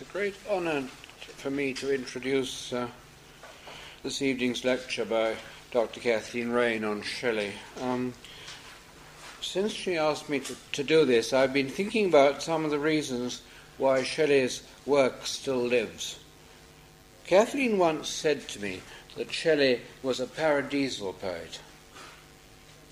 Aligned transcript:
It's 0.00 0.08
a 0.08 0.12
great 0.12 0.36
honour 0.48 0.82
for 1.38 1.50
me 1.50 1.74
to 1.74 1.92
introduce 1.92 2.72
uh, 2.72 2.86
this 4.04 4.22
evening's 4.22 4.64
lecture 4.64 5.04
by 5.04 5.34
Dr. 5.72 5.98
Kathleen 5.98 6.50
Raine 6.50 6.84
on 6.84 7.02
Shelley. 7.02 7.54
Um, 7.80 8.14
since 9.40 9.72
she 9.72 9.96
asked 9.96 10.28
me 10.28 10.38
to, 10.38 10.54
to 10.70 10.84
do 10.84 11.04
this, 11.04 11.32
I've 11.32 11.52
been 11.52 11.68
thinking 11.68 12.06
about 12.06 12.44
some 12.44 12.64
of 12.64 12.70
the 12.70 12.78
reasons 12.78 13.42
why 13.76 14.04
Shelley's 14.04 14.62
work 14.86 15.26
still 15.26 15.66
lives. 15.66 16.20
Kathleen 17.26 17.76
once 17.76 18.08
said 18.08 18.46
to 18.50 18.62
me 18.62 18.82
that 19.16 19.32
Shelley 19.32 19.80
was 20.04 20.20
a 20.20 20.28
paradisal 20.28 21.14
poet. 21.14 21.58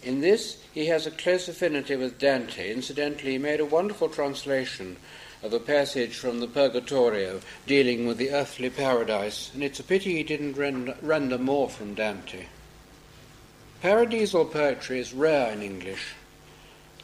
In 0.02 0.23
this, 0.23 0.61
he 0.75 0.86
has 0.86 1.07
a 1.07 1.12
close 1.12 1.46
affinity 1.46 1.95
with 1.95 2.18
Dante. 2.18 2.73
Incidentally, 2.73 3.32
he 3.32 3.38
made 3.38 3.61
a 3.61 3.64
wonderful 3.64 4.09
translation 4.09 4.96
of 5.43 5.53
a 5.53 5.61
passage 5.61 6.16
from 6.16 6.41
the 6.41 6.48
Purgatorio 6.48 7.41
dealing 7.66 8.07
with 8.07 8.18
the 8.18 8.30
earthly 8.30 8.71
paradise, 8.71 9.50
and 9.54 9.62
it's 9.62 9.81
a 9.81 9.85
pity 9.85 10.17
he 10.17 10.22
didn't 10.22 10.57
render, 10.57 10.96
render 11.03 11.39
more 11.39 11.68
from 11.68 11.95
Dante. 11.95 12.46
Paradisal 13.82 14.46
poetry 14.46 14.99
is 14.99 15.12
rare 15.12 15.53
in 15.53 15.62
English. 15.62 16.14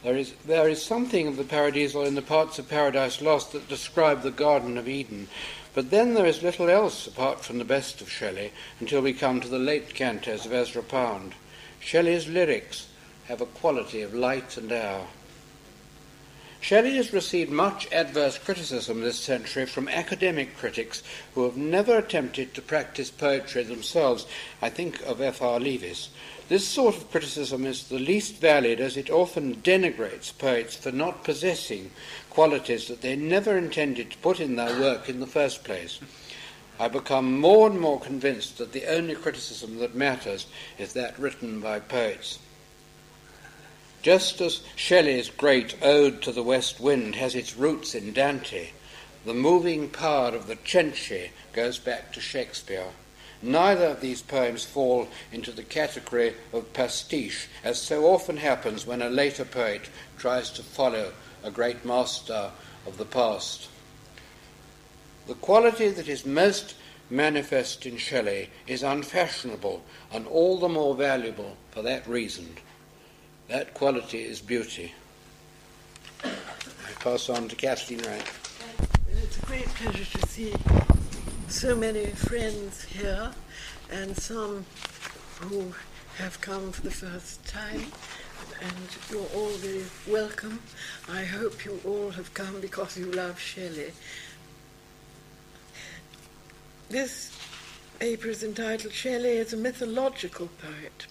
There 0.03 0.17
is, 0.17 0.33
there 0.45 0.67
is 0.67 0.81
something 0.81 1.27
of 1.27 1.37
the 1.37 1.43
paradisal 1.45 2.03
in 2.03 2.15
the 2.15 2.21
parts 2.21 2.59
of 2.59 2.67
Paradise 2.67 3.21
Lost 3.21 3.53
that 3.53 3.69
describe 3.69 4.21
the 4.21 4.31
Garden 4.31 4.77
of 4.77 4.89
Eden, 4.89 5.29
but 5.73 5.91
then 5.91 6.13
there 6.13 6.25
is 6.25 6.43
little 6.43 6.69
else 6.69 7.07
apart 7.07 7.43
from 7.43 7.57
the 7.57 7.65
best 7.65 8.01
of 8.01 8.11
Shelley 8.11 8.51
until 8.79 9.01
we 9.01 9.13
come 9.13 9.39
to 9.39 9.47
the 9.47 9.59
late 9.59 9.93
cantos 9.93 10.45
of 10.45 10.51
Ezra 10.51 10.83
Pound. 10.83 11.33
Shelley's 11.79 12.27
lyrics 12.27 12.87
have 13.25 13.39
a 13.39 13.45
quality 13.45 14.01
of 14.01 14.13
light 14.13 14.57
and 14.57 14.71
air. 14.71 15.07
Shelley 16.63 16.95
has 16.95 17.11
received 17.11 17.51
much 17.51 17.91
adverse 17.91 18.37
criticism 18.37 19.01
this 19.01 19.19
century 19.19 19.65
from 19.65 19.89
academic 19.89 20.55
critics 20.55 21.03
who 21.35 21.43
have 21.43 21.57
never 21.57 21.97
attempted 21.97 22.53
to 22.53 22.61
practice 22.61 23.11
poetry 23.11 23.63
themselves. 23.63 24.25
I 24.61 24.69
think 24.69 25.01
of 25.01 25.19
F.R. 25.19 25.59
Leavis. 25.59 26.07
This 26.47 26.65
sort 26.65 26.95
of 26.95 27.11
criticism 27.11 27.65
is 27.65 27.89
the 27.89 27.99
least 27.99 28.37
valid 28.37 28.79
as 28.79 28.95
it 28.95 29.09
often 29.09 29.57
denigrates 29.57 30.31
poets 30.37 30.73
for 30.73 30.93
not 30.93 31.25
possessing 31.25 31.91
qualities 32.29 32.87
that 32.87 33.01
they 33.01 33.17
never 33.17 33.57
intended 33.57 34.11
to 34.11 34.17
put 34.19 34.39
in 34.39 34.55
their 34.55 34.79
work 34.79 35.09
in 35.09 35.19
the 35.19 35.27
first 35.27 35.65
place. 35.65 35.99
I 36.79 36.87
become 36.87 37.41
more 37.41 37.69
and 37.69 37.77
more 37.77 37.99
convinced 37.99 38.57
that 38.59 38.71
the 38.71 38.85
only 38.85 39.15
criticism 39.15 39.79
that 39.79 39.95
matters 39.95 40.47
is 40.77 40.93
that 40.93 41.19
written 41.19 41.59
by 41.59 41.81
poets. 41.81 42.39
Just 44.03 44.41
as 44.41 44.59
Shelley's 44.75 45.29
great 45.29 45.77
Ode 45.81 46.21
to 46.23 46.33
the 46.33 46.43
West 46.43 46.81
Wind 46.81 47.15
has 47.15 47.35
its 47.35 47.55
roots 47.55 47.95
in 47.95 48.11
Dante, 48.11 48.71
the 49.23 49.33
moving 49.33 49.89
power 49.89 50.35
of 50.35 50.47
the 50.47 50.57
Cenci 50.57 51.29
goes 51.53 51.79
back 51.79 52.11
to 52.11 52.19
Shakespeare. 52.19 52.89
Neither 53.41 53.85
of 53.85 54.01
these 54.01 54.21
poems 54.21 54.65
fall 54.65 55.07
into 55.31 55.53
the 55.53 55.63
category 55.63 56.33
of 56.51 56.73
pastiche, 56.73 57.47
as 57.63 57.81
so 57.81 58.05
often 58.05 58.35
happens 58.35 58.85
when 58.85 59.01
a 59.01 59.09
later 59.09 59.45
poet 59.45 59.89
tries 60.17 60.49
to 60.51 60.63
follow 60.63 61.13
a 61.41 61.49
great 61.49 61.85
master 61.85 62.51
of 62.85 62.97
the 62.97 63.05
past. 63.05 63.69
The 65.27 65.35
quality 65.35 65.87
that 65.87 66.09
is 66.09 66.25
most 66.25 66.75
manifest 67.09 67.85
in 67.85 67.95
Shelley 67.95 68.49
is 68.67 68.83
unfashionable 68.83 69.81
and 70.11 70.27
all 70.27 70.59
the 70.59 70.67
more 70.67 70.93
valuable 70.93 71.55
for 71.71 71.81
that 71.83 72.05
reason. 72.05 72.57
That 73.49 73.73
quality 73.73 74.19
is 74.23 74.39
beauty. 74.41 74.93
I 76.23 76.31
pass 76.99 77.29
on 77.29 77.49
to 77.49 77.55
Kathleen 77.55 77.99
Wright. 77.99 78.31
It's 79.11 79.37
a 79.37 79.45
great 79.45 79.65
pleasure 79.65 80.19
to 80.19 80.27
see 80.27 80.53
so 81.49 81.75
many 81.75 82.05
friends 82.05 82.83
here 82.83 83.31
and 83.91 84.15
some 84.17 84.65
who 85.41 85.73
have 86.17 86.39
come 86.39 86.71
for 86.71 86.81
the 86.81 86.91
first 86.91 87.45
time. 87.45 87.85
And 88.61 88.87
you're 89.11 89.27
all 89.35 89.51
very 89.57 89.83
welcome. 90.07 90.61
I 91.11 91.25
hope 91.25 91.65
you 91.65 91.81
all 91.85 92.11
have 92.11 92.33
come 92.33 92.61
because 92.61 92.97
you 92.97 93.11
love 93.11 93.37
Shelley. 93.37 93.91
This 96.89 97.37
paper 97.99 98.29
is 98.29 98.43
entitled 98.43 98.93
Shelley 98.93 99.37
as 99.39 99.51
a 99.51 99.57
Mythological 99.57 100.47
Poet. 100.61 101.07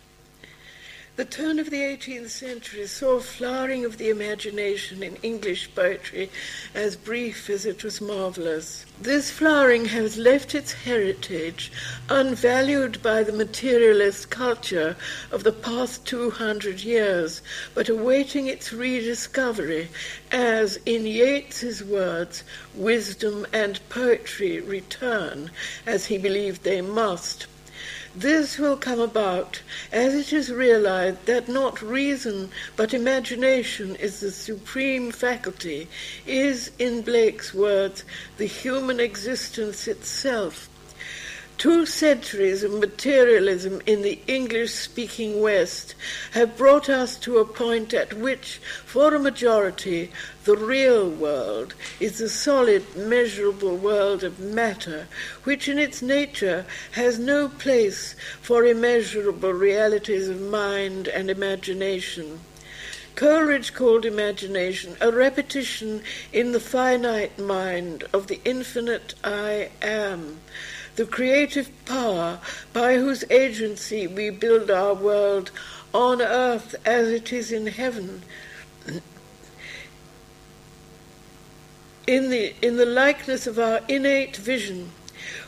The 1.14 1.26
turn 1.26 1.58
of 1.58 1.68
the 1.68 1.82
18th 1.82 2.30
century 2.30 2.86
saw 2.86 3.16
a 3.16 3.20
flowering 3.20 3.84
of 3.84 3.98
the 3.98 4.08
imagination 4.08 5.02
in 5.02 5.16
English 5.16 5.74
poetry 5.74 6.30
as 6.74 6.96
brief 6.96 7.50
as 7.50 7.66
it 7.66 7.84
was 7.84 8.00
marvelous. 8.00 8.86
This 8.98 9.30
flowering 9.30 9.84
has 9.84 10.16
left 10.16 10.54
its 10.54 10.72
heritage 10.72 11.70
unvalued 12.08 13.02
by 13.02 13.24
the 13.24 13.32
materialist 13.34 14.30
culture 14.30 14.96
of 15.30 15.44
the 15.44 15.52
past 15.52 16.06
200 16.06 16.82
years, 16.82 17.42
but 17.74 17.90
awaiting 17.90 18.46
its 18.46 18.72
rediscovery 18.72 19.90
as, 20.30 20.78
in 20.86 21.04
Yeats's 21.04 21.84
words, 21.84 22.42
wisdom 22.74 23.46
and 23.52 23.86
poetry 23.90 24.60
return, 24.60 25.50
as 25.84 26.06
he 26.06 26.16
believed 26.16 26.62
they 26.62 26.80
must 26.80 27.46
this 28.14 28.58
will 28.58 28.76
come 28.76 29.00
about 29.00 29.62
as 29.90 30.14
it 30.14 30.32
is 30.32 30.50
realized 30.50 31.24
that 31.26 31.48
not 31.48 31.80
reason 31.80 32.50
but 32.76 32.94
imagination 32.94 33.96
is 33.96 34.20
the 34.20 34.30
supreme 34.30 35.10
faculty, 35.10 35.88
is, 36.26 36.70
in 36.78 37.02
Blake's 37.02 37.54
words, 37.54 38.04
the 38.36 38.46
human 38.46 39.00
existence 39.00 39.88
itself. 39.88 40.68
Two 41.58 41.86
centuries 41.86 42.64
of 42.64 42.72
materialism 42.72 43.80
in 43.86 44.02
the 44.02 44.18
English 44.26 44.72
speaking 44.72 45.40
West 45.40 45.94
have 46.32 46.56
brought 46.56 46.88
us 46.88 47.16
to 47.18 47.38
a 47.38 47.44
point 47.44 47.94
at 47.94 48.14
which, 48.14 48.60
for 48.84 49.14
a 49.14 49.18
majority, 49.20 50.10
the 50.44 50.56
real 50.56 51.08
world 51.08 51.74
is 52.00 52.18
the 52.18 52.28
solid, 52.28 52.96
measurable 52.96 53.76
world 53.76 54.24
of 54.24 54.40
matter, 54.40 55.06
which 55.44 55.68
in 55.68 55.78
its 55.78 56.02
nature 56.02 56.64
has 56.92 57.18
no 57.18 57.48
place 57.48 58.16
for 58.40 58.64
immeasurable 58.64 59.52
realities 59.52 60.28
of 60.28 60.40
mind 60.40 61.06
and 61.06 61.30
imagination. 61.30 62.40
Coleridge 63.14 63.74
called 63.74 64.04
imagination 64.04 64.96
a 65.00 65.12
repetition 65.12 66.02
in 66.32 66.52
the 66.52 66.60
finite 66.60 67.38
mind 67.38 68.04
of 68.12 68.26
the 68.26 68.40
infinite 68.44 69.14
I 69.22 69.70
am 69.80 70.40
the 70.96 71.06
creative 71.06 71.70
power 71.86 72.38
by 72.72 72.96
whose 72.96 73.24
agency 73.30 74.06
we 74.06 74.30
build 74.30 74.70
our 74.70 74.94
world 74.94 75.50
on 75.94 76.20
earth 76.20 76.74
as 76.84 77.08
it 77.08 77.32
is 77.32 77.52
in 77.52 77.66
heaven. 77.66 78.22
In 82.06 82.30
the, 82.30 82.54
in 82.60 82.76
the 82.76 82.86
likeness 82.86 83.46
of 83.46 83.58
our 83.58 83.80
innate 83.88 84.36
vision, 84.36 84.90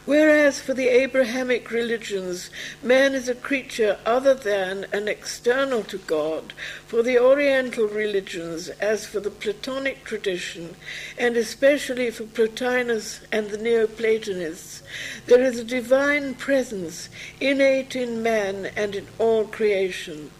Whereas 0.06 0.60
for 0.60 0.74
the 0.74 0.88
Abrahamic 0.88 1.70
religions, 1.70 2.50
man 2.82 3.14
is 3.14 3.26
a 3.26 3.34
creature 3.34 3.98
other 4.04 4.34
than 4.34 4.84
and 4.92 5.08
external 5.08 5.82
to 5.84 5.96
God, 5.96 6.52
for 6.86 7.02
the 7.02 7.18
Oriental 7.18 7.88
religions, 7.88 8.68
as 8.68 9.06
for 9.06 9.20
the 9.20 9.30
Platonic 9.30 10.04
tradition, 10.04 10.76
and 11.16 11.38
especially 11.38 12.10
for 12.10 12.24
Plotinus 12.24 13.20
and 13.32 13.48
the 13.48 13.56
Neoplatonists, 13.56 14.82
there 15.24 15.42
is 15.42 15.58
a 15.58 15.64
divine 15.64 16.34
presence 16.34 17.08
innate 17.40 17.96
in 17.96 18.22
man 18.22 18.66
and 18.76 18.94
in 18.94 19.06
all 19.18 19.46
creation. 19.46 20.30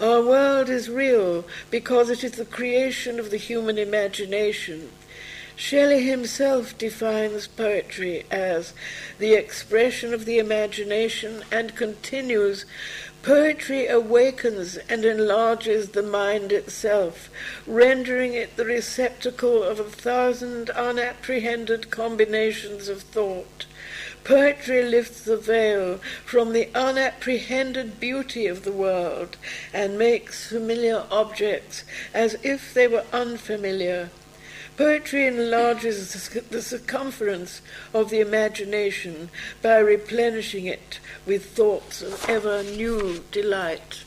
Our 0.00 0.20
world 0.20 0.68
is 0.68 0.90
real 0.90 1.46
because 1.70 2.10
it 2.10 2.24
is 2.24 2.32
the 2.32 2.44
creation 2.44 3.20
of 3.20 3.30
the 3.30 3.38
human 3.38 3.78
imagination. 3.78 4.90
Shelley 5.56 6.02
himself 6.02 6.76
defines 6.76 7.46
poetry 7.46 8.24
as 8.30 8.74
the 9.18 9.32
expression 9.32 10.12
of 10.12 10.26
the 10.26 10.38
imagination 10.38 11.44
and 11.50 11.74
continues 11.74 12.66
Poetry 13.26 13.88
awakens 13.88 14.76
and 14.88 15.04
enlarges 15.04 15.88
the 15.88 16.02
mind 16.02 16.52
itself, 16.52 17.28
rendering 17.66 18.34
it 18.34 18.56
the 18.56 18.64
receptacle 18.64 19.64
of 19.64 19.80
a 19.80 19.84
thousand 19.84 20.70
unapprehended 20.70 21.90
combinations 21.90 22.88
of 22.88 23.02
thought. 23.02 23.66
Poetry 24.22 24.84
lifts 24.84 25.22
the 25.22 25.36
veil 25.36 25.98
from 26.24 26.52
the 26.52 26.68
unapprehended 26.72 27.98
beauty 27.98 28.46
of 28.46 28.62
the 28.62 28.70
world 28.70 29.36
and 29.72 29.98
makes 29.98 30.46
familiar 30.46 31.04
objects 31.10 31.82
as 32.14 32.36
if 32.44 32.72
they 32.74 32.86
were 32.86 33.06
unfamiliar. 33.12 34.10
Poetry 34.76 35.26
enlarges 35.26 36.12
the 36.50 36.60
circumference 36.60 37.62
of 37.94 38.10
the 38.10 38.20
imagination 38.20 39.30
by 39.62 39.78
replenishing 39.78 40.66
it 40.66 41.00
with 41.24 41.46
thoughts 41.56 42.02
of 42.02 42.28
ever 42.28 42.62
new 42.62 43.24
delight. 43.32 44.04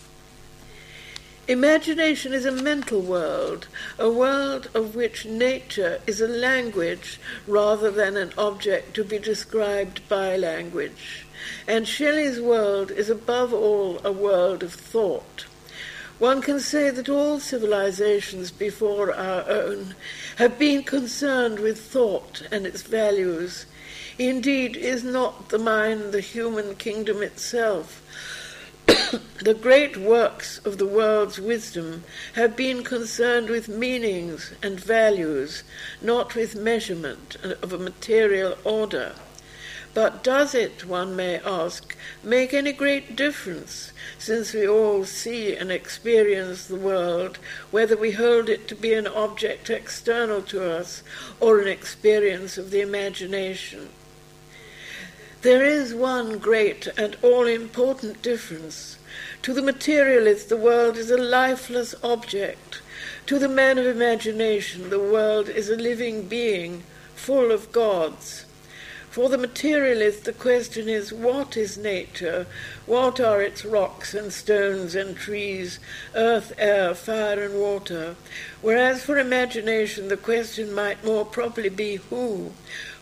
Imagination 1.47 2.33
is 2.33 2.45
a 2.45 2.51
mental 2.51 3.01
world, 3.01 3.67
a 3.97 4.11
world 4.11 4.69
of 4.75 4.93
which 4.93 5.25
nature 5.25 5.99
is 6.05 6.21
a 6.21 6.27
language 6.27 7.19
rather 7.47 7.89
than 7.89 8.15
an 8.15 8.31
object 8.37 8.93
to 8.93 9.03
be 9.03 9.17
described 9.17 10.07
by 10.07 10.37
language. 10.37 11.25
And 11.67 11.87
Shelley's 11.87 12.39
world 12.39 12.91
is 12.91 13.09
above 13.09 13.51
all 13.51 13.99
a 14.03 14.11
world 14.11 14.61
of 14.61 14.75
thought. 14.75 15.45
One 16.19 16.41
can 16.41 16.59
say 16.59 16.89
that 16.89 17.07
all 17.07 17.39
civilizations 17.39 18.51
before 18.51 19.15
our 19.15 19.49
own 19.49 19.95
have 20.35 20.59
been 20.59 20.83
concerned 20.83 21.59
with 21.59 21.79
thought 21.79 22.43
and 22.51 22.67
its 22.67 22.81
values. 22.81 23.65
Indeed, 24.17 24.75
is 24.75 25.01
not 25.01 25.47
the 25.47 25.57
mind 25.57 26.11
the 26.11 26.19
human 26.19 26.75
kingdom 26.75 27.23
itself? 27.23 28.03
the 29.43 29.53
great 29.53 29.95
works 29.95 30.57
of 30.65 30.77
the 30.77 30.85
world's 30.85 31.39
wisdom 31.39 32.03
have 32.33 32.53
been 32.53 32.83
concerned 32.83 33.49
with 33.49 33.69
meanings 33.69 34.51
and 34.61 34.77
values, 34.77 35.63
not 36.01 36.35
with 36.35 36.53
measurement 36.53 37.37
of 37.61 37.71
a 37.71 37.77
material 37.77 38.57
order. 38.65 39.13
But 39.93 40.23
does 40.23 40.53
it, 40.53 40.85
one 40.85 41.15
may 41.15 41.39
ask, 41.39 41.95
make 42.23 42.53
any 42.53 42.71
great 42.71 43.15
difference, 43.15 43.91
since 44.17 44.53
we 44.53 44.67
all 44.67 45.03
see 45.03 45.55
and 45.55 45.71
experience 45.71 46.67
the 46.67 46.75
world, 46.75 47.39
whether 47.71 47.97
we 47.97 48.11
hold 48.11 48.49
it 48.49 48.67
to 48.67 48.75
be 48.75 48.93
an 48.93 49.07
object 49.07 49.69
external 49.69 50.41
to 50.43 50.63
us 50.63 51.01
or 51.39 51.59
an 51.59 51.67
experience 51.67 52.57
of 52.57 52.69
the 52.69 52.81
imagination? 52.81 53.89
There 55.41 55.63
is 55.63 55.93
one 55.95 56.37
great 56.37 56.87
and 56.97 57.15
all 57.21 57.47
important 57.47 58.21
difference. 58.21 58.97
To 59.43 59.53
the 59.53 59.61
materialist, 59.61 60.49
the 60.49 60.57
world 60.57 60.97
is 60.97 61.09
a 61.09 61.17
lifeless 61.17 61.95
object. 62.03 62.81
To 63.25 63.39
the 63.39 63.47
man 63.47 63.77
of 63.77 63.85
imagination, 63.85 64.89
the 64.89 64.99
world 64.99 65.49
is 65.49 65.69
a 65.69 65.77
living 65.77 66.27
being, 66.27 66.83
full 67.15 67.51
of 67.51 67.71
gods. 67.71 68.45
For 69.09 69.27
the 69.27 69.39
materialist, 69.39 70.25
the 70.25 70.33
question 70.33 70.87
is 70.87 71.11
what 71.11 71.57
is 71.57 71.79
nature? 71.79 72.45
What 72.85 73.19
are 73.19 73.41
its 73.41 73.65
rocks 73.65 74.13
and 74.13 74.31
stones 74.31 74.93
and 74.93 75.17
trees, 75.17 75.79
earth, 76.13 76.53
air, 76.59 76.93
fire, 76.93 77.43
and 77.43 77.59
water? 77.59 78.15
Whereas 78.61 79.03
for 79.03 79.17
imagination, 79.17 80.09
the 80.09 80.17
question 80.17 80.71
might 80.71 81.03
more 81.03 81.25
properly 81.25 81.69
be 81.69 81.95
who? 81.95 82.51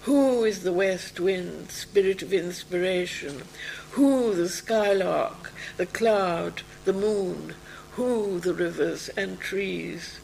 Who 0.03 0.45
is 0.45 0.63
the 0.63 0.71
west 0.71 1.19
wind, 1.19 1.71
spirit 1.71 2.21
of 2.21 2.31
inspiration? 2.31 3.43
Who 3.91 4.33
the 4.33 4.47
skylark, 4.47 5.51
the 5.75 5.87
cloud, 5.87 6.61
the 6.85 6.93
moon? 6.93 7.53
Who 7.95 8.39
the 8.39 8.53
rivers 8.53 9.09
and 9.17 9.41
trees? 9.41 10.21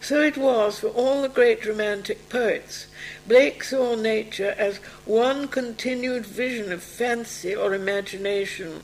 So 0.00 0.22
it 0.22 0.36
was 0.38 0.78
for 0.78 0.88
all 0.88 1.22
the 1.22 1.28
great 1.28 1.66
romantic 1.66 2.28
poets. 2.28 2.86
Blake 3.26 3.62
saw 3.62 3.94
nature 3.94 4.54
as 4.56 4.78
one 5.04 5.48
continued 5.48 6.24
vision 6.24 6.72
of 6.72 6.82
fancy 6.82 7.54
or 7.54 7.74
imagination, 7.74 8.82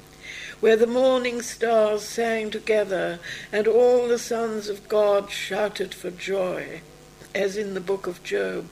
where 0.60 0.76
the 0.76 0.86
morning 0.86 1.40
stars 1.40 2.02
sang 2.02 2.50
together 2.50 3.20
and 3.52 3.66
all 3.66 4.08
the 4.08 4.18
sons 4.18 4.68
of 4.68 4.88
God 4.88 5.30
shouted 5.30 5.94
for 5.94 6.10
joy, 6.10 6.80
as 7.34 7.56
in 7.56 7.74
the 7.74 7.80
book 7.80 8.06
of 8.06 8.22
Job. 8.22 8.68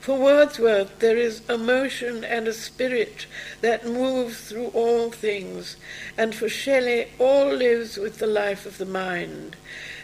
For 0.00 0.16
Wordsworth, 0.16 1.00
there 1.00 1.18
is 1.18 1.42
a 1.48 1.58
motion 1.58 2.24
and 2.24 2.48
a 2.48 2.54
spirit 2.54 3.26
that 3.60 3.84
moves 3.84 4.48
through 4.48 4.68
all 4.68 5.10
things, 5.10 5.76
and 6.16 6.34
for 6.34 6.48
Shelley, 6.48 7.08
all 7.18 7.52
lives 7.52 7.96
with 7.96 8.18
the 8.18 8.26
life 8.26 8.64
of 8.64 8.78
the 8.78 8.86
mind. 8.86 9.56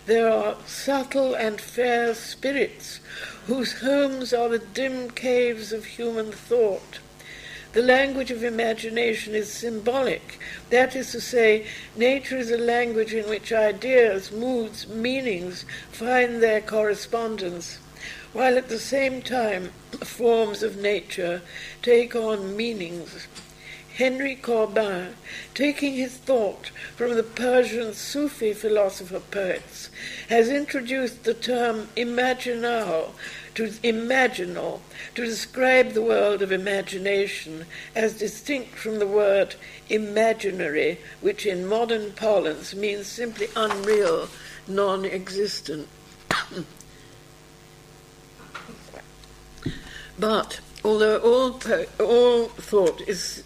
There 0.07 0.29
are 0.31 0.57
subtle 0.67 1.35
and 1.35 1.59
fair 1.59 2.15
spirits 2.15 3.01
whose 3.47 3.81
homes 3.81 4.35
are 4.35 4.51
the 4.51 4.59
dim 4.59 5.11
caves 5.11 5.73
of 5.73 5.87
human 5.87 6.31
thought. 6.31 6.99
The 7.73 7.81
language 7.83 8.31
of 8.31 8.45
imagination 8.45 9.35
is 9.35 9.51
symbolic. 9.51 10.39
That 10.69 10.95
is 10.95 11.11
to 11.13 11.21
say, 11.23 11.67
nature 11.97 12.37
is 12.37 12.51
a 12.51 12.59
language 12.59 13.15
in 13.15 13.29
which 13.31 13.51
ideas, 13.51 14.31
moods, 14.31 14.87
meanings 14.87 15.65
find 15.91 16.43
their 16.43 16.61
correspondence, 16.61 17.79
while 18.35 18.59
at 18.59 18.69
the 18.69 18.79
same 18.79 19.23
time 19.23 19.73
forms 20.03 20.63
of 20.63 20.77
nature 20.77 21.41
take 21.83 22.15
on 22.15 22.55
meanings. 22.57 23.27
Henry 23.95 24.35
Corbin, 24.35 25.15
taking 25.55 25.95
his 25.95 26.17
thought 26.17 26.73
from 26.97 27.15
the 27.15 27.23
Persian 27.23 27.95
Sufi 27.95 28.53
philosopher 28.53 29.21
poets, 29.21 29.89
has 30.29 30.49
introduced 30.49 31.23
the 31.23 31.33
term 31.33 31.87
imaginal 31.97 33.13
to 33.55 33.69
imaginal 33.85 34.81
to 35.15 35.25
describe 35.25 35.93
the 35.93 36.03
world 36.03 36.43
of 36.43 36.51
imagination 36.51 37.67
as 37.95 38.19
distinct 38.19 38.75
from 38.75 38.99
the 38.99 39.07
word 39.07 39.55
imaginary, 39.89 40.99
which 41.21 41.47
in 41.47 41.65
modern 41.65 42.11
parlance 42.15 42.75
means 42.75 43.07
simply 43.07 43.47
unreal, 43.55 44.29
non 44.67 45.05
existent. 45.05 45.87
but 50.19 50.59
although 50.85 51.19
all, 51.19 51.61
all 52.01 52.49
thought 52.49 53.01
is 53.03 53.45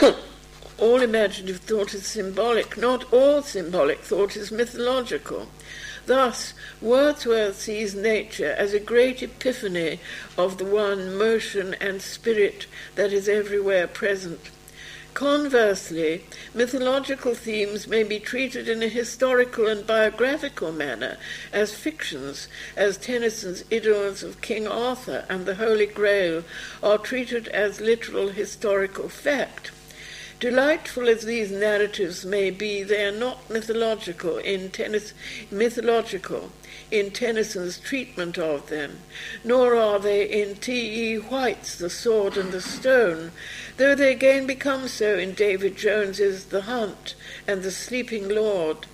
all 0.78 1.02
imaginative 1.02 1.60
thought 1.60 1.94
is 1.94 2.06
symbolic, 2.06 2.76
not 2.76 3.12
all 3.12 3.42
symbolic 3.42 4.00
thought 4.00 4.36
is 4.36 4.50
mythological. 4.52 5.48
Thus, 6.06 6.54
Wordsworth 6.80 7.60
sees 7.60 7.94
nature 7.94 8.52
as 8.52 8.72
a 8.72 8.80
great 8.80 9.22
epiphany 9.22 10.00
of 10.38 10.58
the 10.58 10.64
one 10.64 11.16
motion 11.16 11.74
and 11.80 12.00
spirit 12.00 12.66
that 12.94 13.12
is 13.12 13.28
everywhere 13.28 13.88
present. 13.88 14.50
Conversely, 15.14 16.24
mythological 16.52 17.34
themes 17.34 17.88
may 17.88 18.02
be 18.02 18.20
treated 18.20 18.68
in 18.68 18.82
a 18.82 18.88
historical 18.88 19.66
and 19.66 19.86
biographical 19.86 20.72
manner 20.72 21.16
as 21.54 21.74
fictions, 21.74 22.48
as 22.76 22.98
Tennyson's 22.98 23.62
Idylls 23.70 24.22
of 24.22 24.42
King 24.42 24.68
Arthur 24.68 25.24
and 25.30 25.46
the 25.46 25.54
Holy 25.54 25.86
Grail 25.86 26.44
are 26.82 26.98
treated 26.98 27.48
as 27.48 27.80
literal 27.80 28.28
historical 28.28 29.08
fact. 29.08 29.70
Delightful 30.38 31.08
as 31.08 31.24
these 31.24 31.50
narratives 31.50 32.26
may 32.26 32.50
be, 32.50 32.82
they 32.82 33.06
are 33.06 33.12
not 33.12 33.48
mythological 33.48 34.36
in, 34.36 34.70
mythological 35.50 36.52
in 36.90 37.10
Tennyson's 37.10 37.78
treatment 37.78 38.36
of 38.36 38.68
them, 38.68 38.98
nor 39.42 39.74
are 39.74 39.98
they 39.98 40.24
in 40.24 40.56
T. 40.56 41.14
E. 41.14 41.16
White's 41.16 41.76
The 41.76 41.88
Sword 41.88 42.36
and 42.36 42.52
the 42.52 42.60
Stone, 42.60 43.32
though 43.78 43.94
they 43.94 44.12
again 44.12 44.46
become 44.46 44.88
so 44.88 45.16
in 45.16 45.32
David 45.32 45.74
Jones's 45.74 46.44
The 46.44 46.62
Hunt 46.62 47.14
and 47.46 47.62
The 47.62 47.70
Sleeping 47.70 48.28
Lord. 48.28 48.86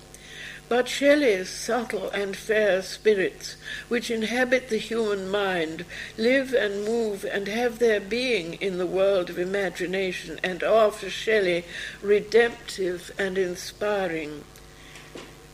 But 0.69 0.87
Shelley's 0.87 1.49
subtle 1.49 2.09
and 2.11 2.37
fair 2.37 2.81
spirits, 2.81 3.57
which 3.89 4.09
inhabit 4.09 4.69
the 4.69 4.77
human 4.77 5.29
mind, 5.29 5.83
live 6.17 6.53
and 6.53 6.85
move 6.85 7.25
and 7.25 7.47
have 7.47 7.79
their 7.79 7.99
being 7.99 8.53
in 8.55 8.77
the 8.77 8.87
world 8.87 9.29
of 9.29 9.37
imagination, 9.37 10.39
and 10.41 10.63
are 10.63 10.89
for 10.89 11.09
Shelley 11.09 11.65
redemptive 12.01 13.11
and 13.19 13.37
inspiring. 13.37 14.45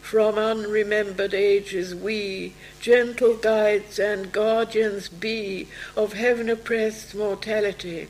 From 0.09 0.37
unremembered 0.37 1.33
ages 1.33 1.93
we, 1.93 2.53
gentle 2.79 3.35
guides 3.35 3.99
and 3.99 4.31
guardians 4.31 5.07
be 5.09 5.67
of 5.95 6.13
heaven 6.13 6.49
oppressed 6.49 7.13
mortality, 7.13 8.07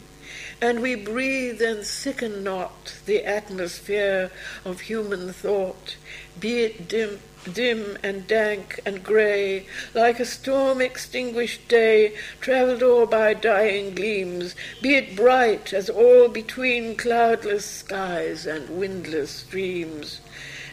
and 0.62 0.82
we 0.82 0.96
breathe 0.96 1.62
and 1.62 1.86
sicken 1.86 2.44
not 2.44 2.96
the 3.06 3.26
atmosphere 3.26 4.32
of 4.64 4.82
human 4.82 5.34
thought, 5.34 5.96
be 6.40 6.60
it 6.64 6.88
dim, 6.88 7.20
dim 7.54 7.98
and 8.04 8.28
dank 8.28 8.80
and 8.86 9.04
grey, 9.04 9.66
like 9.94 10.20
a 10.20 10.26
storm 10.26 10.82
extinguished 10.82 11.68
day, 11.68 12.16
travelled 12.42 12.84
o'er 12.84 13.06
by 13.06 13.34
dying 13.34 13.94
gleams, 13.96 14.56
be 14.82 14.96
it 14.96 15.16
bright 15.16 15.74
as 15.74 15.90
all 15.90 16.28
between 16.28 16.96
cloudless 16.96 17.66
skies 17.66 18.46
and 18.46 18.70
windless 18.70 19.32
streams 19.32 20.22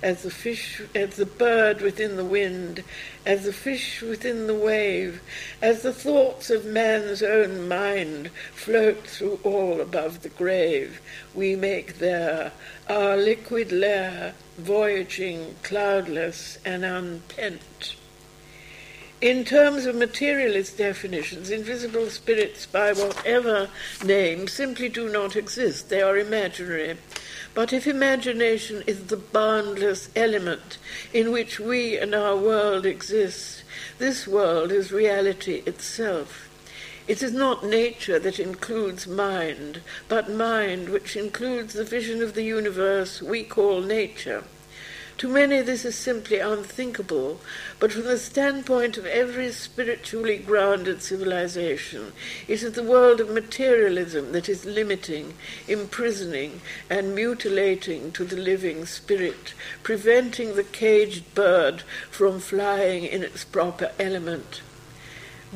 as 0.02 0.23
the 0.23 0.30
fish, 0.30 0.82
as 0.94 1.16
the 1.16 1.26
bird 1.26 1.80
within 1.80 2.16
the 2.16 2.25
wind, 2.25 2.85
as 3.25 3.44
the 3.44 3.52
fish 3.52 4.02
within 4.02 4.46
the 4.46 4.54
wave, 4.54 5.20
as 5.62 5.82
the 5.82 5.92
thoughts 5.92 6.50
of 6.50 6.64
man's 6.64 7.23
own 7.23 7.66
mind 7.66 8.30
float 8.54 9.06
through 9.06 9.40
all 9.42 9.80
above 9.80 10.23
the 10.23 10.28
grave, 10.28 11.00
we 11.35 11.56
make 11.56 11.99
there 11.99 12.52
our 12.88 13.16
liquid 13.16 13.73
lair, 13.73 14.35
voyaging, 14.58 15.56
cloudless, 15.62 16.58
and 16.64 16.84
unpent. 16.84 17.96
In 19.20 19.44
terms 19.44 19.86
of 19.86 19.94
materialist 19.94 20.76
definitions, 20.76 21.50
invisible 21.50 22.10
spirits, 22.10 22.66
by 22.66 22.92
whatever 22.92 23.70
name, 24.04 24.46
simply 24.46 24.90
do 24.90 25.08
not 25.08 25.36
exist. 25.36 25.88
They 25.88 26.02
are 26.02 26.18
imaginary. 26.18 26.98
But 27.54 27.72
if 27.72 27.86
imagination 27.86 28.82
is 28.86 29.06
the 29.06 29.16
boundless 29.16 30.10
element 30.14 30.76
in 31.14 31.32
which 31.32 31.58
we 31.58 31.96
and 31.96 32.14
our 32.14 32.36
world 32.36 32.84
exist, 32.84 33.62
this 33.96 34.26
world 34.26 34.70
is 34.70 34.92
reality 34.92 35.62
itself. 35.64 36.50
It 37.08 37.22
is 37.22 37.32
not 37.32 37.64
nature 37.64 38.18
that 38.18 38.40
includes 38.40 39.06
mind, 39.06 39.80
but 40.08 40.28
mind 40.28 40.88
which 40.88 41.14
includes 41.14 41.75
the 41.75 41.84
vision 41.84 42.20
of 42.20 42.34
the 42.34 42.42
universe 42.42 43.22
we 43.22 43.44
call 43.44 43.80
nature. 43.80 44.42
To 45.18 45.28
many, 45.28 45.62
this 45.62 45.84
is 45.84 45.96
simply 45.96 46.40
unthinkable, 46.40 47.40
but 47.78 47.92
from 47.92 48.02
the 48.02 48.18
standpoint 48.18 48.98
of 48.98 49.06
every 49.06 49.50
spiritually 49.52 50.36
grounded 50.36 51.00
civilization, 51.00 52.12
it 52.48 52.62
is 52.62 52.72
the 52.72 52.82
world 52.82 53.20
of 53.20 53.30
materialism 53.30 54.32
that 54.32 54.48
is 54.48 54.66
limiting, 54.66 55.32
imprisoning, 55.68 56.60
and 56.90 57.14
mutilating 57.14 58.12
to 58.12 58.25
the 58.25 58.36
living 58.36 58.84
spirit, 58.84 59.54
preventing 59.82 60.54
the 60.56 60.64
caged 60.64 61.34
bird 61.34 61.82
from 62.10 62.40
flying 62.40 63.04
in 63.04 63.22
its 63.22 63.44
proper 63.44 63.92
element. 63.98 64.60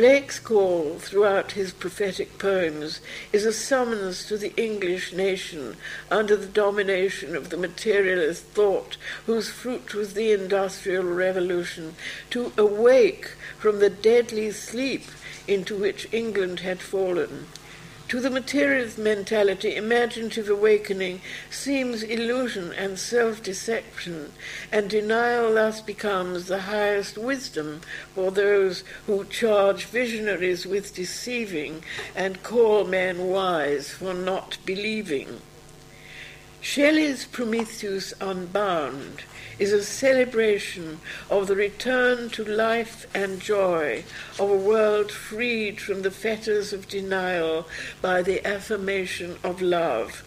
Blake's 0.00 0.38
call 0.38 0.98
throughout 0.98 1.52
his 1.52 1.74
prophetic 1.74 2.38
poems 2.38 3.02
is 3.34 3.44
a 3.44 3.52
summons 3.52 4.24
to 4.24 4.38
the 4.38 4.54
English 4.56 5.12
nation 5.12 5.76
under 6.10 6.36
the 6.36 6.46
domination 6.46 7.36
of 7.36 7.50
the 7.50 7.58
materialist 7.58 8.42
thought 8.44 8.96
whose 9.26 9.50
fruit 9.50 9.92
was 9.92 10.14
the 10.14 10.32
Industrial 10.32 11.04
Revolution 11.04 11.96
to 12.30 12.50
awake 12.56 13.32
from 13.58 13.78
the 13.78 13.90
deadly 13.90 14.50
sleep 14.52 15.04
into 15.46 15.76
which 15.76 16.08
England 16.12 16.60
had 16.60 16.80
fallen 16.80 17.46
to 18.10 18.18
the 18.18 18.28
materialist 18.28 18.98
mentality, 18.98 19.76
imaginative 19.76 20.48
awakening 20.48 21.20
seems 21.48 22.02
illusion 22.02 22.72
and 22.72 22.98
self 22.98 23.40
deception, 23.40 24.32
and 24.72 24.90
denial 24.90 25.54
thus 25.54 25.80
becomes 25.80 26.46
the 26.46 26.62
highest 26.62 27.16
wisdom 27.16 27.80
for 28.12 28.32
those 28.32 28.82
who 29.06 29.24
charge 29.26 29.84
visionaries 29.84 30.66
with 30.66 30.92
deceiving 30.92 31.84
and 32.16 32.42
call 32.42 32.84
men 32.84 33.28
wise 33.28 33.90
for 33.90 34.12
not 34.12 34.58
believing. 34.66 35.40
Shelley's 36.62 37.24
Prometheus 37.24 38.12
Unbound 38.20 39.22
is 39.58 39.72
a 39.72 39.82
celebration 39.82 41.00
of 41.30 41.46
the 41.46 41.56
return 41.56 42.28
to 42.30 42.44
life 42.44 43.06
and 43.14 43.40
joy 43.40 44.04
of 44.38 44.50
a 44.50 44.56
world 44.56 45.10
freed 45.10 45.80
from 45.80 46.02
the 46.02 46.10
fetters 46.10 46.74
of 46.74 46.86
denial 46.86 47.66
by 48.02 48.20
the 48.20 48.46
affirmation 48.46 49.38
of 49.42 49.62
love. 49.62 50.22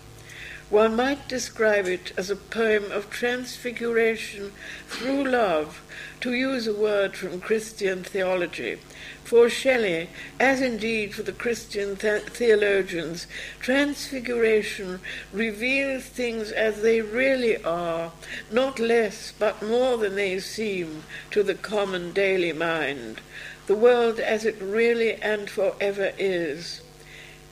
One 0.74 0.96
might 0.96 1.27
describe 1.27 1.86
it 1.86 2.13
as 2.18 2.32
a 2.32 2.36
poem 2.36 2.92
of 2.92 3.12
transfiguration 3.12 4.53
through 4.88 5.25
love, 5.25 5.84
to 6.22 6.34
use 6.34 6.65
a 6.65 6.74
word 6.74 7.15
from 7.15 7.42
Christian 7.42 8.03
theology, 8.03 8.80
for 9.24 9.50
Shelley, 9.50 10.10
as 10.39 10.62
indeed 10.62 11.13
for 11.13 11.22
the 11.22 11.32
Christian 11.32 11.96
th- 11.96 12.24
theologians, 12.24 13.27
transfiguration 13.60 15.00
reveals 15.32 16.06
things 16.06 16.51
as 16.51 16.82
they 16.82 17.01
really 17.01 17.63
are, 17.63 18.12
not 18.51 18.80
less 18.80 19.32
but 19.38 19.62
more 19.62 19.98
than 19.98 20.15
they 20.15 20.39
seem 20.39 21.03
to 21.30 21.44
the 21.44 21.53
common 21.53 22.13
daily 22.13 22.51
mind, 22.51 23.22
the 23.68 23.75
world 23.75 24.20
as 24.20 24.44
it 24.44 24.60
really 24.60 25.22
and 25.22 25.51
forever 25.51 26.13
is. 26.18 26.82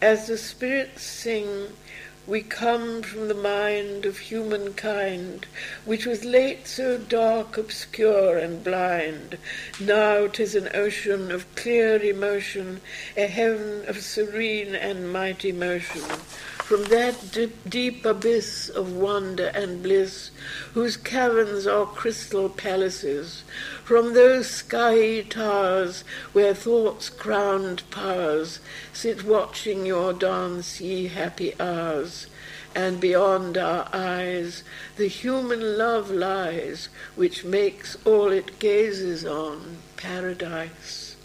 As 0.01 0.25
the 0.25 0.39
spirits 0.39 1.03
sing, 1.03 1.67
we 2.31 2.41
come 2.41 3.01
from 3.01 3.27
the 3.27 3.33
mind 3.33 4.05
of 4.05 4.17
humankind, 4.17 5.45
which 5.83 6.05
was 6.05 6.23
late 6.23 6.65
so 6.65 6.97
dark, 6.97 7.57
obscure, 7.57 8.38
and 8.38 8.63
blind. 8.63 9.38
Now 9.81 10.27
'tis 10.27 10.55
an 10.55 10.69
ocean 10.73 11.29
of 11.29 11.53
clear 11.55 12.01
emotion, 12.01 12.79
a 13.17 13.27
heaven 13.27 13.83
of 13.85 14.01
serene 14.01 14.75
and 14.75 15.11
mighty 15.11 15.51
motion. 15.51 16.03
From 16.63 16.85
that 16.85 17.33
deep, 17.33 17.57
deep 17.67 18.05
abyss 18.05 18.69
of 18.69 18.93
wonder 18.93 19.47
and 19.47 19.83
bliss, 19.83 20.31
whose 20.73 20.95
caverns 20.95 21.67
are 21.67 21.85
crystal 21.85 22.47
palaces, 22.47 23.43
from 23.83 24.13
those 24.13 24.47
skiey 24.47 25.27
towers 25.27 26.03
where 26.33 26.53
thought's 26.53 27.09
crowned 27.09 27.83
powers 27.91 28.59
sit 28.93 29.23
watching 29.23 29.85
your 29.85 30.13
dance, 30.13 30.79
ye 30.79 31.07
happy 31.07 31.53
hours, 31.59 32.27
and 32.75 33.00
beyond 33.00 33.57
our 33.57 33.88
eyes 33.91 34.63
the 34.95 35.07
human 35.07 35.77
love 35.77 36.09
lies, 36.09 36.89
which 37.15 37.43
makes 37.43 37.97
all 38.05 38.31
it 38.31 38.59
gazes 38.59 39.25
on 39.25 39.77
paradise. 39.97 41.15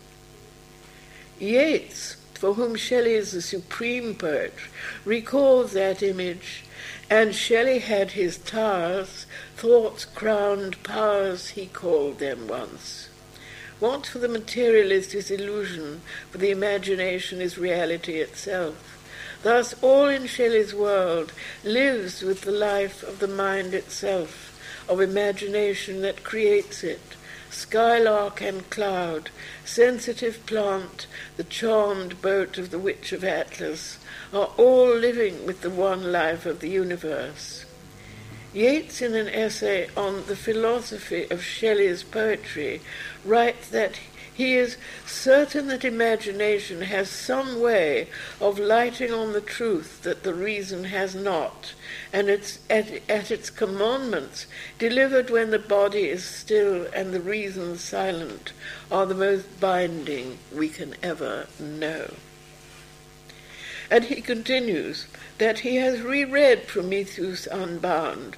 Yeats, 1.38 2.16
for 2.34 2.54
whom 2.54 2.74
Shelley 2.74 3.14
is 3.14 3.32
the 3.32 3.42
supreme 3.42 4.14
poet, 4.14 4.54
recalls 5.04 5.72
that 5.72 6.02
image 6.02 6.64
and 7.08 7.34
Shelley 7.34 7.78
had 7.78 8.12
his 8.12 8.38
towers, 8.38 9.26
thoughts 9.56 10.04
crowned 10.04 10.82
powers, 10.82 11.50
he 11.50 11.66
called 11.66 12.18
them 12.18 12.48
once. 12.48 13.08
What 13.78 14.06
for 14.06 14.18
the 14.18 14.28
materialist 14.28 15.14
is 15.14 15.30
illusion, 15.30 16.00
for 16.30 16.38
the 16.38 16.50
imagination 16.50 17.40
is 17.40 17.58
reality 17.58 18.14
itself. 18.20 18.96
Thus, 19.42 19.74
all 19.82 20.08
in 20.08 20.26
Shelley's 20.26 20.74
world 20.74 21.32
lives 21.62 22.22
with 22.22 22.40
the 22.40 22.52
life 22.52 23.02
of 23.02 23.18
the 23.18 23.28
mind 23.28 23.74
itself, 23.74 24.58
of 24.88 25.00
imagination 25.00 26.00
that 26.02 26.24
creates 26.24 26.82
it, 26.82 27.16
skylark 27.50 28.40
and 28.40 28.68
cloud, 28.70 29.30
sensitive 29.64 30.44
plant, 30.46 31.06
the 31.36 31.44
charmed 31.44 32.20
boat 32.20 32.58
of 32.58 32.70
the 32.70 32.78
Witch 32.78 33.12
of 33.12 33.22
Atlas, 33.22 33.98
are 34.32 34.50
all 34.56 34.94
living 34.94 35.46
with 35.46 35.60
the 35.60 35.70
one 35.70 36.12
life 36.12 36.46
of 36.46 36.60
the 36.60 36.70
universe. 36.70 37.64
Yeats, 38.52 39.02
in 39.02 39.14
an 39.14 39.28
essay 39.28 39.88
on 39.96 40.24
the 40.26 40.36
philosophy 40.36 41.26
of 41.30 41.42
Shelley's 41.42 42.02
poetry, 42.02 42.80
writes 43.24 43.68
that 43.68 43.98
he 44.36 44.56
is 44.56 44.76
certain 45.06 45.68
that 45.68 45.84
imagination 45.84 46.82
has 46.82 47.08
some 47.08 47.58
way 47.60 48.08
of 48.38 48.58
lighting 48.58 49.10
on 49.10 49.32
the 49.32 49.40
truth 49.40 50.02
that 50.02 50.24
the 50.24 50.34
reason 50.34 50.84
has 50.84 51.14
not, 51.14 51.72
and 52.12 52.28
it's 52.28 52.58
at, 52.68 53.00
at 53.08 53.30
its 53.30 53.48
commandments, 53.48 54.46
delivered 54.78 55.30
when 55.30 55.50
the 55.50 55.58
body 55.58 56.10
is 56.10 56.22
still 56.22 56.86
and 56.94 57.14
the 57.14 57.20
reason 57.20 57.78
silent, 57.78 58.52
are 58.90 59.06
the 59.06 59.14
most 59.14 59.58
binding 59.58 60.36
we 60.54 60.68
can 60.68 60.94
ever 61.02 61.46
know. 61.58 62.10
And 63.90 64.04
he 64.04 64.20
continues 64.20 65.06
that 65.38 65.60
he 65.60 65.76
has 65.76 66.00
reread 66.00 66.66
Prometheus 66.66 67.46
Unbound, 67.46 68.36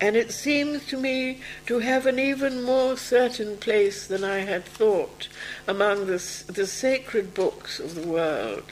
and 0.00 0.16
it 0.16 0.32
seems 0.32 0.84
to 0.86 0.96
me 0.96 1.40
to 1.66 1.78
have 1.78 2.06
an 2.06 2.18
even 2.18 2.62
more 2.62 2.96
certain 2.96 3.56
place 3.56 4.06
than 4.06 4.24
I 4.24 4.40
had 4.40 4.64
thought 4.64 5.28
among 5.66 6.06
the, 6.06 6.22
the 6.48 6.66
sacred 6.66 7.32
books 7.34 7.78
of 7.78 7.94
the 7.94 8.06
world. 8.06 8.64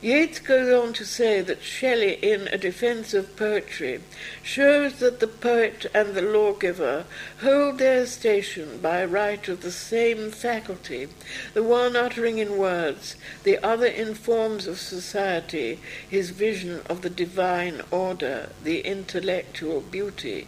Yeats 0.00 0.38
goes 0.38 0.72
on 0.72 0.92
to 0.92 1.04
say 1.04 1.40
that 1.40 1.60
Shelley, 1.60 2.20
in 2.22 2.46
A 2.52 2.56
Defence 2.56 3.14
of 3.14 3.34
Poetry, 3.34 4.00
shows 4.44 5.00
that 5.00 5.18
the 5.18 5.26
poet 5.26 5.86
and 5.92 6.14
the 6.14 6.22
lawgiver 6.22 7.04
hold 7.40 7.78
their 7.78 8.06
station 8.06 8.78
by 8.78 9.04
right 9.04 9.48
of 9.48 9.62
the 9.62 9.72
same 9.72 10.30
faculty, 10.30 11.08
the 11.52 11.64
one 11.64 11.96
uttering 11.96 12.38
in 12.38 12.58
words, 12.58 13.16
the 13.42 13.58
other 13.58 13.86
in 13.88 14.14
forms 14.14 14.68
of 14.68 14.78
society, 14.78 15.80
his 16.08 16.30
vision 16.30 16.80
of 16.88 17.02
the 17.02 17.10
divine 17.10 17.82
order, 17.90 18.50
the 18.62 18.82
intellectual 18.82 19.80
beauty. 19.80 20.46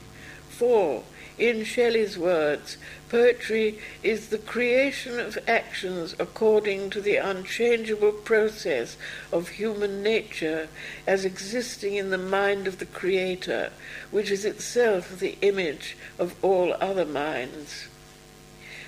For, 0.48 1.02
in 1.40 1.64
Shelley's 1.64 2.18
words, 2.18 2.76
poetry 3.08 3.78
is 4.02 4.28
the 4.28 4.36
creation 4.36 5.18
of 5.18 5.38
actions 5.48 6.14
according 6.18 6.90
to 6.90 7.00
the 7.00 7.16
unchangeable 7.16 8.12
process 8.12 8.98
of 9.32 9.48
human 9.48 10.02
nature 10.02 10.68
as 11.06 11.24
existing 11.24 11.94
in 11.94 12.10
the 12.10 12.18
mind 12.18 12.66
of 12.66 12.78
the 12.78 12.84
Creator, 12.84 13.70
which 14.10 14.30
is 14.30 14.44
itself 14.44 15.18
the 15.18 15.38
image 15.40 15.96
of 16.18 16.34
all 16.44 16.76
other 16.78 17.06
minds. 17.06 17.88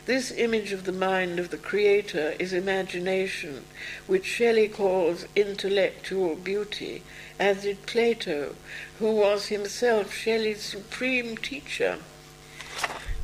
This 0.04 0.30
image 0.30 0.72
of 0.72 0.84
the 0.84 0.92
mind 0.92 1.38
of 1.38 1.48
the 1.50 1.56
Creator 1.56 2.34
is 2.38 2.52
imagination, 2.52 3.64
which 4.06 4.26
Shelley 4.26 4.68
calls 4.68 5.24
intellectual 5.34 6.36
beauty, 6.36 7.02
as 7.38 7.62
did 7.62 7.86
Plato, 7.86 8.56
who 8.98 9.12
was 9.12 9.46
himself 9.46 10.12
Shelley's 10.12 10.62
supreme 10.62 11.36
teacher. 11.38 11.98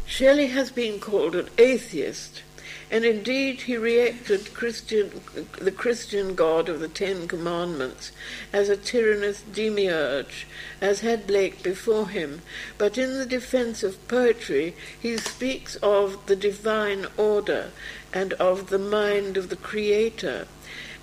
Shelley 0.07 0.49
has 0.49 0.71
been 0.71 0.99
called 0.99 1.37
an 1.37 1.49
atheist, 1.59 2.43
and 2.91 3.05
indeed 3.05 3.63
he 3.63 3.77
reacted 3.77 4.55
Christian, 4.55 5.21
the 5.61 5.71
Christian 5.71 6.35
God 6.35 6.69
of 6.69 6.81
the 6.81 6.89
Ten 6.89 7.29
Commandments 7.29 8.13
as 8.53 8.69
a 8.69 8.77
tyrannous 8.77 9.43
demiurge, 9.43 10.47
as 10.81 11.01
had 11.01 11.27
Blake 11.27 11.63
before 11.63 12.09
him. 12.09 12.43
But 12.79 12.97
in 12.97 13.19
the 13.19 13.27
defense 13.27 13.83
of 13.83 14.09
poetry, 14.09 14.75
he 14.99 15.19
speaks 15.19 15.77
of 15.77 16.27
the 16.27 16.37
divine 16.37 17.07
order 17.17 17.71
and 18.13 18.33
of 18.35 18.71
the 18.71 18.79
mind 18.79 19.37
of 19.37 19.51
the 19.51 19.57
Creator. 19.57 20.49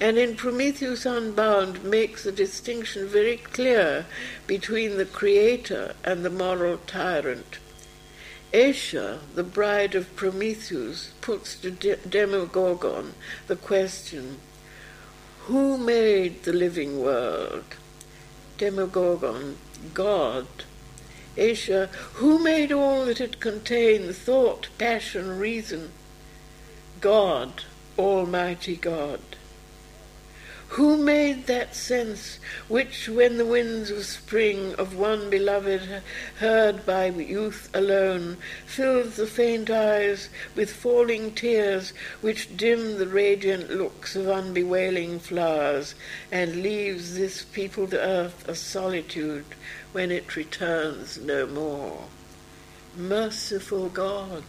And 0.01 0.17
in 0.17 0.35
Prometheus 0.35 1.05
Unbound 1.05 1.83
makes 1.83 2.23
the 2.23 2.31
distinction 2.31 3.07
very 3.07 3.37
clear 3.37 4.07
between 4.45 4.97
the 4.97 5.05
Creator 5.05 5.93
and 6.03 6.25
the 6.25 6.29
moral 6.29 6.79
tyrant. 6.85 7.59
Asia, 8.55 9.19
the 9.33 9.43
bride 9.43 9.95
of 9.95 10.15
Prometheus, 10.15 11.11
puts 11.19 11.55
to 11.55 11.69
De- 11.71 11.97
Demogorgon 11.97 13.13
the 13.47 13.57
question, 13.57 14.39
Who 15.47 15.77
made 15.77 16.43
the 16.43 16.53
living 16.53 17.01
world? 17.01 17.65
Demogorgon, 18.57 19.57
God. 19.93 20.47
Asia, 21.35 21.89
who 22.13 22.39
made 22.39 22.71
all 22.71 23.03
that 23.07 23.19
it 23.19 23.41
contained, 23.41 24.15
thought, 24.15 24.69
passion, 24.77 25.37
reason? 25.37 25.91
God, 27.01 27.63
Almighty 27.99 28.77
God. 28.77 29.34
Who 30.75 30.97
made 30.97 31.47
that 31.47 31.73
sense 31.73 32.37
which, 32.67 33.07
when 33.07 33.37
the 33.37 33.45
winds 33.45 33.89
of 33.89 34.05
spring 34.05 34.75
of 34.75 34.93
one 34.93 35.29
beloved 35.29 36.01
heard 36.39 36.85
by 36.85 37.05
youth 37.05 37.69
alone, 37.73 38.35
fills 38.65 39.15
the 39.15 39.25
faint 39.25 39.69
eyes 39.69 40.27
with 40.53 40.73
falling 40.73 41.33
tears 41.33 41.93
which 42.19 42.57
dim 42.57 42.97
the 42.97 43.07
radiant 43.07 43.69
looks 43.69 44.17
of 44.17 44.25
unbewailing 44.25 45.21
flowers, 45.21 45.95
and 46.29 46.61
leaves 46.61 47.15
this 47.15 47.43
peopled 47.43 47.93
earth 47.93 48.45
a 48.45 48.53
solitude 48.53 49.45
when 49.93 50.11
it 50.11 50.35
returns 50.35 51.17
no 51.17 51.47
more? 51.47 52.03
Merciful 52.97 53.87
God! 53.87 54.43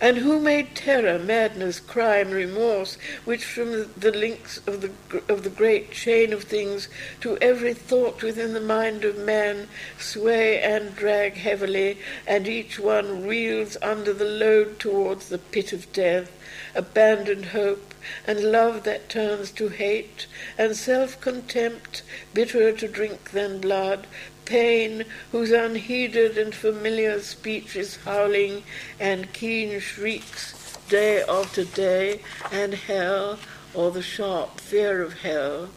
And 0.00 0.16
who 0.18 0.40
made 0.40 0.74
terror, 0.74 1.18
madness, 1.18 1.78
crime, 1.78 2.30
remorse, 2.30 2.96
which 3.24 3.44
from 3.44 3.90
the 3.96 4.10
links 4.10 4.58
of 4.66 4.80
the, 4.80 4.90
of 5.28 5.44
the 5.44 5.50
great 5.50 5.90
chain 5.90 6.32
of 6.32 6.44
things 6.44 6.88
to 7.20 7.36
every 7.38 7.74
thought 7.74 8.22
within 8.22 8.54
the 8.54 8.60
mind 8.60 9.04
of 9.04 9.18
man 9.18 9.68
sway 9.98 10.60
and 10.60 10.96
drag 10.96 11.34
heavily, 11.34 11.98
and 12.26 12.48
each 12.48 12.78
one 12.78 13.26
reels 13.26 13.76
under 13.82 14.12
the 14.12 14.24
load 14.24 14.78
towards 14.78 15.28
the 15.28 15.38
pit 15.38 15.72
of 15.72 15.92
death, 15.92 16.30
abandoned 16.74 17.46
hope, 17.46 17.94
and 18.26 18.40
love 18.40 18.84
that 18.84 19.10
turns 19.10 19.50
to 19.50 19.68
hate, 19.68 20.26
and 20.56 20.74
self-contempt, 20.74 22.02
bitterer 22.32 22.72
to 22.72 22.88
drink 22.88 23.32
than 23.32 23.60
blood, 23.60 24.06
pain, 24.50 25.04
whose 25.30 25.52
unheeded 25.52 26.36
and 26.36 26.52
familiar 26.52 27.20
speech 27.20 27.76
is 27.76 27.98
howling, 28.04 28.64
and 28.98 29.32
keen 29.32 29.78
shrieks 29.78 30.76
day 30.88 31.22
after 31.22 31.64
day, 31.64 32.20
and 32.50 32.74
hell, 32.74 33.38
or 33.72 33.92
the 33.92 34.02
sharp 34.02 34.58
fear 34.58 35.02
of 35.02 35.20
hell. 35.20 35.68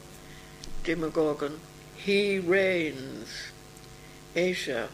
Demogorgon, 0.83 1.59
he 1.95 2.39
reigns. 2.39 3.51
Asia, 4.35 4.89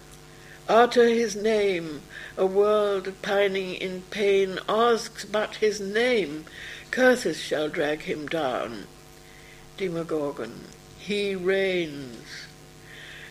utter 0.67 1.07
his 1.07 1.38
name, 1.38 2.01
a 2.36 2.45
world 2.45 3.13
pining 3.21 3.75
in 3.75 4.01
pain 4.12 4.59
asks 4.67 5.24
but 5.24 5.55
his 5.55 5.79
name, 5.79 6.43
curses 6.91 7.38
shall 7.38 7.69
drag 7.69 8.01
him 8.01 8.27
down. 8.27 8.88
Demogorgon, 9.77 10.65
he 10.98 11.33
reigns 11.33 12.49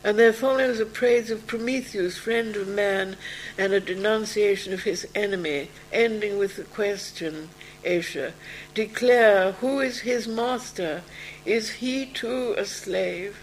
and 0.08 0.18
there 0.18 0.32
follows 0.32 0.80
a 0.80 0.86
praise 0.86 1.30
of 1.30 1.46
Prometheus, 1.46 2.16
friend 2.16 2.56
of 2.56 2.66
man, 2.66 3.14
and 3.58 3.74
a 3.74 3.78
denunciation 3.78 4.72
of 4.72 4.84
his 4.84 5.06
enemy, 5.14 5.68
ending 5.92 6.38
with 6.38 6.56
the 6.56 6.64
question, 6.64 7.50
Asia, 7.84 8.32
declare 8.72 9.52
who 9.52 9.80
is 9.80 10.00
his 10.00 10.26
master? 10.26 11.02
Is 11.44 11.68
he 11.72 12.06
too 12.06 12.54
a 12.56 12.64
slave? 12.64 13.36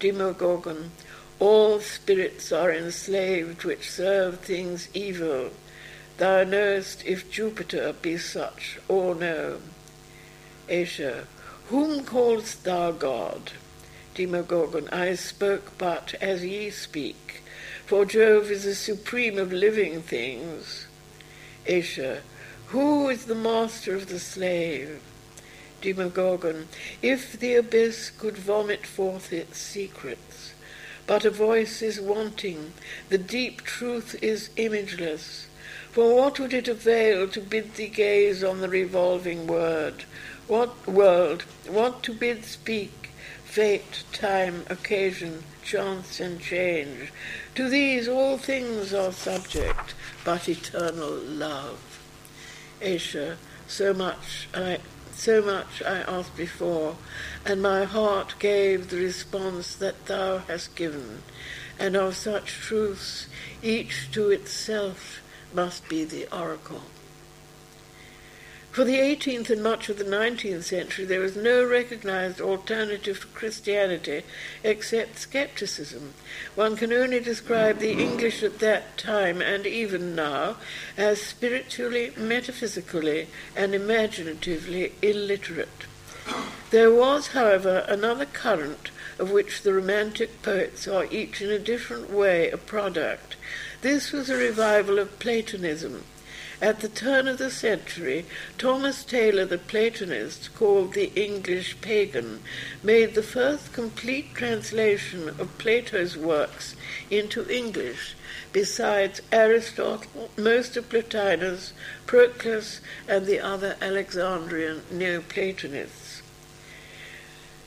Demogorgon, 0.00 0.90
all 1.38 1.80
spirits 1.80 2.50
are 2.50 2.72
enslaved 2.72 3.64
which 3.64 3.90
serve 3.90 4.40
things 4.40 4.88
evil. 4.94 5.50
Thou 6.16 6.44
knowest 6.44 7.04
if 7.04 7.30
Jupiter 7.30 7.92
be 7.92 8.16
such 8.16 8.78
or 8.88 9.14
no. 9.14 9.58
Asia, 10.66 11.26
whom 11.68 12.04
callest 12.06 12.64
thou 12.64 12.90
God? 12.90 13.52
Demogorgon, 14.14 14.88
I 14.90 15.16
spoke 15.16 15.76
but 15.76 16.14
as 16.20 16.44
ye 16.44 16.70
speak, 16.70 17.42
for 17.84 18.04
Jove 18.04 18.50
is 18.50 18.62
the 18.62 18.74
supreme 18.74 19.38
of 19.38 19.52
living 19.52 20.02
things. 20.02 20.86
Asia, 21.66 22.22
who 22.68 23.08
is 23.08 23.24
the 23.24 23.34
master 23.34 23.96
of 23.96 24.08
the 24.08 24.20
slave? 24.20 25.02
Demogorgon, 25.80 26.68
if 27.02 27.38
the 27.38 27.56
abyss 27.56 28.10
could 28.10 28.38
vomit 28.38 28.86
forth 28.86 29.32
its 29.32 29.58
secrets, 29.58 30.54
but 31.06 31.24
a 31.24 31.30
voice 31.30 31.82
is 31.82 32.00
wanting, 32.00 32.72
the 33.08 33.18
deep 33.18 33.62
truth 33.62 34.16
is 34.22 34.50
imageless. 34.56 35.46
For 35.90 36.14
what 36.14 36.38
would 36.38 36.54
it 36.54 36.68
avail 36.68 37.28
to 37.28 37.40
bid 37.40 37.74
thee 37.74 37.88
gaze 37.88 38.42
on 38.42 38.60
the 38.60 38.68
revolving 38.68 39.46
word? 39.46 40.04
What 40.46 40.86
world, 40.86 41.42
what 41.66 42.02
to 42.04 42.12
bid 42.12 42.44
speak? 42.44 43.03
Fate, 43.54 44.02
time, 44.10 44.64
occasion, 44.68 45.44
chance, 45.62 46.18
and 46.18 46.40
change. 46.40 47.12
To 47.54 47.68
these 47.68 48.08
all 48.08 48.36
things 48.36 48.92
are 48.92 49.12
subject, 49.12 49.94
but 50.24 50.48
eternal 50.48 51.12
love. 51.12 51.78
Asia, 52.82 53.36
so 53.68 53.94
much 53.94 54.48
I 54.52 54.80
so 55.12 55.40
much 55.40 55.84
I 55.86 55.98
asked 55.98 56.36
before, 56.36 56.96
and 57.46 57.62
my 57.62 57.84
heart 57.84 58.34
gave 58.40 58.90
the 58.90 58.96
response 58.96 59.76
that 59.76 60.06
thou 60.06 60.38
hast 60.38 60.74
given, 60.74 61.22
and 61.78 61.94
of 61.94 62.16
such 62.16 62.54
truths 62.54 63.28
each 63.62 64.10
to 64.10 64.30
itself 64.30 65.22
must 65.54 65.88
be 65.88 66.02
the 66.02 66.26
oracle. 66.36 66.82
For 68.74 68.82
the 68.82 68.98
18th 68.98 69.50
and 69.50 69.62
much 69.62 69.88
of 69.88 69.98
the 69.98 70.04
19th 70.04 70.64
century, 70.64 71.04
there 71.04 71.20
was 71.20 71.36
no 71.36 71.64
recognized 71.64 72.40
alternative 72.40 73.20
to 73.20 73.26
Christianity 73.28 74.24
except 74.64 75.20
skepticism. 75.20 76.14
One 76.56 76.74
can 76.74 76.92
only 76.92 77.20
describe 77.20 77.78
the 77.78 77.92
English 77.92 78.42
at 78.42 78.58
that 78.58 78.98
time 78.98 79.40
and 79.40 79.64
even 79.64 80.16
now 80.16 80.56
as 80.96 81.22
spiritually, 81.22 82.12
metaphysically, 82.16 83.28
and 83.54 83.76
imaginatively 83.76 84.94
illiterate. 85.02 85.86
There 86.70 86.90
was, 86.90 87.28
however, 87.28 87.84
another 87.86 88.26
current 88.26 88.90
of 89.20 89.30
which 89.30 89.62
the 89.62 89.72
Romantic 89.72 90.42
poets 90.42 90.88
are 90.88 91.06
each 91.12 91.40
in 91.40 91.48
a 91.48 91.60
different 91.60 92.10
way 92.10 92.50
a 92.50 92.56
product. 92.56 93.36
This 93.82 94.10
was 94.10 94.28
a 94.28 94.36
revival 94.36 94.98
of 94.98 95.20
Platonism 95.20 96.02
at 96.60 96.80
the 96.80 96.88
turn 96.88 97.28
of 97.28 97.38
the 97.38 97.50
century, 97.50 98.24
Thomas 98.58 99.04
Taylor, 99.04 99.44
the 99.44 99.58
Platonist, 99.58 100.54
called 100.54 100.94
the 100.94 101.12
English 101.14 101.80
pagan, 101.80 102.40
made 102.82 103.14
the 103.14 103.22
first 103.22 103.72
complete 103.72 104.34
translation 104.34 105.28
of 105.28 105.58
Plato's 105.58 106.16
works 106.16 106.76
into 107.10 107.48
English, 107.50 108.14
besides 108.52 109.20
Aristotle, 109.32 110.28
most 110.36 110.76
of 110.76 110.88
Plotinus, 110.88 111.72
Proclus, 112.06 112.80
and 113.08 113.26
the 113.26 113.40
other 113.40 113.76
Alexandrian 113.80 114.82
Neoplatonists. 114.90 116.22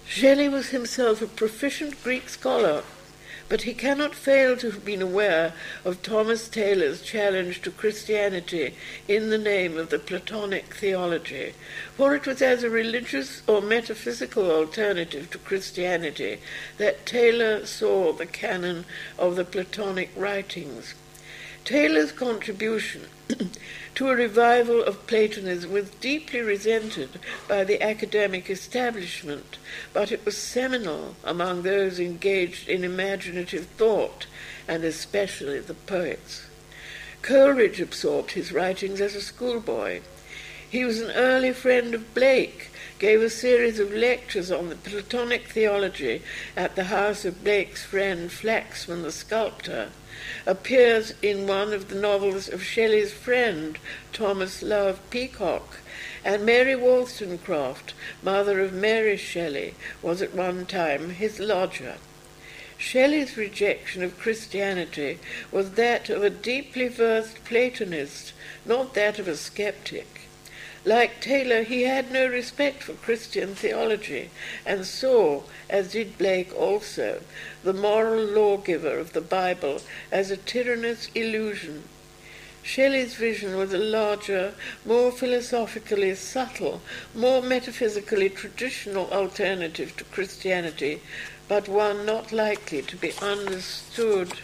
Shelley 0.07 0.47
was 0.47 0.69
himself 0.69 1.21
a 1.21 1.27
proficient 1.27 2.01
Greek 2.03 2.29
scholar 2.29 2.83
but 3.49 3.61
he 3.61 3.73
cannot 3.73 4.13
fail 4.13 4.57
to 4.57 4.71
have 4.71 4.83
been 4.83 5.01
aware 5.01 5.53
of 5.85 6.01
Thomas 6.01 6.49
Taylor's 6.49 7.01
challenge 7.01 7.61
to 7.61 7.71
Christianity 7.71 8.73
in 9.07 9.29
the 9.29 9.37
name 9.37 9.77
of 9.77 9.89
the 9.89 9.99
Platonic 9.99 10.73
theology, 10.73 11.53
for 11.95 12.15
it 12.15 12.27
was 12.27 12.41
as 12.41 12.63
a 12.63 12.69
religious 12.69 13.41
or 13.47 13.61
metaphysical 13.61 14.51
alternative 14.51 15.29
to 15.31 15.37
Christianity 15.37 16.39
that 16.77 17.05
Taylor 17.05 17.65
saw 17.65 18.11
the 18.11 18.25
canon 18.25 18.85
of 19.17 19.35
the 19.35 19.45
Platonic 19.45 20.09
writings. 20.15 20.93
Taylor's 21.67 22.13
contribution 22.13 23.01
to 23.95 24.09
a 24.09 24.15
revival 24.15 24.81
of 24.81 25.05
Platonism 25.05 25.69
was 25.69 25.89
deeply 25.99 26.39
resented 26.39 27.09
by 27.45 27.65
the 27.65 27.83
academic 27.83 28.49
establishment, 28.49 29.57
but 29.91 30.09
it 30.09 30.23
was 30.23 30.37
seminal 30.37 31.17
among 31.25 31.63
those 31.63 31.99
engaged 31.99 32.69
in 32.69 32.85
imaginative 32.85 33.65
thought, 33.65 34.27
and 34.65 34.85
especially 34.85 35.59
the 35.59 35.73
poets. 35.73 36.45
Coleridge 37.21 37.81
absorbed 37.81 38.31
his 38.31 38.53
writings 38.53 39.01
as 39.01 39.13
a 39.13 39.19
schoolboy. 39.19 39.99
He 40.69 40.85
was 40.85 41.01
an 41.01 41.11
early 41.11 41.51
friend 41.51 41.93
of 41.93 42.13
Blake, 42.13 42.71
gave 42.99 43.21
a 43.21 43.29
series 43.29 43.79
of 43.79 43.93
lectures 43.93 44.51
on 44.51 44.69
the 44.69 44.75
Platonic 44.75 45.47
theology 45.47 46.23
at 46.55 46.75
the 46.75 46.85
house 46.85 47.25
of 47.25 47.43
Blake's 47.43 47.83
friend 47.83 48.31
Flaxman 48.31 49.03
the 49.03 49.11
sculptor, 49.11 49.89
appears 50.47 51.13
in 51.21 51.45
one 51.45 51.73
of 51.73 51.89
the 51.89 51.95
novels 51.95 52.49
of 52.49 52.63
Shelley's 52.63 53.13
friend, 53.13 53.77
Thomas 54.13 54.63
Love 54.63 54.99
Peacock, 55.11 55.77
and 56.25 56.43
Mary 56.43 56.75
Wollstonecraft, 56.75 57.93
mother 58.23 58.61
of 58.61 58.73
Mary 58.73 59.15
Shelley, 59.15 59.75
was 60.01 60.21
at 60.21 60.33
one 60.33 60.65
time 60.65 61.11
his 61.11 61.39
lodger. 61.39 61.97
Shelley's 62.79 63.37
rejection 63.37 64.03
of 64.03 64.19
Christianity 64.19 65.19
was 65.51 65.71
that 65.71 66.09
of 66.09 66.23
a 66.23 66.29
deeply 66.29 66.87
versed 66.87 67.43
Platonist, 67.43 68.33
not 68.65 68.93
that 68.95 69.19
of 69.19 69.27
a 69.27 69.35
skeptic. 69.37 70.26
Like 70.87 71.19
Taylor, 71.19 71.63
he 71.63 71.83
had 71.83 72.13
no 72.13 72.25
respect 72.27 72.81
for 72.81 72.93
Christian 72.93 73.55
theology 73.55 74.29
and 74.65 74.85
saw, 74.85 75.43
as 75.69 75.91
did 75.91 76.17
Blake 76.17 76.55
also, 76.55 77.23
the 77.61 77.73
moral 77.73 78.23
lawgiver 78.23 78.97
of 78.97 79.11
the 79.11 79.19
Bible 79.19 79.81
as 80.13 80.31
a 80.31 80.37
tyrannous 80.37 81.09
illusion. 81.13 81.83
Shelley's 82.63 83.15
vision 83.15 83.57
was 83.57 83.73
a 83.73 83.77
larger, 83.77 84.53
more 84.85 85.11
philosophically 85.11 86.15
subtle, 86.15 86.81
more 87.13 87.41
metaphysically 87.41 88.29
traditional 88.29 89.11
alternative 89.11 89.93
to 89.97 90.05
Christianity, 90.05 91.01
but 91.49 91.67
one 91.67 92.05
not 92.05 92.31
likely 92.31 92.81
to 92.83 92.95
be 92.95 93.11
understood 93.21 94.35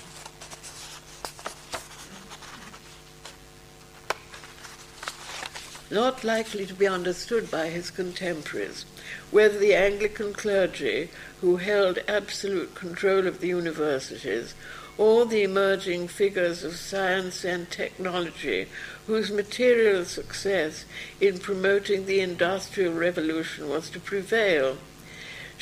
not 5.89 6.23
likely 6.23 6.65
to 6.65 6.73
be 6.73 6.87
understood 6.87 7.49
by 7.51 7.67
his 7.67 7.91
contemporaries, 7.91 8.85
whether 9.31 9.57
the 9.59 9.75
Anglican 9.75 10.33
clergy, 10.33 11.09
who 11.41 11.57
held 11.57 11.99
absolute 12.07 12.73
control 12.75 13.27
of 13.27 13.39
the 13.39 13.47
universities, 13.47 14.53
or 14.97 15.25
the 15.25 15.43
emerging 15.43 16.07
figures 16.07 16.63
of 16.63 16.75
science 16.75 17.43
and 17.43 17.69
technology, 17.71 18.67
whose 19.07 19.31
material 19.31 20.05
success 20.05 20.85
in 21.19 21.39
promoting 21.39 22.05
the 22.05 22.19
Industrial 22.19 22.93
Revolution 22.93 23.67
was 23.69 23.89
to 23.89 23.99
prevail. 23.99 24.77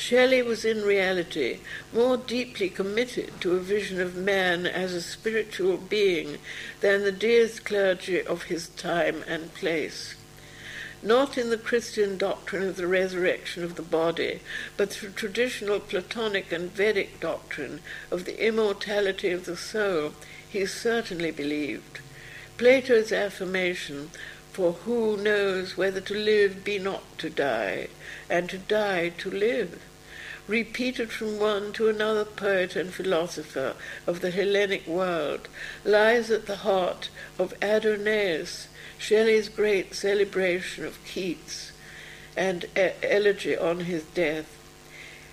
Shelley 0.04 0.42
was 0.42 0.64
in 0.64 0.82
reality 0.82 1.60
more 1.92 2.16
deeply 2.16 2.68
committed 2.68 3.40
to 3.40 3.52
a 3.52 3.60
vision 3.60 4.00
of 4.00 4.16
man 4.16 4.66
as 4.66 4.92
a 4.92 5.00
spiritual 5.00 5.76
being 5.76 6.38
than 6.80 7.04
the 7.04 7.12
deist 7.12 7.64
clergy 7.64 8.20
of 8.20 8.44
his 8.44 8.66
time 8.70 9.22
and 9.28 9.54
place 9.54 10.16
not 11.04 11.36
in 11.36 11.50
the 11.50 11.56
Christian 11.56 12.16
doctrine 12.16 12.66
of 12.66 12.76
the 12.76 12.86
resurrection 12.86 13.64
of 13.64 13.74
the 13.74 13.82
body, 13.82 14.40
but 14.76 14.92
through 14.92 15.10
traditional 15.10 15.80
Platonic 15.80 16.52
and 16.52 16.70
Vedic 16.70 17.18
doctrine 17.18 17.80
of 18.10 18.24
the 18.24 18.44
immortality 18.44 19.30
of 19.30 19.44
the 19.44 19.56
soul, 19.56 20.12
he 20.48 20.64
certainly 20.64 21.30
believed. 21.30 22.00
Plato's 22.56 23.12
affirmation, 23.12 24.10
for 24.52 24.72
who 24.72 25.16
knows 25.16 25.76
whether 25.76 26.00
to 26.00 26.14
live 26.14 26.62
be 26.62 26.78
not 26.78 27.18
to 27.18 27.30
die, 27.30 27.88
and 28.30 28.48
to 28.50 28.58
die 28.58 29.08
to 29.08 29.30
live, 29.30 29.80
repeated 30.52 31.10
from 31.10 31.38
one 31.38 31.72
to 31.72 31.88
another 31.88 32.26
poet 32.26 32.76
and 32.76 32.92
philosopher 32.92 33.74
of 34.06 34.20
the 34.20 34.30
Hellenic 34.30 34.86
world, 34.86 35.48
lies 35.82 36.30
at 36.30 36.44
the 36.44 36.56
heart 36.56 37.08
of 37.38 37.54
Adonais, 37.62 38.68
Shelley's 38.98 39.48
great 39.48 39.94
celebration 39.94 40.84
of 40.84 41.02
Keats 41.06 41.72
and 42.36 42.66
elegy 42.76 43.56
on 43.56 43.80
his 43.80 44.02
death. 44.02 44.58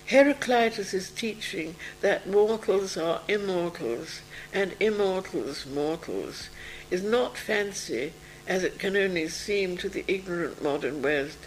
Heraclitus' 0.06 1.10
teaching 1.10 1.76
that 2.00 2.26
mortals 2.26 2.96
are 2.96 3.20
immortals 3.28 4.22
and 4.54 4.74
immortals 4.80 5.66
mortals 5.66 6.48
is 6.90 7.02
not 7.02 7.36
fancy, 7.36 8.14
as 8.50 8.64
it 8.64 8.80
can 8.80 8.96
only 8.96 9.28
seem 9.28 9.76
to 9.76 9.88
the 9.88 10.04
ignorant 10.08 10.60
modern 10.60 11.00
West, 11.00 11.38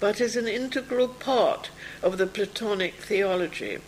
but 0.00 0.20
is 0.20 0.34
an 0.34 0.48
integral 0.48 1.06
part 1.06 1.70
of 2.02 2.18
the 2.18 2.26
Platonic 2.26 2.94
theology. 2.94 3.78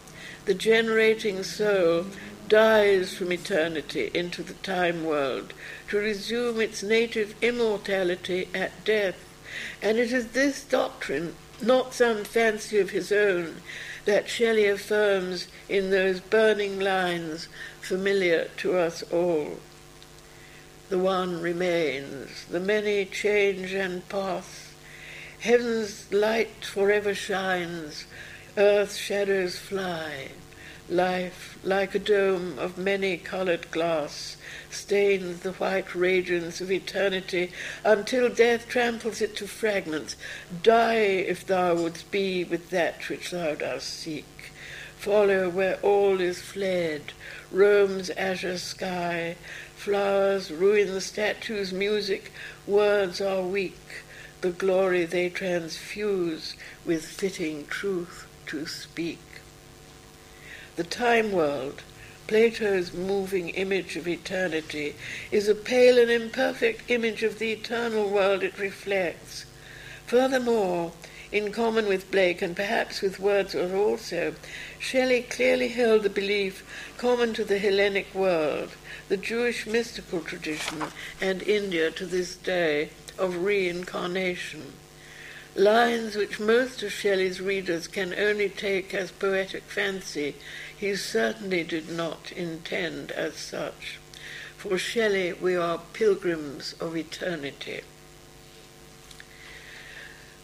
The 0.45 0.55
generating 0.55 1.43
soul 1.43 2.07
dies 2.49 3.13
from 3.13 3.33
eternity 3.33 4.09
into 4.15 4.45
the 4.45 4.55
time 4.55 5.05
world 5.05 5.53
to 5.89 5.99
resume 5.99 6.61
its 6.61 6.81
native 6.81 7.35
immortality 7.43 8.49
at 8.55 8.85
death. 8.85 9.17
And 9.83 9.99
it 9.99 10.13
is 10.13 10.29
this 10.29 10.63
doctrine, 10.63 11.35
not 11.61 11.93
some 11.93 12.23
fancy 12.23 12.79
of 12.79 12.91
his 12.91 13.11
own, 13.11 13.63
that 14.05 14.29
Shelley 14.29 14.67
affirms 14.67 15.49
in 15.69 15.91
those 15.91 16.21
burning 16.21 16.79
lines 16.79 17.49
familiar 17.81 18.45
to 18.59 18.79
us 18.79 19.03
all. 19.11 19.59
The 20.91 20.99
one 20.99 21.41
remains, 21.41 22.47
the 22.51 22.59
many 22.59 23.05
change 23.05 23.73
and 23.73 24.07
pass. 24.09 24.75
Heaven's 25.39 26.13
light 26.13 26.65
forever 26.65 27.15
shines, 27.15 28.07
earth's 28.57 28.97
shadows 28.97 29.57
fly. 29.57 30.31
Life, 30.89 31.61
like 31.63 31.95
a 31.95 32.01
dome 32.01 32.59
of 32.59 32.77
many-coloured 32.77 33.71
glass, 33.71 34.37
stains 34.69 35.43
the 35.43 35.53
white 35.53 35.95
radiance 35.95 36.61
of 36.61 36.73
eternity 36.73 37.53
until 37.85 38.29
death 38.29 38.69
tramples 38.69 39.23
it 39.23 39.37
to 39.37 39.47
fragments. 39.47 40.17
Die 40.65 40.95
if 40.95 41.47
thou 41.47 41.77
wouldst 41.77 42.11
be 42.11 42.43
with 42.43 42.71
that 42.71 43.09
which 43.09 43.31
thou 43.31 43.55
dost 43.55 43.89
seek. 43.89 44.51
Follow 44.99 45.49
where 45.49 45.79
all 45.83 46.21
is 46.21 46.43
fled, 46.43 47.13
Rome's 47.53 48.11
azure 48.11 48.59
sky. 48.59 49.37
Flowers 49.81 50.51
ruin 50.51 50.93
the 50.93 51.01
statue's 51.01 51.73
music, 51.73 52.33
words 52.67 53.19
are 53.19 53.41
weak. 53.41 54.03
The 54.43 54.51
glory 54.51 55.07
they 55.07 55.31
transfuse 55.31 56.55
with 56.85 57.07
fitting 57.07 57.67
truth 57.67 58.27
to 58.49 58.67
speak. 58.67 59.23
The 60.77 60.85
time 60.85 61.33
world, 61.33 61.83
Plato's 62.27 62.93
moving 62.93 63.49
image 63.49 63.97
of 63.97 64.07
eternity, 64.07 64.97
is 65.33 65.49
a 65.49 65.55
pale 65.55 65.97
and 65.97 66.11
imperfect 66.11 66.91
image 66.91 67.23
of 67.23 67.39
the 67.39 67.51
eternal 67.51 68.07
world 68.11 68.43
it 68.43 68.59
reflects. 68.59 69.47
Furthermore, 70.07 70.93
in 71.33 71.53
common 71.53 71.87
with 71.87 72.11
Blake 72.11 72.43
and 72.43 72.55
perhaps 72.55 73.01
with 73.01 73.19
Wordsworth 73.19 73.73
also, 73.73 74.35
Shelley 74.79 75.23
clearly 75.23 75.69
held 75.69 76.03
the 76.03 76.11
belief 76.11 76.67
common 76.99 77.33
to 77.33 77.45
the 77.45 77.59
Hellenic 77.59 78.15
world, 78.15 78.73
the 79.11 79.17
Jewish 79.17 79.67
mystical 79.67 80.21
tradition, 80.21 80.85
and 81.21 81.43
India 81.43 81.91
to 81.91 82.07
this 82.07 82.37
day, 82.37 82.91
of 83.19 83.45
reincarnation. 83.45 84.73
Lines 85.57 86.15
which 86.15 86.39
most 86.39 86.81
of 86.85 86.93
Shelley's 86.93 87.41
readers 87.41 87.89
can 87.89 88.15
only 88.15 88.49
take 88.49 88.95
as 88.95 89.11
poetic 89.11 89.65
fancy 89.65 90.37
he 90.79 90.95
certainly 90.95 91.65
did 91.65 91.91
not 91.91 92.31
intend 92.31 93.11
as 93.11 93.35
such. 93.35 93.99
For 94.57 94.79
Shelley, 94.79 95.33
we 95.33 95.57
are 95.57 95.83
pilgrims 95.93 96.75
of 96.75 96.97
eternity. 96.97 97.81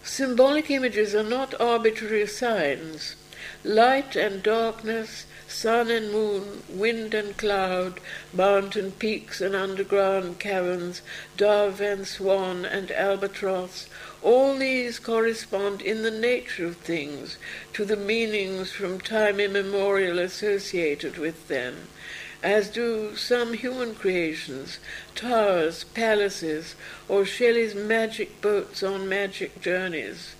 Symbolic 0.03 0.73
images 0.73 1.15
are 1.15 1.23
not 1.23 1.59
arbitrary 1.61 2.27
signs. 2.27 3.15
Light 3.63 4.17
and 4.17 4.43
darkness, 4.43 5.27
sun 5.57 5.91
and 5.91 6.13
moon, 6.13 6.63
wind 6.69 7.15
and 7.15 7.35
cloud, 7.39 7.99
mountain 8.31 8.93
peaks 8.93 9.41
and 9.41 9.57
underground 9.57 10.39
caverns, 10.39 11.01
dove 11.39 11.81
and 11.81 12.07
swan 12.07 12.67
and 12.67 12.91
albatross, 12.91 13.89
all 14.23 14.55
these 14.59 14.99
correspond 14.99 15.81
in 15.81 16.03
the 16.03 16.11
nature 16.11 16.67
of 16.67 16.77
things 16.77 17.39
to 17.73 17.87
the 17.87 17.97
meanings 17.97 18.71
from 18.71 19.01
time 19.01 19.41
immemorial 19.41 20.19
associated 20.19 21.17
with 21.17 21.49
them, 21.49 21.89
as 22.43 22.69
do 22.69 23.17
some 23.17 23.55
human 23.55 23.95
creations, 23.95 24.79
towers, 25.15 25.85
palaces, 25.85 26.75
or 27.09 27.25
Shelley's 27.25 27.75
magic 27.75 28.43
boats 28.43 28.83
on 28.83 29.09
magic 29.09 29.63
journeys. 29.63 30.35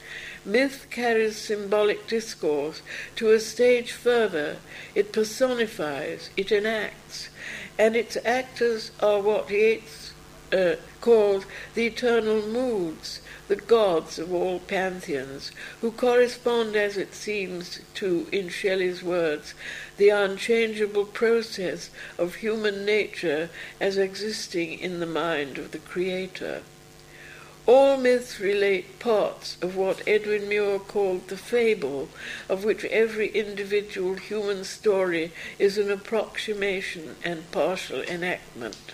Myth 0.47 0.87
carries 0.91 1.37
symbolic 1.37 2.07
discourse 2.07 2.81
to 3.17 3.33
a 3.33 3.41
stage 3.41 3.91
further. 3.91 4.59
It 4.95 5.13
personifies, 5.13 6.31
it 6.37 6.53
enacts, 6.53 7.31
and 7.77 7.97
its 7.97 8.17
actors 8.25 8.93
are 9.01 9.21
what 9.21 9.51
Yeats 9.51 10.13
uh, 10.53 10.77
calls 11.01 11.47
the 11.75 11.87
eternal 11.87 12.47
moods, 12.47 13.21
the 13.49 13.57
gods 13.57 14.21
of 14.21 14.33
all 14.33 14.61
pantheons, 14.61 15.51
who 15.81 15.91
correspond, 15.91 16.77
as 16.77 16.97
it 16.97 17.13
seems, 17.13 17.81
to, 17.95 18.29
in 18.31 18.49
Shelley's 18.49 19.03
words, 19.03 19.53
the 19.97 20.11
unchangeable 20.11 21.07
process 21.07 21.91
of 22.19 22.37
human 22.37 22.85
nature 22.85 23.51
as 23.81 23.99
existing 23.99 24.79
in 24.79 25.01
the 25.01 25.07
mind 25.07 25.59
of 25.59 25.73
the 25.73 25.79
Creator. 25.79 26.63
All 27.67 27.97
myths 27.97 28.39
relate 28.39 29.01
parts 29.01 29.57
of 29.61 29.75
what 29.75 30.07
Edwin 30.07 30.49
Muir 30.49 30.79
called 30.79 31.27
the 31.27 31.37
fable, 31.37 32.09
of 32.49 32.63
which 32.63 32.85
every 32.85 33.27
individual 33.29 34.15
human 34.15 34.63
story 34.63 35.33
is 35.59 35.77
an 35.77 35.91
approximation 35.91 37.17
and 37.25 37.51
partial 37.51 38.03
enactment. 38.03 38.93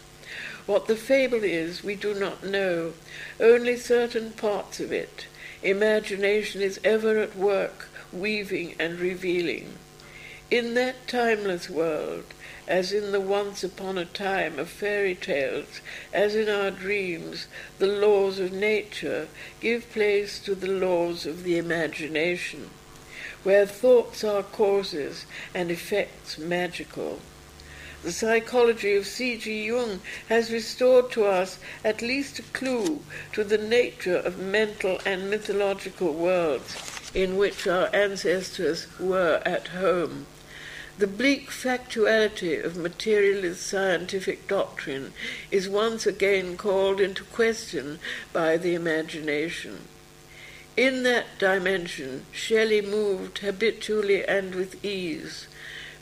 What 0.64 0.86
the 0.86 0.96
fable 0.96 1.44
is, 1.44 1.84
we 1.84 1.96
do 1.96 2.14
not 2.14 2.44
know, 2.44 2.94
only 3.38 3.76
certain 3.76 4.30
parts 4.30 4.80
of 4.80 4.90
it. 4.90 5.26
Imagination 5.62 6.62
is 6.62 6.80
ever 6.82 7.18
at 7.18 7.36
work, 7.36 7.90
weaving 8.10 8.74
and 8.78 8.98
revealing. 8.98 9.74
In 10.50 10.72
that 10.74 11.06
timeless 11.06 11.68
world, 11.68 12.24
as 12.68 12.92
in 12.92 13.12
the 13.12 13.20
once 13.20 13.64
upon 13.64 13.98
a 13.98 14.04
time 14.04 14.58
of 14.58 14.68
fairy 14.68 15.14
tales, 15.14 15.80
as 16.12 16.34
in 16.34 16.48
our 16.48 16.70
dreams, 16.70 17.46
the 17.78 17.86
laws 17.86 18.38
of 18.38 18.52
nature 18.52 19.26
give 19.60 19.90
place 19.92 20.38
to 20.38 20.54
the 20.54 20.68
laws 20.70 21.26
of 21.26 21.42
the 21.42 21.58
imagination, 21.58 22.70
where 23.42 23.66
thoughts 23.66 24.22
are 24.22 24.42
causes 24.42 25.26
and 25.54 25.70
effects 25.70 26.38
magical. 26.38 27.20
The 28.02 28.10
psychology 28.10 28.96
of 28.96 29.06
C.G. 29.06 29.66
Jung 29.66 30.00
has 30.28 30.50
restored 30.50 31.12
to 31.12 31.24
us 31.24 31.60
at 31.84 32.02
least 32.02 32.40
a 32.40 32.42
clue 32.42 33.00
to 33.32 33.44
the 33.44 33.58
nature 33.58 34.16
of 34.16 34.40
mental 34.40 35.00
and 35.06 35.30
mythological 35.30 36.12
worlds 36.12 37.10
in 37.14 37.36
which 37.36 37.66
our 37.68 37.94
ancestors 37.94 38.88
were 38.98 39.40
at 39.44 39.68
home. 39.68 40.26
The 40.98 41.06
bleak 41.06 41.48
factuality 41.50 42.62
of 42.62 42.76
materialist 42.76 43.66
scientific 43.66 44.46
doctrine 44.46 45.14
is 45.50 45.68
once 45.68 46.06
again 46.06 46.56
called 46.56 47.00
into 47.00 47.24
question 47.24 47.98
by 48.32 48.58
the 48.58 48.74
imagination. 48.74 49.88
In 50.76 51.02
that 51.02 51.38
dimension, 51.38 52.26
Shelley 52.30 52.82
moved 52.82 53.38
habitually 53.38 54.24
and 54.24 54.54
with 54.54 54.84
ease. 54.84 55.46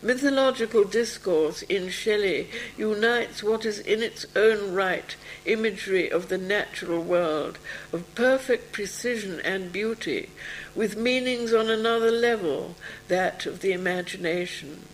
Mythological 0.02 0.84
discourse 0.84 1.60
in 1.62 1.90
Shelley 1.90 2.48
unites 2.78 3.42
what 3.42 3.66
is 3.66 3.78
in 3.78 4.02
its 4.02 4.24
own 4.34 4.72
right 4.72 5.14
imagery 5.44 6.10
of 6.10 6.28
the 6.28 6.38
natural 6.38 7.02
world, 7.02 7.58
of 7.92 8.14
perfect 8.14 8.72
precision 8.72 9.40
and 9.40 9.70
beauty, 9.70 10.30
with 10.74 10.96
meanings 10.96 11.52
on 11.52 11.68
another 11.68 12.10
level, 12.10 12.76
that 13.08 13.44
of 13.44 13.60
the 13.60 13.72
imagination. 13.72 14.84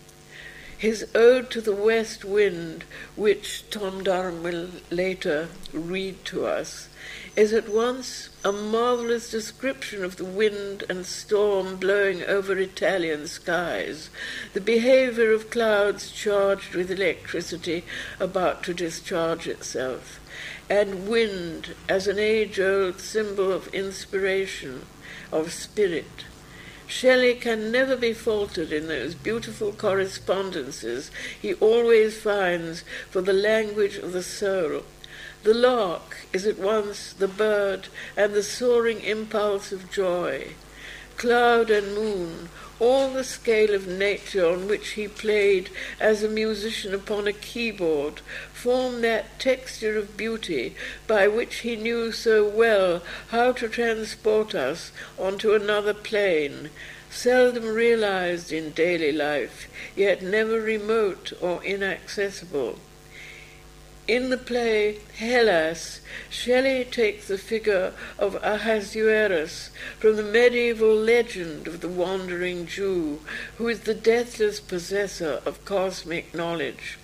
His 0.77 1.07
Ode 1.15 1.51
to 1.51 1.61
the 1.61 1.73
West 1.75 2.25
Wind, 2.25 2.83
which 3.15 3.65
Tom 3.71 4.03
Durham 4.03 4.43
will 4.43 4.71
later 4.91 5.49
read 5.73 6.25
to 6.27 6.47
us, 6.47 6.89
is 7.37 7.53
at 7.53 7.69
once 7.69 8.29
a 8.47 8.53
marvelous 8.53 9.29
description 9.29 10.05
of 10.05 10.19
the 10.19 10.25
wind 10.25 10.85
and 10.89 11.05
storm 11.05 11.75
blowing 11.75 12.23
over 12.23 12.57
Italian 12.57 13.27
skies, 13.27 14.09
the 14.53 14.61
behavior 14.61 15.33
of 15.33 15.51
clouds 15.51 16.13
charged 16.13 16.73
with 16.73 16.89
electricity 16.89 17.83
about 18.21 18.63
to 18.63 18.73
discharge 18.73 19.49
itself, 19.49 20.21
and 20.71 21.09
wind 21.09 21.75
as 21.89 22.07
an 22.07 22.21
age 22.21 22.61
old 22.61 23.01
symbol 23.01 23.51
of 23.51 23.67
inspiration, 23.75 24.87
of 25.33 25.53
spirit. 25.53 26.25
Shelley 26.87 27.35
can 27.35 27.73
never 27.73 27.97
be 27.97 28.13
faulted 28.13 28.73
in 28.73 28.87
those 28.87 29.17
beautiful 29.17 29.73
correspondences 29.73 31.11
he 31.43 31.55
always 31.55 32.17
finds 32.17 32.85
for 33.11 33.21
the 33.23 33.33
language 33.33 33.97
of 33.97 34.13
the 34.13 34.23
soul. 34.23 34.85
The 35.47 35.55
lark 35.55 36.27
is 36.33 36.45
at 36.45 36.59
once 36.59 37.13
the 37.13 37.29
bird 37.29 37.87
and 38.17 38.35
the 38.35 38.43
soaring 38.43 39.01
impulse 39.03 39.71
of 39.71 39.93
joy. 39.93 40.55
Cloud 41.17 41.71
and 41.71 41.95
moon 41.95 42.49
all 42.81 43.11
the 43.11 43.23
scale 43.23 43.73
of 43.73 43.87
nature 43.87 44.45
on 44.45 44.67
which 44.67 44.95
he 44.99 45.07
played 45.07 45.71
as 46.01 46.25
a 46.25 46.29
musician 46.29 46.93
upon 46.93 47.29
a 47.29 47.33
keyboard 47.33 48.23
form 48.53 49.03
that 49.03 49.39
texture 49.39 49.97
of 49.97 50.17
beauty 50.17 50.75
by 51.07 51.29
which 51.29 51.59
he 51.59 51.77
knew 51.77 52.11
so 52.11 52.45
well 52.45 53.01
how 53.29 53.53
to 53.53 53.69
transport 53.69 54.53
us 54.53 54.91
onto 55.17 55.55
another 55.55 55.95
plane, 55.95 56.71
seldom 57.09 57.67
realized 57.67 58.51
in 58.51 58.73
daily 58.73 59.13
life, 59.13 59.69
yet 59.95 60.23
never 60.23 60.61
remote 60.61 61.33
or 61.41 61.63
inaccessible. 61.63 62.81
In 64.09 64.31
the 64.31 64.39
play 64.39 64.99
Hellas, 65.17 66.01
Shelley 66.31 66.85
takes 66.85 67.27
the 67.27 67.39
figure 67.39 67.93
of 68.21 68.37
Ahasuerus 68.37 69.71
from 69.99 70.15
the 70.15 70.23
medieval 70.23 70.95
legend 70.95 71.67
of 71.67 71.81
the 71.81 71.89
wandering 71.89 72.67
Jew, 72.67 73.21
who 73.59 73.67
is 73.67 73.81
the 73.81 73.95
deathless 73.95 74.61
possessor 74.61 75.43
of 75.45 75.65
cosmic 75.65 76.33
knowledge 76.33 76.99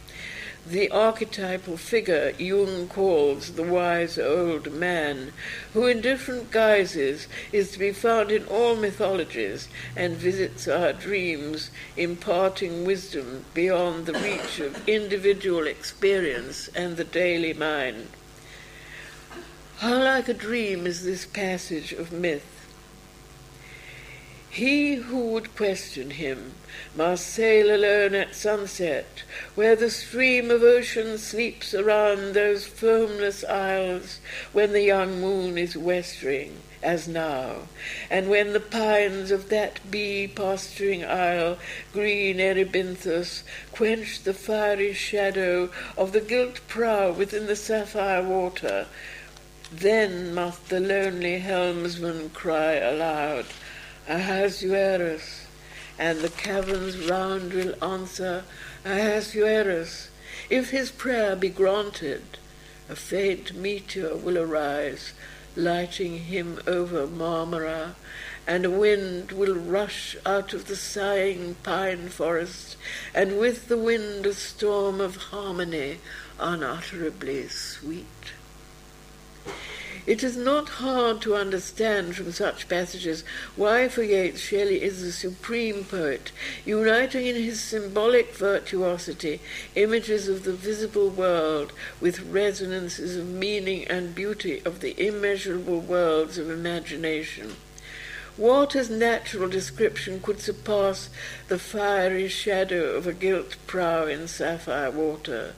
the 0.66 0.88
archetypal 0.90 1.76
figure 1.76 2.32
Jung 2.38 2.86
calls 2.88 3.52
the 3.52 3.64
wise 3.64 4.16
old 4.16 4.72
man, 4.72 5.32
who 5.72 5.86
in 5.86 6.00
different 6.00 6.52
guises 6.52 7.26
is 7.52 7.72
to 7.72 7.78
be 7.78 7.92
found 7.92 8.30
in 8.30 8.44
all 8.46 8.76
mythologies 8.76 9.68
and 9.96 10.16
visits 10.16 10.68
our 10.68 10.92
dreams, 10.92 11.70
imparting 11.96 12.84
wisdom 12.84 13.44
beyond 13.54 14.06
the 14.06 14.12
reach 14.12 14.60
of 14.60 14.88
individual 14.88 15.66
experience 15.66 16.68
and 16.68 16.96
the 16.96 17.04
daily 17.04 17.52
mind. 17.52 18.08
How 19.78 19.98
like 19.98 20.28
a 20.28 20.34
dream 20.34 20.86
is 20.86 21.02
this 21.02 21.26
passage 21.26 21.92
of 21.92 22.12
myth. 22.12 22.51
He 24.54 24.96
who 24.96 25.28
would 25.28 25.56
question 25.56 26.10
him 26.10 26.52
must 26.94 27.26
sail 27.26 27.74
alone 27.74 28.14
at 28.14 28.34
sunset, 28.34 29.22
where 29.54 29.74
the 29.74 29.88
stream 29.88 30.50
of 30.50 30.62
ocean 30.62 31.16
sleeps 31.16 31.72
around 31.72 32.34
those 32.34 32.66
foamless 32.66 33.44
isles 33.44 34.20
when 34.52 34.74
the 34.74 34.82
young 34.82 35.22
moon 35.22 35.56
is 35.56 35.74
westering, 35.74 36.58
as 36.82 37.08
now, 37.08 37.68
and 38.10 38.28
when 38.28 38.52
the 38.52 38.60
pines 38.60 39.30
of 39.30 39.48
that 39.48 39.90
bee 39.90 40.28
pasturing 40.28 41.02
isle, 41.02 41.56
green 41.94 42.36
Erebinthus, 42.36 43.44
quench 43.72 44.22
the 44.22 44.34
fiery 44.34 44.92
shadow 44.92 45.70
of 45.96 46.12
the 46.12 46.20
gilt 46.20 46.60
prow 46.68 47.10
within 47.10 47.46
the 47.46 47.56
sapphire 47.56 48.22
water. 48.22 48.86
Then 49.72 50.34
must 50.34 50.68
the 50.68 50.80
lonely 50.80 51.38
helmsman 51.38 52.28
cry 52.28 52.74
aloud, 52.74 53.46
Ahasuerus, 54.12 55.46
and 55.98 56.20
the 56.20 56.28
caverns 56.28 56.98
round 57.08 57.54
will 57.54 57.82
answer, 57.82 58.44
Ahasuerus. 58.84 60.10
If 60.50 60.68
his 60.68 60.90
prayer 60.90 61.34
be 61.34 61.48
granted, 61.48 62.22
a 62.90 62.94
faint 62.94 63.54
meteor 63.54 64.14
will 64.14 64.36
arise, 64.36 65.14
lighting 65.56 66.18
him 66.18 66.60
over 66.66 67.06
Marmara, 67.06 67.94
and 68.46 68.66
a 68.66 68.70
wind 68.70 69.32
will 69.32 69.54
rush 69.54 70.14
out 70.26 70.52
of 70.52 70.66
the 70.66 70.76
sighing 70.76 71.54
pine 71.62 72.10
forest, 72.10 72.76
and 73.14 73.38
with 73.38 73.68
the 73.68 73.78
wind 73.78 74.26
a 74.26 74.34
storm 74.34 75.00
of 75.00 75.16
harmony 75.16 76.00
unutterably 76.38 77.48
sweet. 77.48 78.34
It 80.04 80.24
is 80.24 80.36
not 80.36 80.68
hard 80.68 81.20
to 81.22 81.36
understand 81.36 82.16
from 82.16 82.32
such 82.32 82.68
passages 82.68 83.22
why 83.54 83.88
for 83.88 84.02
Yeats 84.02 84.40
Shelley 84.40 84.82
is 84.82 85.00
the 85.00 85.12
supreme 85.12 85.84
poet, 85.84 86.32
uniting 86.64 87.28
in 87.28 87.36
his 87.36 87.60
symbolic 87.60 88.34
virtuosity 88.34 89.40
images 89.76 90.26
of 90.26 90.42
the 90.42 90.54
visible 90.54 91.08
world 91.08 91.72
with 92.00 92.26
resonances 92.26 93.16
of 93.16 93.28
meaning 93.28 93.86
and 93.86 94.12
beauty 94.12 94.60
of 94.64 94.80
the 94.80 95.00
immeasurable 95.00 95.78
worlds 95.78 96.36
of 96.36 96.50
imagination. 96.50 97.54
What 98.36 98.74
as 98.74 98.90
natural 98.90 99.48
description 99.48 100.20
could 100.20 100.40
surpass 100.40 101.10
the 101.46 101.60
fiery 101.60 102.26
shadow 102.26 102.94
of 102.94 103.06
a 103.06 103.12
gilt 103.12 103.54
prow 103.68 104.06
in 104.06 104.26
sapphire 104.26 104.90
water? 104.90 105.54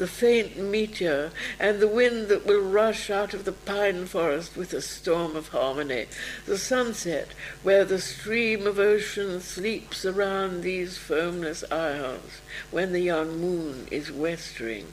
The 0.00 0.06
faint 0.06 0.56
meteor, 0.56 1.30
and 1.58 1.78
the 1.78 1.86
wind 1.86 2.28
that 2.28 2.46
will 2.46 2.62
rush 2.62 3.10
out 3.10 3.34
of 3.34 3.44
the 3.44 3.52
pine 3.52 4.06
forest 4.06 4.56
with 4.56 4.72
a 4.72 4.80
storm 4.80 5.36
of 5.36 5.48
harmony, 5.48 6.06
the 6.46 6.56
sunset, 6.56 7.28
where 7.62 7.84
the 7.84 8.00
stream 8.00 8.66
of 8.66 8.78
ocean 8.78 9.38
sleeps 9.42 10.06
around 10.06 10.62
these 10.62 10.96
foamless 10.96 11.62
isles, 11.70 12.40
when 12.70 12.92
the 12.92 13.00
young 13.00 13.38
moon 13.38 13.86
is 13.90 14.10
westering. 14.10 14.86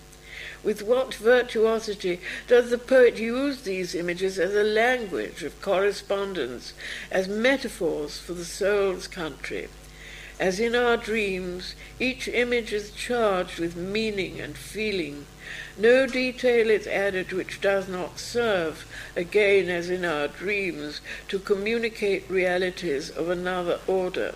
With 0.62 0.84
what 0.84 1.13
virtuosity 1.13 2.20
does 2.50 2.70
the 2.70 2.78
poet 2.78 3.15
use 3.15 3.62
these 3.62 3.96
images 3.96 4.38
as 4.38 4.54
a 4.54 4.63
language 4.63 5.41
of 5.41 5.62
correspondence, 5.62 6.74
as 7.10 7.30
metaphors 7.30 8.20
for 8.20 8.34
the 8.34 8.43
soul's 8.43 9.08
country? 9.08 9.70
As 10.39 10.60
in 10.60 10.76
our 10.76 10.97
dreams, 10.97 11.73
each 12.00 12.28
image 12.28 12.71
is 12.71 12.91
charged 12.91 13.58
with 13.58 13.76
meaning 13.76 14.39
and 14.39 14.56
feeling. 14.56 15.26
No 15.78 16.06
detail 16.06 16.69
is 16.69 16.86
added 16.86 17.32
which 17.32 17.60
does 17.60 17.88
not 17.88 18.19
serve, 18.19 18.86
again 19.15 19.67
as 19.67 19.89
in 19.89 20.06
our 20.06 20.28
dreams, 20.28 21.02
to 21.30 21.39
communicate 21.39 22.30
realities 22.30 23.10
of 23.10 23.30
another 23.30 23.80
order. 23.88 24.36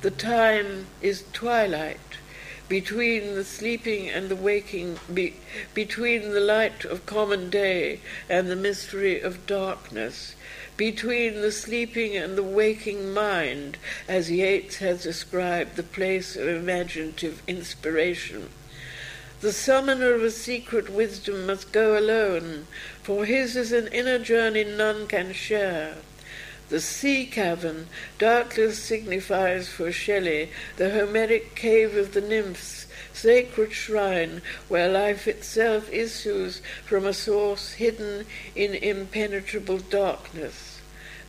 The 0.00 0.10
time 0.10 0.86
is 1.02 1.24
twilight, 1.34 2.00
between 2.68 3.34
the 3.34 3.44
sleeping 3.44 4.08
and 4.08 4.28
the 4.28 4.36
waking, 4.36 4.98
be, 5.12 5.34
between 5.74 6.30
the 6.30 6.40
light 6.40 6.84
of 6.84 7.04
common 7.04 7.50
day 7.50 8.00
and 8.28 8.48
the 8.48 8.56
mystery 8.56 9.20
of 9.20 9.46
darkness, 9.46 10.34
between 10.78 11.42
the 11.42 11.50
sleeping 11.50 12.16
and 12.16 12.38
the 12.38 12.42
waking 12.42 13.12
mind, 13.12 13.76
as 14.06 14.30
Yeats 14.30 14.76
has 14.76 15.02
described 15.02 15.74
the 15.74 15.82
place 15.82 16.36
of 16.36 16.46
imaginative 16.46 17.42
inspiration. 17.48 18.48
The 19.40 19.52
summoner 19.52 20.14
of 20.14 20.22
a 20.22 20.30
secret 20.30 20.88
wisdom 20.88 21.46
must 21.46 21.72
go 21.72 21.98
alone, 21.98 22.68
for 23.02 23.24
his 23.24 23.56
is 23.56 23.72
an 23.72 23.88
inner 23.88 24.20
journey 24.20 24.62
none 24.62 25.08
can 25.08 25.32
share. 25.32 25.96
The 26.68 26.80
sea 26.80 27.26
cavern 27.26 27.88
doubtless 28.18 28.78
signifies 28.78 29.68
for 29.68 29.90
Shelley 29.90 30.50
the 30.76 30.90
Homeric 30.90 31.56
cave 31.56 31.96
of 31.96 32.14
the 32.14 32.20
nymphs, 32.20 32.86
sacred 33.12 33.72
shrine 33.72 34.42
where 34.68 34.88
life 34.88 35.26
itself 35.26 35.92
issues 35.92 36.62
from 36.84 37.04
a 37.04 37.12
source 37.12 37.72
hidden 37.72 38.26
in 38.54 38.74
impenetrable 38.74 39.78
darkness. 39.78 40.67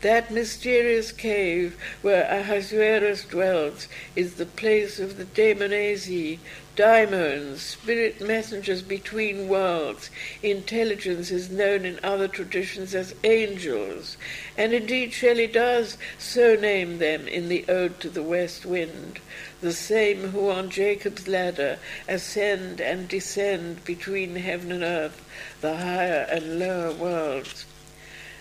That 0.01 0.31
mysterious 0.31 1.11
cave 1.11 1.75
where 2.01 2.23
Ahasuerus 2.23 3.25
dwells 3.25 3.89
is 4.15 4.35
the 4.35 4.45
place 4.45 4.97
of 4.97 5.17
the 5.17 5.25
Daemonazi, 5.25 6.39
daimons, 6.77 7.61
spirit 7.61 8.21
messengers 8.21 8.81
between 8.81 9.49
worlds. 9.49 10.09
Intelligence 10.41 11.31
is 11.31 11.49
known 11.49 11.83
in 11.83 11.99
other 12.01 12.29
traditions 12.29 12.95
as 12.95 13.13
angels, 13.25 14.15
and 14.57 14.71
indeed 14.71 15.11
Shelley 15.11 15.47
does 15.47 15.97
so 16.17 16.55
name 16.55 16.99
them 16.99 17.27
in 17.27 17.49
the 17.49 17.65
Ode 17.67 17.99
to 17.99 18.09
the 18.09 18.23
West 18.23 18.65
Wind, 18.65 19.19
the 19.59 19.73
same 19.73 20.29
who 20.29 20.49
on 20.49 20.69
Jacob's 20.69 21.27
ladder 21.27 21.77
ascend 22.07 22.79
and 22.79 23.09
descend 23.09 23.83
between 23.83 24.37
heaven 24.37 24.71
and 24.71 24.83
earth, 24.83 25.21
the 25.59 25.75
higher 25.75 26.25
and 26.31 26.57
lower 26.57 26.93
worlds. 26.93 27.65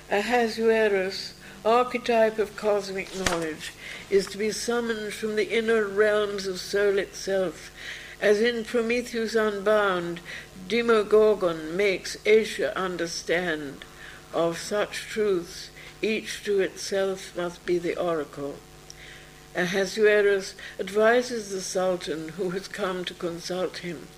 Ahasuerus, 0.08 1.34
archetype 1.64 2.38
of 2.38 2.56
cosmic 2.56 3.16
knowledge, 3.18 3.72
is 4.10 4.26
to 4.26 4.38
be 4.38 4.50
summoned 4.50 5.12
from 5.12 5.36
the 5.36 5.56
inner 5.56 5.84
realms 5.84 6.46
of 6.46 6.60
soul 6.60 6.98
itself 6.98 7.70
as 8.20 8.40
in 8.40 8.64
Prometheus 8.64 9.36
Unbound, 9.36 10.20
Demogorgon 10.66 11.76
makes 11.76 12.16
Asia 12.26 12.76
understand 12.76 13.84
of 14.34 14.58
such 14.58 15.02
truths, 15.02 15.70
each 16.02 16.42
to 16.44 16.60
itself 16.60 17.36
must 17.36 17.64
be 17.64 17.78
the 17.78 17.96
oracle. 17.96 18.56
Ahasuerus 19.54 20.54
advises 20.80 21.50
the 21.50 21.60
Sultan 21.60 22.30
who 22.30 22.50
has 22.50 22.66
come 22.68 23.04
to 23.04 23.14
consult 23.14 23.78
him 23.78 24.08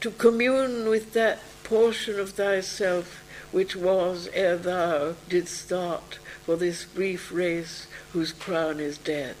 to 0.00 0.10
commune 0.10 0.88
with 0.88 1.12
that 1.14 1.38
portion 1.64 2.20
of 2.20 2.30
thyself 2.30 3.24
which 3.50 3.74
was 3.74 4.28
ere 4.34 4.56
thou 4.56 5.14
didst 5.28 5.62
start 5.62 6.18
for 6.46 6.54
this 6.56 6.84
brief 6.84 7.32
race 7.32 7.88
whose 8.12 8.32
crown 8.32 8.78
is 8.78 8.96
death. 8.98 9.36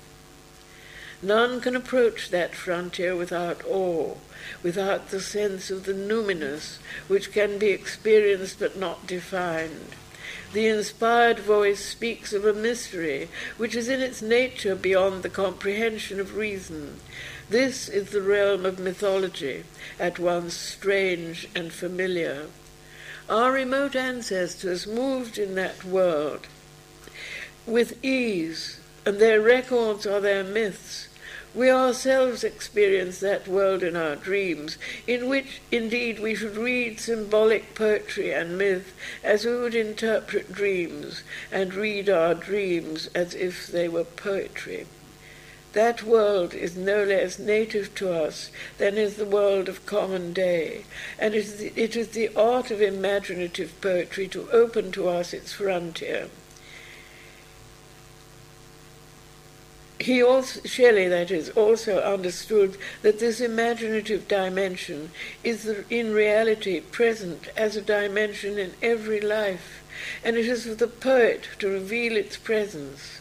None 1.22 1.60
can 1.60 1.76
approach 1.76 2.30
that 2.30 2.56
frontier 2.56 3.14
without 3.14 3.64
awe, 3.64 4.16
without 4.62 5.10
the 5.10 5.20
sense 5.20 5.70
of 5.70 5.84
the 5.84 5.94
numinous, 5.94 6.78
which 7.06 7.32
can 7.32 7.58
be 7.58 7.68
experienced 7.68 8.58
but 8.58 8.76
not 8.76 9.06
defined. 9.06 9.94
The 10.52 10.66
inspired 10.66 11.38
voice 11.38 11.84
speaks 11.84 12.32
of 12.32 12.44
a 12.44 12.52
mystery 12.52 13.28
which 13.56 13.76
is 13.76 13.88
in 13.88 14.00
its 14.00 14.20
nature 14.20 14.74
beyond 14.74 15.22
the 15.22 15.28
comprehension 15.28 16.18
of 16.18 16.36
reason. 16.36 16.98
This 17.48 17.88
is 17.88 18.10
the 18.10 18.20
realm 18.20 18.66
of 18.66 18.80
mythology, 18.80 19.62
at 20.00 20.18
once 20.18 20.54
strange 20.54 21.48
and 21.54 21.72
familiar. 21.72 22.46
Our 23.28 23.52
remote 23.52 23.94
ancestors 23.94 24.86
moved 24.88 25.38
in 25.38 25.54
that 25.54 25.84
world 25.84 26.48
with 27.66 28.02
ease, 28.04 28.78
and 29.04 29.18
their 29.18 29.40
records 29.40 30.06
are 30.06 30.20
their 30.20 30.44
myths. 30.44 31.08
We 31.54 31.70
ourselves 31.70 32.44
experience 32.44 33.18
that 33.20 33.48
world 33.48 33.82
in 33.82 33.96
our 33.96 34.14
dreams, 34.14 34.76
in 35.06 35.28
which 35.28 35.60
indeed 35.72 36.20
we 36.20 36.34
should 36.34 36.56
read 36.56 37.00
symbolic 37.00 37.74
poetry 37.74 38.30
and 38.32 38.58
myth 38.58 38.92
as 39.24 39.44
we 39.44 39.56
would 39.56 39.74
interpret 39.74 40.52
dreams, 40.52 41.22
and 41.50 41.72
read 41.72 42.10
our 42.10 42.34
dreams 42.34 43.08
as 43.14 43.34
if 43.34 43.66
they 43.66 43.88
were 43.88 44.04
poetry. 44.04 44.86
That 45.72 46.02
world 46.02 46.54
is 46.54 46.76
no 46.76 47.04
less 47.04 47.38
native 47.38 47.94
to 47.96 48.12
us 48.12 48.50
than 48.78 48.96
is 48.96 49.16
the 49.16 49.24
world 49.24 49.68
of 49.68 49.86
common 49.86 50.32
day, 50.32 50.84
and 51.18 51.34
it 51.34 51.38
is 51.38 51.56
the, 51.56 51.72
it 51.74 51.96
is 51.96 52.08
the 52.08 52.30
art 52.36 52.70
of 52.70 52.80
imaginative 52.80 53.80
poetry 53.80 54.28
to 54.28 54.50
open 54.50 54.92
to 54.92 55.08
us 55.08 55.32
its 55.32 55.52
frontier. 55.52 56.28
He 59.98 60.22
also, 60.22 60.60
Shelley, 60.64 61.08
that 61.08 61.30
is, 61.30 61.48
also 61.50 62.00
understood 62.00 62.76
that 63.00 63.18
this 63.18 63.40
imaginative 63.40 64.28
dimension 64.28 65.10
is 65.42 65.66
in 65.88 66.12
reality 66.12 66.80
present 66.80 67.48
as 67.56 67.76
a 67.76 67.82
dimension 67.82 68.58
in 68.58 68.72
every 68.82 69.20
life, 69.20 69.82
and 70.22 70.36
it 70.36 70.46
is 70.46 70.66
for 70.66 70.74
the 70.74 70.86
poet 70.86 71.48
to 71.60 71.68
reveal 71.68 72.16
its 72.16 72.36
presence. 72.36 73.20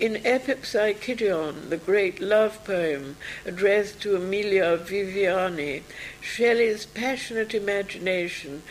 In 0.00 0.16
Epipsychidion, 0.16 1.70
the 1.70 1.76
great 1.76 2.20
love 2.20 2.64
poem 2.64 3.16
addressed 3.46 4.00
to 4.02 4.16
Emilia 4.16 4.76
Viviani, 4.76 5.82
Shelley's 6.20 6.86
passionate 6.86 7.54
imagination 7.54 8.62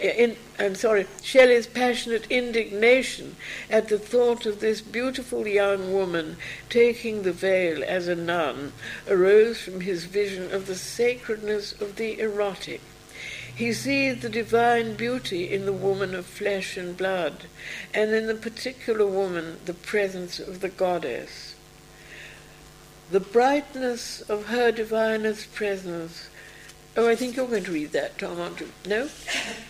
in, 0.00 0.36
I'm 0.58 0.74
sorry, 0.74 1.06
Shelley's 1.22 1.66
passionate 1.66 2.26
indignation 2.30 3.36
at 3.70 3.88
the 3.88 3.98
thought 3.98 4.46
of 4.46 4.60
this 4.60 4.80
beautiful 4.80 5.46
young 5.46 5.92
woman 5.92 6.36
taking 6.68 7.22
the 7.22 7.32
veil 7.32 7.82
as 7.84 8.08
a 8.08 8.14
nun 8.14 8.72
arose 9.08 9.60
from 9.60 9.80
his 9.80 10.04
vision 10.04 10.52
of 10.52 10.66
the 10.66 10.74
sacredness 10.74 11.72
of 11.80 11.96
the 11.96 12.20
erotic. 12.20 12.80
He 13.54 13.72
sees 13.72 14.22
the 14.22 14.28
divine 14.28 14.94
beauty 14.94 15.52
in 15.52 15.66
the 15.66 15.72
woman 15.72 16.14
of 16.14 16.26
flesh 16.26 16.76
and 16.76 16.96
blood, 16.96 17.46
and 17.92 18.12
in 18.12 18.28
the 18.28 18.34
particular 18.36 19.04
woman 19.04 19.58
the 19.64 19.74
presence 19.74 20.38
of 20.38 20.60
the 20.60 20.68
goddess. 20.68 21.56
The 23.10 23.20
brightness 23.20 24.20
of 24.22 24.46
her 24.46 24.70
divinest 24.70 25.52
presence 25.54 26.28
Oh, 26.96 27.08
I 27.08 27.14
think 27.14 27.36
you're 27.36 27.46
going 27.46 27.64
to 27.64 27.72
read 27.72 27.92
that, 27.92 28.18
Tom, 28.18 28.40
aren't 28.40 28.60
you? 28.60 28.72
No? 28.86 29.08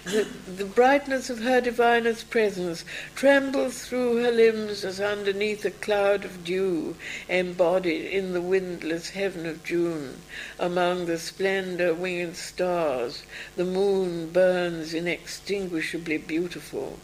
The, 0.05 0.27
the 0.47 0.65
brightness 0.65 1.29
of 1.29 1.41
her 1.41 1.61
divinest 1.61 2.31
presence 2.31 2.85
trembles 3.15 3.85
through 3.85 4.23
her 4.23 4.31
limbs 4.31 4.85
as 4.85 5.01
underneath 5.01 5.65
a 5.65 5.71
cloud 5.71 6.25
of 6.25 6.45
dew, 6.45 6.97
embodied 7.29 8.07
in 8.07 8.33
the 8.33 8.41
windless 8.41 9.11
heaven 9.11 9.45
of 9.45 9.63
June. 9.63 10.23
Among 10.59 11.05
the 11.05 11.19
splendor 11.19 11.93
winged 11.93 12.37
stars, 12.37 13.25
the 13.57 13.65
moon 13.65 14.31
burns 14.31 14.95
inextinguishably 14.95 16.19
beautiful 16.19 16.99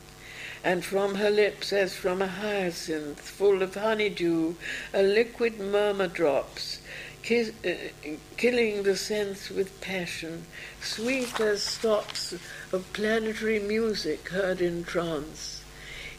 and 0.64 0.82
from 0.82 1.16
her 1.16 1.30
lips, 1.30 1.74
as 1.74 1.94
from 1.94 2.22
a 2.22 2.26
hyacinth 2.26 3.20
full 3.20 3.62
of 3.62 3.74
honeydew, 3.74 4.54
a 4.94 5.02
liquid 5.02 5.60
murmur 5.60 6.08
drops, 6.08 6.78
kiss, 7.24 7.52
uh, 7.64 7.72
killing 8.36 8.82
the 8.82 8.94
sense 8.94 9.48
with 9.48 9.80
passion, 9.80 10.44
sweet 10.82 11.40
as 11.40 11.62
stops 11.62 12.34
of 12.70 12.92
planetary 12.92 13.58
music 13.58 14.28
heard 14.28 14.60
in 14.60 14.84
trance. 14.84 15.64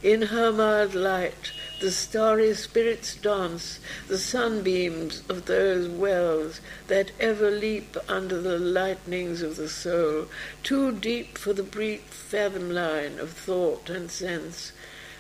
In 0.02 0.24
her 0.24 0.52
mild 0.52 0.96
light, 0.96 1.52
the 1.80 1.92
starry 1.92 2.54
spirits 2.56 3.16
dance, 3.16 3.80
the 4.08 4.18
sunbeams 4.18 5.22
of 5.30 5.46
those 5.46 5.88
wells 5.88 6.60
that 6.88 7.12
ever 7.20 7.52
leap 7.52 7.96
under 8.08 8.42
the 8.42 8.58
lightnings 8.58 9.44
of 9.44 9.58
the 9.58 9.70
soul, 9.70 10.28
too 10.64 10.92
deep 10.92 11.38
for 11.38 11.54
the 11.54 11.64
brief 11.64 12.02
fathom 12.02 12.72
line 12.72 13.20
of 13.20 13.30
thought 13.32 13.90
and 13.90 14.10
sense, 14.10 14.72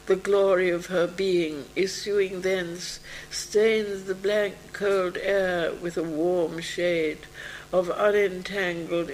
the 0.05 0.15
glory 0.15 0.69
of 0.69 0.87
her 0.87 1.07
being, 1.07 1.65
issuing 1.75 2.41
thence, 2.41 2.99
stains 3.29 4.03
the 4.03 4.15
blank 4.15 4.55
cold 4.71 5.17
air 5.17 5.73
with 5.73 5.97
a 5.97 6.03
warm 6.03 6.59
shade 6.61 7.19
of 7.73 7.89
unentangled 7.89 9.09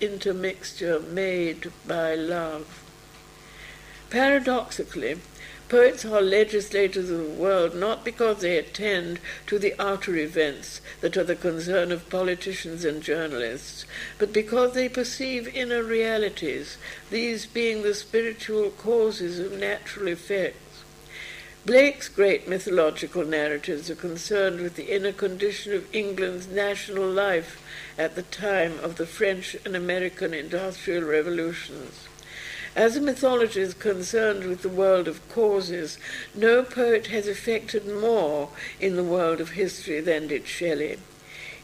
intermixture 0.00 1.00
made 1.00 1.72
by 1.86 2.14
love. 2.14 2.84
Paradoxically, 4.10 5.18
Poets 5.68 6.04
are 6.04 6.20
legislators 6.20 7.08
of 7.08 7.18
the 7.18 7.42
world 7.42 7.74
not 7.74 8.04
because 8.04 8.40
they 8.40 8.58
attend 8.58 9.18
to 9.46 9.58
the 9.58 9.74
outer 9.80 10.14
events 10.14 10.82
that 11.00 11.16
are 11.16 11.24
the 11.24 11.34
concern 11.34 11.90
of 11.90 12.10
politicians 12.10 12.84
and 12.84 13.02
journalists, 13.02 13.86
but 14.18 14.32
because 14.32 14.74
they 14.74 14.88
perceive 14.90 15.48
inner 15.56 15.82
realities, 15.82 16.76
these 17.10 17.46
being 17.46 17.82
the 17.82 17.94
spiritual 17.94 18.70
causes 18.70 19.38
of 19.38 19.58
natural 19.58 20.08
effects. 20.08 20.82
Blake's 21.64 22.08
great 22.08 22.46
mythological 22.46 23.24
narratives 23.24 23.88
are 23.88 23.94
concerned 23.94 24.60
with 24.60 24.76
the 24.76 24.94
inner 24.94 25.12
condition 25.12 25.72
of 25.72 25.94
England's 25.94 26.46
national 26.46 27.08
life 27.08 27.62
at 27.96 28.16
the 28.16 28.22
time 28.22 28.78
of 28.80 28.96
the 28.96 29.06
French 29.06 29.56
and 29.64 29.74
American 29.74 30.34
industrial 30.34 31.04
revolutions. 31.04 32.06
As 32.76 32.96
a 32.96 33.00
mythologist 33.00 33.78
concerned 33.78 34.42
with 34.44 34.62
the 34.62 34.68
world 34.68 35.06
of 35.06 35.28
causes, 35.28 35.96
no 36.34 36.64
poet 36.64 37.06
has 37.06 37.28
effected 37.28 37.86
more 37.86 38.48
in 38.80 38.96
the 38.96 39.04
world 39.04 39.40
of 39.40 39.50
history 39.50 40.00
than 40.00 40.26
did 40.26 40.48
Shelley. 40.48 40.98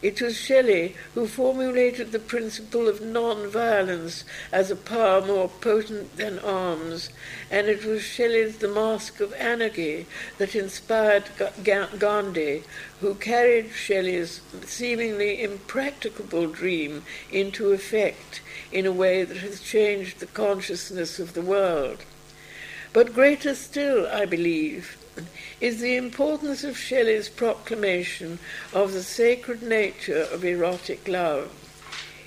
It 0.02 0.22
was 0.22 0.36
Shelley 0.36 0.94
who 1.14 1.26
formulated 1.26 2.12
the 2.12 2.20
principle 2.20 2.88
of 2.88 3.02
non-violence 3.02 4.24
as 4.52 4.70
a 4.70 4.76
power 4.76 5.20
more 5.20 5.48
potent 5.48 6.16
than 6.16 6.38
arms, 6.38 7.10
and 7.50 7.66
it 7.66 7.84
was 7.84 8.02
Shelley's 8.02 8.58
The 8.58 8.68
Mask 8.68 9.20
of 9.20 9.34
Anarchy 9.34 10.06
that 10.38 10.54
inspired 10.54 11.24
Gandhi, 11.64 12.62
who 13.00 13.14
carried 13.16 13.72
Shelley's 13.72 14.42
seemingly 14.64 15.42
impracticable 15.42 16.46
dream 16.46 17.02
into 17.32 17.72
effect 17.72 18.40
in 18.72 18.86
a 18.86 18.92
way 18.92 19.24
that 19.24 19.38
has 19.38 19.60
changed 19.60 20.18
the 20.18 20.26
consciousness 20.26 21.18
of 21.18 21.34
the 21.34 21.42
world. 21.42 22.04
But 22.92 23.14
greater 23.14 23.54
still, 23.54 24.06
I 24.08 24.26
believe, 24.26 24.96
is 25.60 25.80
the 25.80 25.96
importance 25.96 26.64
of 26.64 26.78
Shelley's 26.78 27.28
proclamation 27.28 28.38
of 28.72 28.92
the 28.92 29.02
sacred 29.02 29.62
nature 29.62 30.26
of 30.32 30.44
erotic 30.44 31.06
love. 31.06 31.52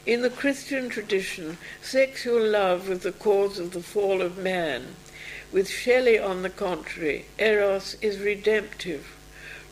In 0.06 0.22
the 0.22 0.30
Christian 0.30 0.90
tradition, 0.90 1.58
sexual 1.82 2.46
love 2.46 2.90
was 2.90 3.00
the 3.00 3.12
cause 3.12 3.58
of 3.58 3.72
the 3.72 3.82
fall 3.82 4.22
of 4.22 4.38
man. 4.38 4.96
With 5.52 5.70
Shelley, 5.70 6.20
on 6.20 6.42
the 6.42 6.50
contrary, 6.50 7.26
eros 7.40 7.96
is 8.02 8.20
redemptive. 8.20 9.16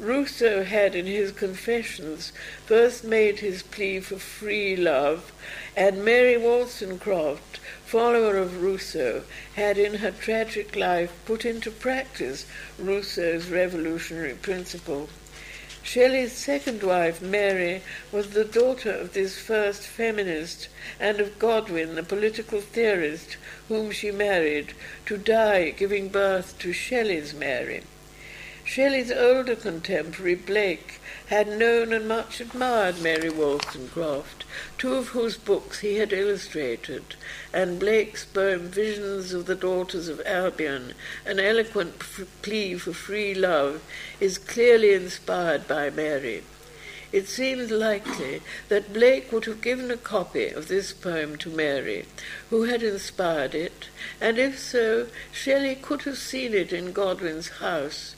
Rousseau 0.01 0.63
had 0.63 0.95
in 0.95 1.05
his 1.05 1.31
Confessions 1.31 2.33
first 2.65 3.03
made 3.03 3.37
his 3.37 3.61
plea 3.61 3.99
for 3.99 4.17
free 4.17 4.75
love, 4.75 5.31
and 5.77 6.03
Mary 6.03 6.37
Wollstonecraft 6.37 7.59
follower 7.85 8.35
of 8.37 8.63
Rousseau, 8.63 9.21
had 9.53 9.77
in 9.77 9.93
her 9.95 10.09
tragic 10.09 10.75
life 10.75 11.13
put 11.25 11.45
into 11.45 11.69
practice 11.69 12.47
Rousseau's 12.79 13.47
revolutionary 13.51 14.33
principle. 14.33 15.07
Shelley's 15.83 16.31
second 16.31 16.81
wife, 16.81 17.21
Mary, 17.21 17.83
was 18.11 18.31
the 18.31 18.43
daughter 18.43 18.91
of 18.91 19.13
this 19.13 19.37
first 19.37 19.83
feminist 19.83 20.67
and 20.99 21.19
of 21.19 21.37
Godwin, 21.37 21.93
the 21.93 22.01
political 22.01 22.59
theorist, 22.59 23.37
whom 23.67 23.91
she 23.91 24.09
married, 24.09 24.73
to 25.05 25.17
die 25.17 25.69
giving 25.69 26.09
birth 26.09 26.57
to 26.57 26.73
Shelley's 26.73 27.35
Mary. 27.35 27.83
Shelley's 28.73 29.11
older 29.11 29.57
contemporary, 29.57 30.35
Blake, 30.35 31.01
had 31.25 31.45
known 31.59 31.91
and 31.91 32.07
much 32.07 32.39
admired 32.39 33.01
Mary 33.01 33.29
Wollstonecraft, 33.29 34.45
two 34.77 34.93
of 34.95 35.09
whose 35.09 35.35
books 35.35 35.79
he 35.79 35.97
had 35.97 36.13
illustrated, 36.13 37.03
and 37.51 37.81
Blake's 37.81 38.23
poem 38.23 38.69
Visions 38.69 39.33
of 39.33 39.45
the 39.45 39.55
Daughters 39.55 40.07
of 40.07 40.21
Albion, 40.25 40.93
an 41.25 41.37
eloquent 41.37 41.99
plea 42.41 42.75
for 42.75 42.93
free 42.93 43.33
love, 43.33 43.81
is 44.21 44.37
clearly 44.37 44.93
inspired 44.93 45.67
by 45.67 45.89
Mary. 45.89 46.41
It 47.11 47.27
seems 47.27 47.71
likely 47.71 48.41
that 48.69 48.93
Blake 48.93 49.33
would 49.33 49.43
have 49.47 49.59
given 49.59 49.91
a 49.91 49.97
copy 49.97 50.47
of 50.47 50.69
this 50.69 50.93
poem 50.93 51.37
to 51.39 51.49
Mary, 51.49 52.05
who 52.49 52.63
had 52.63 52.83
inspired 52.83 53.53
it, 53.53 53.89
and 54.21 54.37
if 54.37 54.57
so, 54.57 55.07
Shelley 55.29 55.75
could 55.75 56.03
have 56.03 56.17
seen 56.17 56.53
it 56.53 56.71
in 56.71 56.93
Godwin's 56.93 57.49
house 57.59 58.15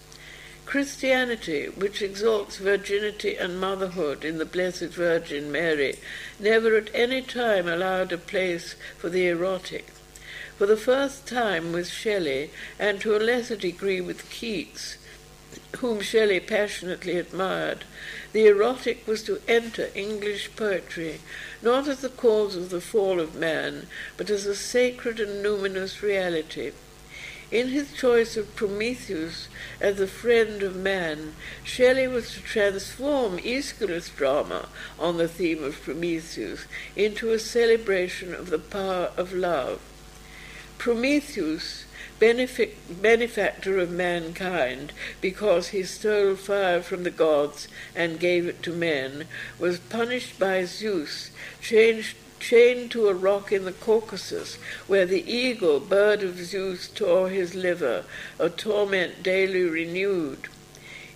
Christianity, 0.66 1.68
which 1.68 2.02
exalts 2.02 2.58
virginity 2.58 3.36
and 3.36 3.60
motherhood 3.60 4.24
in 4.24 4.38
the 4.38 4.46
Blessed 4.46 4.94
Virgin 4.94 5.52
Mary, 5.52 6.00
never 6.40 6.76
at 6.76 6.90
any 6.94 7.22
time 7.22 7.68
allowed 7.68 8.12
a 8.12 8.18
place 8.18 8.76
for 8.98 9.10
the 9.10 9.28
erotic. 9.28 9.88
For 10.58 10.66
the 10.66 10.78
first 10.78 11.28
time 11.28 11.72
with 11.72 11.90
Shelley, 11.90 12.52
and 12.80 13.02
to 13.02 13.16
a 13.16 13.20
lesser 13.20 13.56
degree 13.56 14.02
with 14.02 14.30
Keats, 14.30 14.98
whom 15.78 16.02
Shelley 16.02 16.40
passionately 16.40 17.18
admired, 17.18 17.84
the 18.32 18.48
erotic 18.48 19.06
was 19.06 19.22
to 19.24 19.42
enter 19.48 19.90
English 19.94 20.56
poetry, 20.56 21.22
not 21.62 21.88
as 21.88 22.00
the 22.00 22.10
cause 22.10 22.56
of 22.56 22.70
the 22.70 22.82
fall 22.82 23.20
of 23.20 23.36
man, 23.36 23.88
but 24.18 24.30
as 24.30 24.46
a 24.46 24.56
sacred 24.56 25.20
and 25.20 25.44
luminous 25.44 26.02
reality. 26.02 26.72
In 27.54 27.68
his 27.68 27.94
choice 27.94 28.36
of 28.36 28.56
Prometheus 28.56 29.48
as 29.80 29.98
the 29.98 30.08
friend 30.08 30.64
of 30.64 30.76
man, 30.76 31.36
Shelley 31.64 32.08
was 32.08 32.34
to 32.34 32.40
transform 32.42 33.38
Aeschylus' 33.38 34.10
drama 34.10 34.70
on 34.98 35.18
the 35.18 35.28
theme 35.28 35.64
of 35.64 35.80
Prometheus 35.84 36.66
into 36.96 37.32
a 37.32 37.38
celebration 37.38 38.34
of 38.34 38.50
the 38.50 38.58
power 38.58 39.12
of 39.16 39.34
love. 39.34 39.80
Prometheus, 40.80 41.86
benefactor 42.20 43.78
of 43.78 43.92
mankind 43.92 44.92
because 45.22 45.68
he 45.68 45.84
stole 45.84 46.36
fire 46.36 46.82
from 46.82 47.04
the 47.04 47.12
gods 47.12 47.68
and 47.96 48.20
gave 48.20 48.48
it 48.48 48.64
to 48.64 48.72
men, 48.72 49.28
was 49.60 49.78
punished 49.78 50.40
by 50.40 50.66
Zeus, 50.66 51.30
changed 51.62 52.18
chained 52.44 52.92
to 52.92 53.08
a 53.08 53.14
rock 53.14 53.54
in 53.54 53.64
the 53.64 53.72
Caucasus, 53.72 54.58
where 54.86 55.06
the 55.06 55.24
eagle, 55.32 55.80
bird 55.80 56.22
of 56.22 56.38
Zeus, 56.44 56.90
tore 56.90 57.30
his 57.30 57.56
liver, 57.56 58.04
a 58.38 58.50
torment 58.50 59.24
daily 59.24 59.64
renewed. 59.64 60.50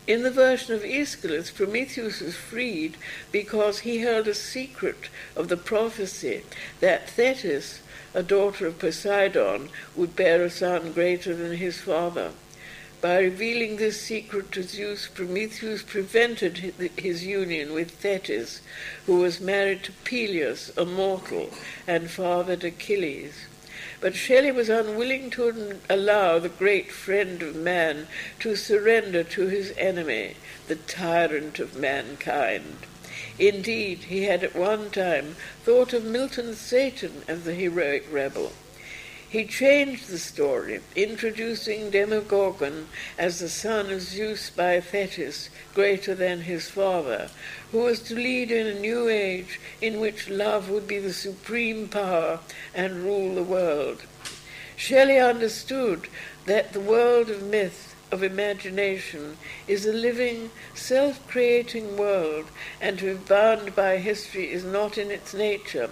In 0.07 0.23
the 0.23 0.31
version 0.31 0.73
of 0.73 0.85
Aeschylus, 0.85 1.51
Prometheus 1.51 2.21
was 2.21 2.37
freed 2.37 2.95
because 3.29 3.79
he 3.79 3.97
held 3.97 4.29
a 4.29 4.33
secret 4.33 5.09
of 5.35 5.49
the 5.49 5.57
prophecy 5.57 6.43
that 6.79 7.09
Thetis, 7.09 7.81
a 8.13 8.23
daughter 8.23 8.65
of 8.65 8.79
Poseidon, 8.79 9.67
would 9.97 10.15
bear 10.15 10.43
a 10.43 10.49
son 10.49 10.93
greater 10.93 11.35
than 11.35 11.57
his 11.57 11.81
father. 11.81 12.31
By 12.99 13.19
revealing 13.19 13.77
this 13.77 14.01
secret 14.01 14.51
to 14.53 14.63
Zeus, 14.63 15.07
Prometheus 15.07 15.83
prevented 15.83 16.73
his 16.97 17.23
union 17.23 17.73
with 17.73 17.91
Thetis, 17.91 18.61
who 19.05 19.19
was 19.19 19.39
married 19.39 19.83
to 19.83 19.91
Peleus, 20.03 20.71
a 20.75 20.83
mortal, 20.83 21.51
and 21.85 22.09
fathered 22.09 22.63
Achilles. 22.63 23.45
But 24.01 24.15
Shelley 24.15 24.51
was 24.51 24.69
unwilling 24.69 25.29
to 25.31 25.79
allow 25.87 26.39
the 26.39 26.49
great 26.49 26.91
friend 26.91 27.43
of 27.43 27.55
man 27.55 28.07
to 28.39 28.55
surrender 28.55 29.23
to 29.23 29.47
his 29.47 29.73
enemy, 29.77 30.35
the 30.67 30.75
tyrant 30.75 31.59
of 31.59 31.77
mankind. 31.77 32.77
Indeed, 33.37 34.05
he 34.05 34.23
had 34.23 34.43
at 34.43 34.55
one 34.55 34.89
time 34.89 35.35
thought 35.63 35.93
of 35.93 36.03
Milton's 36.03 36.57
Satan 36.57 37.23
as 37.27 37.43
the 37.43 37.53
heroic 37.53 38.07
rebel. 38.11 38.53
He 39.29 39.43
changed 39.43 40.07
the 40.07 40.19
story, 40.19 40.79
introducing 40.95 41.89
Demogorgon 41.89 42.87
as 43.17 43.39
the 43.39 43.49
son 43.49 43.91
of 43.91 44.01
Zeus 44.01 44.49
by 44.49 44.79
Thetis, 44.79 45.49
greater 45.73 46.15
than 46.15 46.41
his 46.41 46.69
father, 46.69 47.29
who 47.73 47.79
was 47.79 47.99
to 48.01 48.15
lead 48.15 48.51
in 48.51 48.67
a 48.67 48.79
new 48.79 49.09
age 49.09 49.59
in 49.81 49.99
which 49.99 50.29
love 50.29 50.69
would 50.69 50.87
be 50.87 50.99
the 50.99 51.11
supreme 51.11 51.89
power 51.89 52.39
and 52.73 53.03
rule 53.03 53.35
the 53.35 53.43
world. 53.43 54.03
Shelley 54.77 55.19
understood 55.19 56.07
that 56.45 56.71
the 56.71 56.79
world 56.79 57.29
of 57.29 57.43
myth, 57.43 57.95
of 58.11 58.23
imagination, 58.23 59.37
is 59.67 59.85
a 59.85 59.93
living, 59.93 60.49
self-creating 60.73 61.97
world, 61.97 62.45
and 62.79 62.99
to 62.99 63.15
be 63.15 63.23
bound 63.25 63.75
by 63.75 63.97
history 63.97 64.51
is 64.51 64.63
not 64.63 64.97
in 64.97 65.11
its 65.11 65.33
nature. 65.33 65.89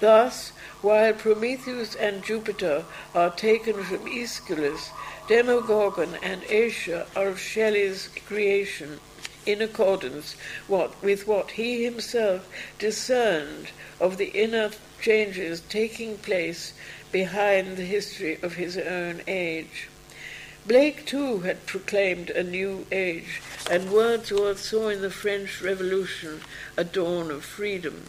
Thus, 0.00 0.50
while 0.82 1.12
Prometheus 1.14 1.94
and 1.94 2.22
Jupiter 2.22 2.84
are 3.14 3.30
taken 3.30 3.82
from 3.82 4.06
Aeschylus, 4.06 4.90
Demogorgon 5.26 6.16
and 6.22 6.42
Asia 6.50 7.06
are 7.16 7.28
of 7.28 7.40
Shelley's 7.40 8.10
creation 8.26 9.00
in 9.46 9.62
accordance 9.62 10.36
what, 10.68 11.02
with 11.02 11.26
what 11.26 11.52
he 11.52 11.84
himself 11.84 12.48
discerned 12.78 13.68
of 14.00 14.16
the 14.16 14.28
inner 14.28 14.70
changes 15.00 15.60
taking 15.68 16.16
place 16.18 16.74
behind 17.12 17.76
the 17.76 17.84
history 17.84 18.38
of 18.42 18.54
his 18.54 18.76
own 18.76 19.22
age. 19.26 19.88
Blake, 20.66 21.04
too, 21.04 21.40
had 21.40 21.66
proclaimed 21.66 22.30
a 22.30 22.42
new 22.42 22.86
age, 22.90 23.42
and 23.70 23.92
Wordsworth 23.92 24.60
saw 24.60 24.88
in 24.88 25.02
the 25.02 25.10
French 25.10 25.60
Revolution 25.60 26.40
a 26.74 26.84
dawn 26.84 27.30
of 27.30 27.44
freedom. 27.44 28.04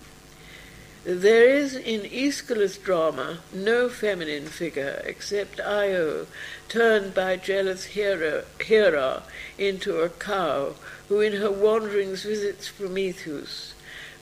There 1.04 1.50
is 1.50 1.76
in 1.76 2.06
Aeschylus' 2.06 2.78
drama 2.78 3.40
no 3.54 3.90
feminine 3.90 4.48
figure 4.48 5.02
except 5.06 5.60
Io, 5.60 6.28
turned 6.70 7.14
by 7.14 7.36
jealous 7.36 7.86
Hera, 7.86 8.46
Hera 8.62 9.24
into 9.58 10.00
a 10.00 10.10
cow, 10.10 10.76
who 11.10 11.20
in 11.20 11.34
her 11.34 11.52
wanderings 11.52 12.24
visits 12.24 12.72
Prometheus. 12.72 13.74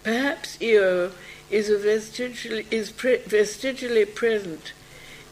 Perhaps 0.04 0.58
Io 0.60 1.12
is, 1.52 1.70
is 1.70 2.92
pre- 2.92 3.18
vestigially 3.18 4.06
present 4.06 4.74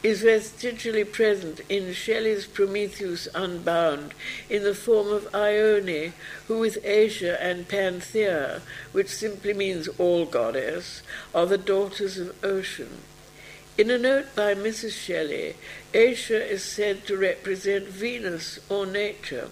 is 0.04 0.24
vestigially 0.24 1.04
present 1.04 1.62
in 1.70 1.94
Shelley's 1.94 2.48
Prometheus 2.48 3.28
Unbound 3.36 4.14
in 4.50 4.64
the 4.64 4.74
form 4.74 5.08
of 5.10 5.34
Ione, 5.34 6.14
who 6.48 6.60
with 6.60 6.84
Asia 6.84 7.42
and 7.42 7.68
Panthea, 7.68 8.62
which 8.92 9.10
simply 9.10 9.54
means 9.54 9.88
all 10.00 10.26
goddess, 10.26 11.04
are 11.36 11.46
the 11.46 11.58
daughters 11.58 12.18
of 12.18 12.44
ocean. 12.44 13.02
In 13.78 13.92
a 13.92 13.98
note 13.98 14.36
by 14.36 14.56
Mrs. 14.56 14.92
Shelley, 14.92 15.56
Asia 15.94 16.46
is 16.46 16.64
said 16.64 17.06
to 17.06 17.16
represent 17.16 17.88
Venus 17.88 18.60
or 18.70 18.86
nature. 18.86 19.50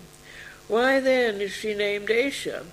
Why 0.68 1.00
then 1.00 1.42
is 1.42 1.52
she 1.52 1.74
named 1.74 2.10
Asia? 2.10 2.66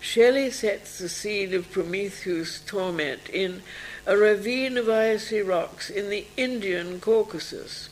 Shelley 0.00 0.50
sets 0.50 0.98
the 0.98 1.08
scene 1.08 1.54
of 1.54 1.70
Prometheus' 1.70 2.60
torment 2.66 3.28
in 3.28 3.62
a 4.04 4.16
ravine 4.16 4.76
of 4.76 4.88
icy 4.88 5.40
rocks 5.40 5.88
in 5.88 6.10
the 6.10 6.26
Indian 6.36 6.98
Caucasus. 6.98 7.88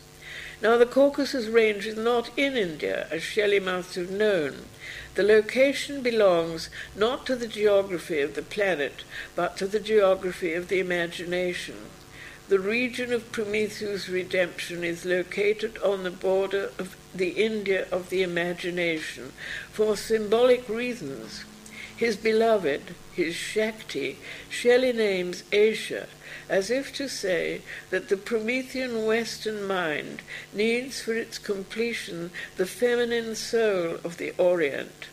Now, 0.61 0.77
the 0.77 0.87
Caucasus 0.87 1.47
range 1.47 1.87
is 1.87 1.97
not 1.97 2.31
in 2.37 2.57
India, 2.57 3.07
as 3.11 3.23
Shelley 3.23 3.61
must 3.61 3.95
have 3.95 4.11
known. 4.11 4.67
The 5.15 5.23
location 5.23 6.03
belongs 6.03 6.69
not 6.97 7.25
to 7.27 7.37
the 7.37 7.47
geography 7.47 8.21
of 8.21 8.35
the 8.35 8.43
planet, 8.43 9.05
but 9.37 9.57
to 9.59 9.67
the 9.67 9.81
geography 9.81 10.53
of 10.55 10.69
the 10.69 10.81
imagination. 10.81 11.77
The 12.49 12.59
region 12.59 13.13
of 13.13 13.31
Prometheus' 13.31 14.09
redemption 14.09 14.83
is 14.83 15.05
located 15.05 15.79
on 15.79 16.03
the 16.03 16.11
border 16.11 16.73
of 16.79 16.97
the 17.15 17.31
India 17.31 17.87
of 17.93 18.11
the 18.11 18.25
imagination 18.25 19.33
for 19.71 19.97
symbolic 19.97 20.69
reasons. 20.69 21.45
His 22.01 22.17
beloved, 22.17 22.95
his 23.13 23.35
Shakti, 23.35 24.17
Shelley 24.49 24.95
names 24.95 25.45
Asia, 25.53 26.09
as 26.49 26.71
if 26.71 26.95
to 26.95 27.11
say 27.11 27.61
that 27.91 28.09
the 28.09 28.17
Promethean 28.17 29.05
Western 29.05 29.65
mind 29.65 30.23
needs 30.51 31.03
for 31.03 31.13
its 31.13 31.37
completion 31.37 32.31
the 32.57 32.65
feminine 32.65 33.35
soul 33.35 33.99
of 34.03 34.17
the 34.17 34.33
Orient. 34.39 35.09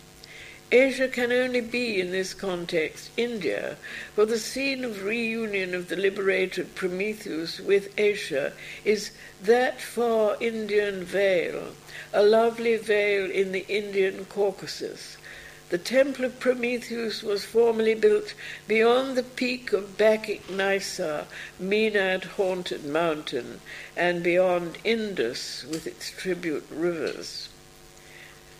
Asia 0.71 1.09
can 1.09 1.33
only 1.33 1.59
be, 1.59 1.99
in 1.99 2.11
this 2.11 2.33
context, 2.33 3.09
India, 3.17 3.75
for 4.15 4.25
the 4.25 4.39
scene 4.39 4.85
of 4.85 5.03
reunion 5.03 5.75
of 5.75 5.89
the 5.89 5.97
liberated 5.97 6.73
Prometheus 6.73 7.59
with 7.59 7.93
Asia 7.99 8.53
is 8.85 9.11
that 9.41 9.81
far 9.81 10.37
Indian 10.39 11.03
vale, 11.03 11.73
a 12.13 12.23
lovely 12.23 12.77
vale 12.77 13.29
in 13.29 13.51
the 13.51 13.67
Indian 13.67 14.23
Caucasus, 14.23 15.17
the 15.69 15.77
temple 15.77 16.23
of 16.23 16.39
Prometheus 16.39 17.21
was 17.21 17.43
formerly 17.43 17.93
built 17.93 18.33
beyond 18.67 19.17
the 19.17 19.23
peak 19.23 19.73
of 19.73 19.97
Bacchic 19.97 20.47
Nysa, 20.47 21.25
Maenad 21.61 22.23
haunted 22.23 22.85
mountain, 22.85 23.59
and 23.95 24.23
beyond 24.23 24.77
Indus 24.85 25.65
with 25.65 25.85
its 25.85 26.09
tribute 26.09 26.65
rivers. 26.71 27.49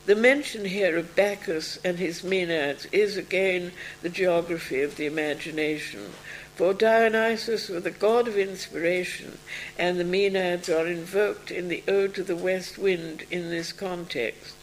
The 0.05 0.15
mention 0.15 0.65
here 0.65 0.97
of 0.97 1.15
Bacchus 1.15 1.79
and 1.83 1.97
his 1.97 2.23
Maenads 2.23 2.87
is 2.91 3.15
again 3.15 3.71
the 4.01 4.09
geography 4.09 4.81
of 4.81 4.97
the 4.97 5.05
imagination, 5.05 6.13
for 6.55 6.73
Dionysus 6.73 7.69
was 7.69 7.83
the 7.83 7.91
god 7.91 8.27
of 8.27 8.37
inspiration, 8.37 9.37
and 9.77 9.97
the 9.97 10.03
Maenads 10.03 10.67
are 10.67 10.87
invoked 10.87 11.51
in 11.51 11.69
the 11.69 11.83
Ode 11.87 12.15
to 12.15 12.23
the 12.23 12.35
West 12.35 12.77
Wind 12.77 13.25
in 13.31 13.49
this 13.49 13.71
context. 13.71 14.55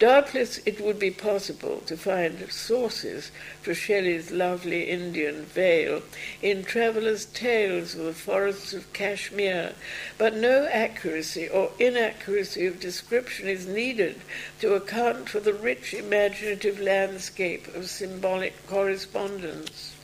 Doubtless 0.00 0.58
it 0.66 0.80
would 0.80 0.98
be 0.98 1.12
possible 1.12 1.80
to 1.86 1.96
find 1.96 2.50
sources 2.50 3.30
for 3.62 3.74
Shelley's 3.74 4.32
lovely 4.32 4.90
Indian 4.90 5.44
vale 5.44 6.02
in 6.42 6.64
travellers' 6.64 7.26
tales 7.26 7.94
of 7.94 8.04
the 8.04 8.12
forests 8.12 8.72
of 8.72 8.92
Kashmir, 8.92 9.72
but 10.18 10.34
no 10.34 10.66
accuracy 10.66 11.48
or 11.48 11.70
inaccuracy 11.78 12.66
of 12.66 12.80
description 12.80 13.46
is 13.46 13.68
needed 13.68 14.20
to 14.58 14.74
account 14.74 15.28
for 15.28 15.38
the 15.38 15.54
rich 15.54 15.94
imaginative 15.94 16.80
landscape 16.80 17.72
of 17.72 17.88
symbolic 17.88 18.66
correspondence. 18.66 19.94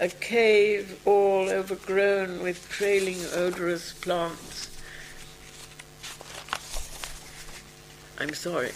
A 0.00 0.08
cave 0.08 0.98
all 1.04 1.50
overgrown 1.50 2.42
with 2.42 2.66
trailing 2.70 3.22
odorous 3.34 3.92
plants. 3.92 4.70
I'm 8.18 8.32
sorry 8.32 8.72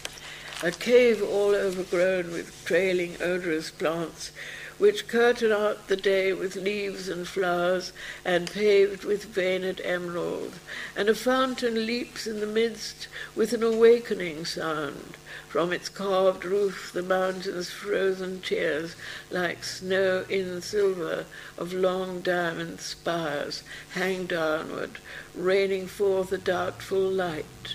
a 0.61 0.73
cave 0.73 1.23
all 1.23 1.55
overgrown 1.55 2.33
with 2.33 2.65
trailing 2.65 3.17
odorous 3.23 3.71
plants, 3.71 4.33
which 4.77 5.07
curtain 5.07 5.53
out 5.53 5.87
the 5.87 5.97
day 5.97 6.33
with 6.33 6.57
leaves 6.57 7.09
and 7.09 7.29
flowers, 7.29 7.93
and 8.25 8.51
paved 8.51 9.05
with 9.05 9.25
veined 9.27 9.81
emerald, 9.85 10.53
and 10.97 11.09
a 11.09 11.15
fountain 11.15 11.87
leaps 11.87 12.27
in 12.27 12.41
the 12.41 12.47
midst 12.47 13.07
with 13.37 13.53
an 13.53 13.63
awakening 13.63 14.45
sound. 14.45 15.17
From 15.49 15.73
its 15.73 15.89
carved 15.89 16.45
roof 16.45 16.91
the 16.93 17.03
mountain's 17.03 17.71
frozen 17.71 18.41
tears, 18.41 18.97
like 19.31 19.63
snow 19.63 20.25
in 20.29 20.61
silver 20.61 21.25
of 21.57 21.73
long 21.73 22.21
diamond 22.21 22.81
spires, 22.81 23.63
hang 23.93 24.27
downward, 24.27 24.99
raining 25.37 25.87
forth 25.87 26.33
a 26.33 26.39
doubtful 26.39 26.99
light. 26.99 27.75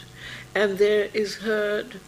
And 0.53 0.77
there 0.77 1.09
is 1.13 1.37
heard 1.37 2.01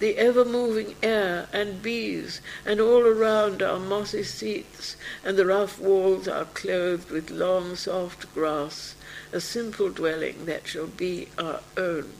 the 0.00 0.16
ever 0.16 0.44
moving 0.44 0.94
air 1.02 1.46
and 1.52 1.82
bees, 1.82 2.40
and 2.64 2.80
all 2.80 3.06
around 3.06 3.62
are 3.62 3.78
mossy 3.78 4.22
seats, 4.22 4.96
and 5.22 5.36
the 5.36 5.46
rough 5.46 5.78
walls 5.78 6.26
are 6.26 6.46
clothed 6.46 7.10
with 7.10 7.30
long 7.30 7.76
soft 7.76 8.32
grass, 8.34 8.94
a 9.32 9.40
simple 9.40 9.90
dwelling 9.90 10.46
that 10.46 10.66
shall 10.66 10.86
be 10.86 11.28
our 11.38 11.60
own. 11.76 12.10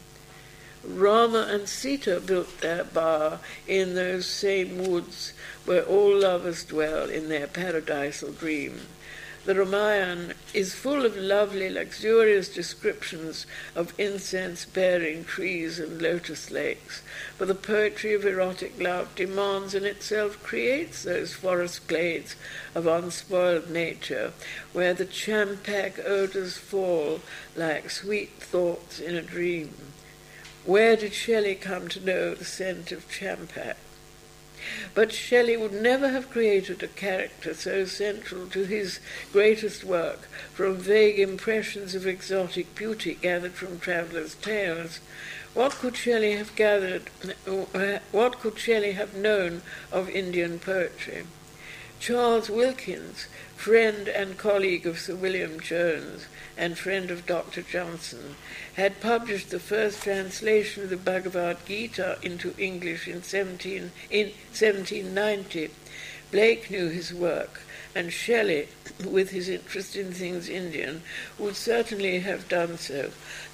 Rama 0.85 1.47
and 1.51 1.69
Sita 1.69 2.21
built 2.21 2.61
their 2.61 2.85
bower 2.85 3.41
in 3.67 3.95
those 3.95 4.27
same 4.27 4.87
woods 4.87 5.33
where 5.65 5.83
all 5.83 6.21
lovers 6.21 6.65
dwell 6.65 7.09
in 7.11 7.29
their 7.29 7.47
paradisal 7.47 8.33
dream. 8.33 8.81
The 9.47 9.55
Ramayana 9.55 10.35
is 10.53 10.75
full 10.75 11.07
of 11.07 11.17
lovely, 11.17 11.71
luxurious 11.71 12.51
descriptions 12.51 13.47
of 13.75 13.99
incense 13.99 14.67
bearing 14.67 15.25
trees 15.25 15.79
and 15.79 16.03
lotus 16.03 16.51
lakes, 16.51 17.01
for 17.39 17.47
the 17.47 17.55
poetry 17.55 18.13
of 18.13 18.27
erotic 18.27 18.79
love 18.79 19.15
demands 19.15 19.75
and 19.75 19.87
itself 19.87 20.43
creates 20.43 21.05
those 21.05 21.33
forest 21.33 21.89
glades 21.89 22.37
of 22.75 22.87
unspoiled 22.87 23.71
nature, 23.71 24.35
where 24.75 24.93
the 24.93 25.07
champak 25.07 25.99
odours 26.05 26.59
fall 26.59 27.21
like 27.57 27.89
sweet 27.89 28.33
thoughts 28.41 29.01
in 29.01 29.17
a 29.17 29.23
dream. 29.23 29.75
Where 30.67 30.97
did 30.97 31.15
Shelley 31.15 31.55
come 31.55 31.89
to 31.89 32.05
know 32.05 32.35
the 32.35 32.45
scent 32.45 32.93
of 32.93 33.09
champak? 33.09 33.77
But 34.95 35.13
Shelley 35.13 35.57
would 35.57 35.73
never 35.73 36.09
have 36.09 36.31
created 36.31 36.83
a 36.83 36.89
character 36.89 37.55
so 37.55 37.85
central 37.85 38.47
to 38.49 38.65
his 38.65 39.01
greatest 39.33 39.85
work 39.85 40.29
from 40.55 40.77
vague 40.77 41.19
impressions 41.19 41.95
of 41.95 42.07
exotic 42.07 42.75
beauty 42.75 43.15
gathered 43.15 43.55
from 43.55 43.79
travellers' 43.81 44.35
tales. 44.35 45.01
What 45.55 45.73
could 45.73 45.97
Shelley 45.97 46.33
have 46.33 46.55
gathered, 46.55 47.11
uh, 47.47 47.99
what 48.13 48.39
could 48.41 48.59
Shelley 48.59 48.93
have 48.93 49.15
known 49.15 49.63
of 49.91 50.09
Indian 50.09 50.59
poetry? 50.59 51.25
Charles 51.99 52.49
Wilkins, 52.49 53.27
friend 53.61 54.09
and 54.09 54.39
colleague 54.39 54.87
of 54.87 54.99
Sir 54.99 55.15
William 55.15 55.61
Jones, 55.61 56.25
and 56.57 56.79
friend 56.79 57.11
of 57.11 57.27
Dr. 57.27 57.61
Johnson, 57.61 58.35
had 58.73 59.03
published 59.03 59.51
the 59.51 59.61
first 59.61 60.03
translation 60.03 60.85
of 60.85 60.89
the 60.89 60.97
Bhagavad 60.97 61.59
Gita 61.67 62.17
into 62.23 62.55
English 62.57 63.07
in, 63.07 63.23
17, 63.23 63.93
in 64.09 64.27
1790. 64.29 65.69
Blake 66.31 66.71
knew 66.71 66.89
his 66.89 67.13
work, 67.13 67.61
and 67.95 68.11
Shelley, 68.11 68.69
with 69.05 69.29
his 69.29 69.51
interest 69.51 69.95
in 69.95 70.11
things 70.11 70.49
Indian, 70.49 71.03
would 71.39 71.55
certainly 71.55 72.21
have 72.21 72.49
done 72.49 72.79
so. 72.79 73.11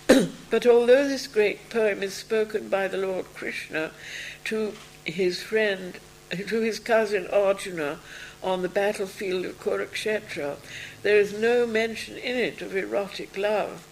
but 0.51 0.65
although 0.69 1.09
this 1.09 1.27
great 1.27 1.69
poem 1.69 2.05
is 2.05 2.15
spoken 2.15 2.69
by 2.69 2.87
the 2.87 2.99
Lord 2.99 3.27
Krishna 3.35 3.91
to 4.45 4.73
his 5.05 5.43
friend, 5.43 5.99
to 6.31 6.61
his 6.61 6.79
cousin 6.79 7.27
Arjuna, 7.33 7.99
on 8.43 8.63
the 8.63 8.69
battlefield 8.69 9.45
of 9.45 9.61
Kurukshetra, 9.61 10.57
there 11.03 11.19
is 11.19 11.33
no 11.33 11.67
mention 11.67 12.17
in 12.17 12.37
it 12.37 12.63
of 12.63 12.77
erotic 12.77 13.37
love. 13.37 13.87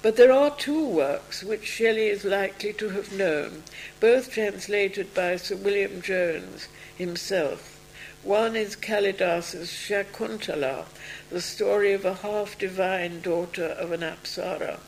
But 0.00 0.16
there 0.16 0.32
are 0.32 0.54
two 0.56 0.86
works 0.86 1.42
which 1.42 1.66
Shelley 1.66 2.06
is 2.06 2.24
likely 2.24 2.72
to 2.74 2.90
have 2.90 3.12
known, 3.12 3.64
both 3.98 4.30
translated 4.30 5.12
by 5.12 5.36
Sir 5.36 5.56
William 5.56 6.00
Jones 6.00 6.68
himself. 6.96 7.74
One 8.22 8.56
is 8.56 8.76
Kalidas's 8.76 9.70
Shakuntala, 9.70 10.86
the 11.30 11.40
story 11.40 11.92
of 11.92 12.04
a 12.04 12.14
half-divine 12.14 13.20
daughter 13.22 13.66
of 13.66 13.92
an 13.92 14.00
Apsara, 14.00 14.78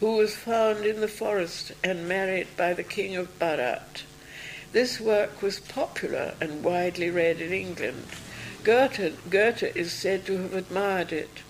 who 0.00 0.16
was 0.16 0.34
found 0.36 0.84
in 0.84 1.00
the 1.00 1.08
forest 1.08 1.72
and 1.84 2.08
married 2.08 2.48
by 2.56 2.74
the 2.74 2.82
king 2.82 3.16
of 3.16 3.38
Bharat. 3.38 4.02
This 4.72 5.00
work 5.00 5.40
was 5.40 5.60
popular 5.60 6.34
and 6.40 6.62
widely 6.62 7.08
read 7.10 7.40
in 7.40 7.52
England. 7.52 8.06
Goethe, 8.64 9.16
Goethe 9.30 9.74
is 9.74 9.92
said 9.92 10.26
to 10.26 10.36
have 10.36 10.52
admired 10.52 11.12
it. 11.12 11.42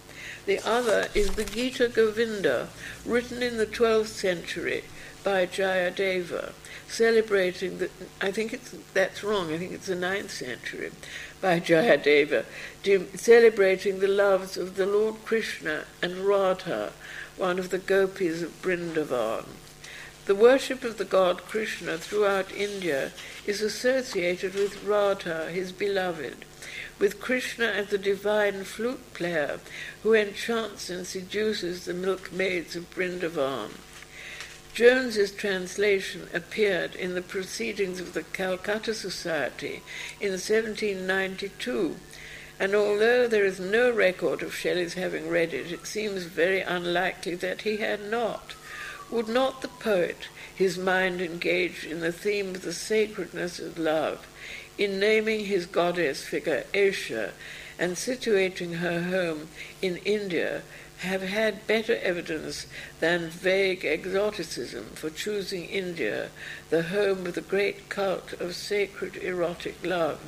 The 0.47 0.61
other 0.65 1.09
is 1.15 1.35
the 1.35 1.45
Gita 1.45 1.89
Govinda, 1.89 2.69
written 3.05 3.43
in 3.43 3.57
the 3.57 3.67
12th 3.67 4.07
century 4.07 4.85
by 5.25 5.47
Jayadeva, 5.47 6.53
celebrating 6.87 7.79
the, 7.79 7.91
I 8.21 8.31
think 8.31 8.53
it's, 8.53 8.75
that's 8.95 9.25
wrong, 9.25 9.53
I 9.53 9.59
think 9.59 9.73
it's 9.73 9.89
the 9.89 9.95
9th 9.95 10.31
century, 10.31 10.93
by 11.41 11.61
Jayadeva, 11.61 12.45
celebrating 13.15 13.99
the 13.99 14.09
loves 14.09 14.57
of 14.57 14.77
the 14.77 14.87
Lord 14.87 15.17
Krishna 15.25 15.85
and 16.03 16.21
Radha, 16.21 16.93
one 17.37 17.59
of 17.59 17.71
the 17.71 17.79
gopis 17.79 18.43
of 18.43 18.63
Brindavan. 18.63 19.45
The 20.29 20.35
worship 20.35 20.85
of 20.85 20.99
the 20.99 21.07
god 21.07 21.47
Krishna 21.47 21.97
throughout 21.97 22.53
India 22.53 23.13
is 23.47 23.63
associated 23.63 24.53
with 24.53 24.85
Radha, 24.85 25.49
his 25.51 25.73
beloved, 25.73 26.45
with 26.99 27.19
Krishna 27.19 27.65
as 27.65 27.87
the 27.87 27.97
divine 27.97 28.65
flute 28.65 29.15
player 29.15 29.59
who 30.03 30.13
enchants 30.13 30.91
and 30.91 31.07
seduces 31.07 31.87
the 31.87 31.95
milkmaids 31.95 32.77
of 32.77 32.91
Brindavan. 32.91 33.71
Jones's 34.75 35.33
translation 35.33 36.29
appeared 36.35 36.95
in 36.95 37.15
the 37.15 37.23
Proceedings 37.23 37.99
of 37.99 38.13
the 38.13 38.23
Calcutta 38.23 38.93
Society 38.93 39.81
in 40.21 40.33
1792, 40.33 41.97
and 42.61 42.75
although 42.75 43.27
there 43.27 43.47
is 43.47 43.59
no 43.59 43.91
record 43.91 44.43
of 44.43 44.55
Shelley's 44.55 44.93
having 44.93 45.31
read 45.31 45.55
it, 45.55 45.73
it 45.73 45.87
seems 45.87 46.25
very 46.25 46.61
unlikely 46.61 47.35
that 47.37 47.63
he 47.63 47.79
had 47.79 48.11
not. 48.11 48.53
Would 49.11 49.29
not 49.29 49.63
the 49.63 49.69
poet, 49.69 50.29
his 50.55 50.77
mind 50.77 51.23
engaged 51.23 51.85
in 51.85 52.01
the 52.01 52.13
theme 52.13 52.55
of 52.55 52.63
the 52.63 52.75
sacredness 52.75 53.59
of 53.59 53.79
love, 53.79 54.27
in 54.77 55.01
naming 55.01 55.47
his 55.47 55.65
goddess 55.65 56.25
figure 56.25 56.65
Asia 56.75 57.33
and 57.79 57.95
situating 57.95 58.79
her 58.79 59.03
home 59.03 59.49
in 59.81 59.97
India, 59.99 60.63
have 60.99 61.23
had 61.23 61.67
better 61.67 61.97
evidence 62.03 62.67
than 63.01 63.31
vague 63.31 63.85
exoticism 63.85 64.85
for 64.95 65.11
choosing 65.11 65.65
India, 65.67 66.29
the 66.71 66.83
home 66.83 67.27
of 67.27 67.35
the 67.35 67.41
great 67.41 67.89
cult 67.89 68.33
of 68.35 68.55
sacred 68.55 69.17
erotic 69.17 69.77
love. 69.85 70.21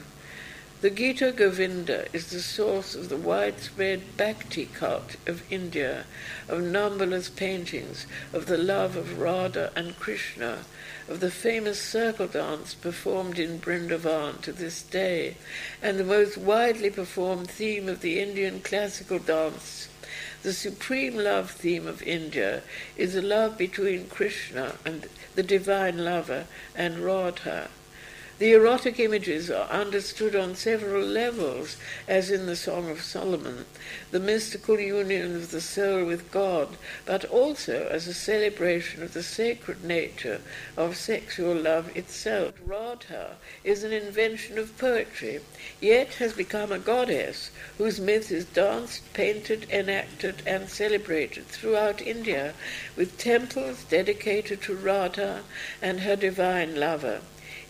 The 0.80 0.88
Gita 0.88 1.32
Govinda 1.32 2.06
is 2.14 2.30
the 2.30 2.40
source 2.40 2.94
of 2.94 3.10
the 3.10 3.18
widespread 3.18 4.16
Bhakti 4.16 4.64
cult 4.64 5.16
of 5.26 5.42
India, 5.52 6.06
of 6.48 6.62
numberless 6.62 7.28
paintings 7.28 8.06
of 8.32 8.46
the 8.46 8.56
love 8.56 8.96
of 8.96 9.18
Radha 9.18 9.72
and 9.76 9.98
Krishna, 10.00 10.64
of 11.06 11.20
the 11.20 11.30
famous 11.30 11.78
circle 11.78 12.28
dance 12.28 12.72
performed 12.72 13.38
in 13.38 13.58
Brindavan 13.58 14.40
to 14.40 14.52
this 14.52 14.80
day, 14.80 15.36
and 15.82 15.98
the 15.98 16.04
most 16.04 16.38
widely 16.38 16.88
performed 16.88 17.50
theme 17.50 17.86
of 17.86 18.00
the 18.00 18.18
Indian 18.18 18.62
classical 18.62 19.18
dance. 19.18 19.86
The 20.42 20.54
supreme 20.54 21.18
love 21.18 21.50
theme 21.50 21.86
of 21.86 22.02
India 22.02 22.62
is 22.96 23.12
the 23.12 23.20
love 23.20 23.58
between 23.58 24.08
Krishna 24.08 24.76
and 24.86 25.10
the 25.34 25.42
divine 25.42 26.06
lover 26.06 26.46
and 26.74 27.00
Radha. 27.00 27.68
The 28.40 28.54
erotic 28.54 28.98
images 28.98 29.50
are 29.50 29.68
understood 29.68 30.34
on 30.34 30.56
several 30.56 31.04
levels, 31.04 31.76
as 32.08 32.30
in 32.30 32.46
the 32.46 32.56
Song 32.56 32.88
of 32.88 33.02
Solomon, 33.02 33.66
the 34.12 34.18
mystical 34.18 34.80
union 34.80 35.36
of 35.36 35.50
the 35.50 35.60
soul 35.60 36.06
with 36.06 36.30
God, 36.30 36.78
but 37.04 37.26
also 37.26 37.86
as 37.90 38.06
a 38.06 38.14
celebration 38.14 39.02
of 39.02 39.12
the 39.12 39.22
sacred 39.22 39.84
nature 39.84 40.40
of 40.74 40.96
sexual 40.96 41.54
love 41.54 41.94
itself. 41.94 42.54
Radha 42.64 43.36
is 43.62 43.84
an 43.84 43.92
invention 43.92 44.56
of 44.56 44.78
poetry, 44.78 45.40
yet 45.78 46.14
has 46.14 46.32
become 46.32 46.72
a 46.72 46.78
goddess 46.78 47.50
whose 47.76 48.00
myth 48.00 48.32
is 48.32 48.46
danced, 48.46 49.02
painted, 49.12 49.66
enacted, 49.68 50.40
and 50.46 50.70
celebrated 50.70 51.44
throughout 51.44 52.00
India, 52.00 52.54
with 52.96 53.18
temples 53.18 53.84
dedicated 53.84 54.62
to 54.62 54.74
Radha 54.74 55.42
and 55.82 56.00
her 56.00 56.16
divine 56.16 56.80
lover. 56.80 57.20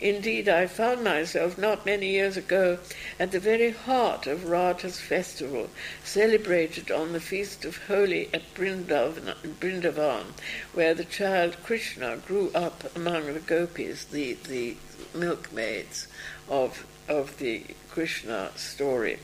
Indeed, 0.00 0.48
I 0.48 0.66
found 0.66 1.04
myself 1.04 1.58
not 1.58 1.84
many 1.84 2.08
years 2.08 2.38
ago 2.38 2.78
at 3.18 3.32
the 3.32 3.38
very 3.38 3.70
heart 3.70 4.26
of 4.26 4.48
Radha's 4.48 4.98
festival, 4.98 5.68
celebrated 6.02 6.90
on 6.90 7.12
the 7.12 7.20
feast 7.20 7.66
of 7.66 7.86
Holi 7.86 8.30
at 8.32 8.54
Brindavan, 8.54 10.24
where 10.72 10.94
the 10.94 11.04
child 11.04 11.62
Krishna 11.62 12.16
grew 12.16 12.50
up 12.54 12.96
among 12.96 13.34
the 13.34 13.40
gopis, 13.40 14.04
the, 14.04 14.38
the 14.48 14.76
milkmaids 15.14 16.06
of, 16.48 16.86
of 17.06 17.36
the 17.38 17.64
Krishna 17.90 18.52
story. 18.56 19.18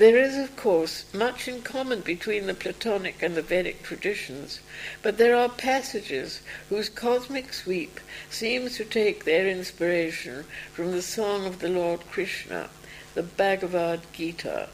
There 0.00 0.16
is, 0.16 0.38
of 0.38 0.56
course, 0.56 1.04
much 1.12 1.46
in 1.46 1.60
common 1.60 2.00
between 2.00 2.46
the 2.46 2.54
Platonic 2.54 3.22
and 3.22 3.34
the 3.34 3.42
Vedic 3.42 3.82
traditions, 3.82 4.60
but 5.02 5.18
there 5.18 5.36
are 5.36 5.50
passages 5.50 6.40
whose 6.70 6.88
cosmic 6.88 7.52
sweep 7.52 8.00
seems 8.30 8.78
to 8.78 8.86
take 8.86 9.26
their 9.26 9.46
inspiration 9.46 10.46
from 10.72 10.92
the 10.92 11.02
song 11.02 11.44
of 11.44 11.58
the 11.58 11.68
Lord 11.68 12.00
Krishna, 12.10 12.70
the 13.12 13.22
Bhagavad 13.22 14.00
Gita. 14.14 14.70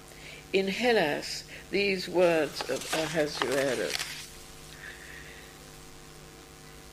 In 0.53 0.69
Hellas, 0.69 1.43
these 1.73 2.09
words 2.09 2.61
of 2.71 2.95
Ahasuerus. 2.95 3.97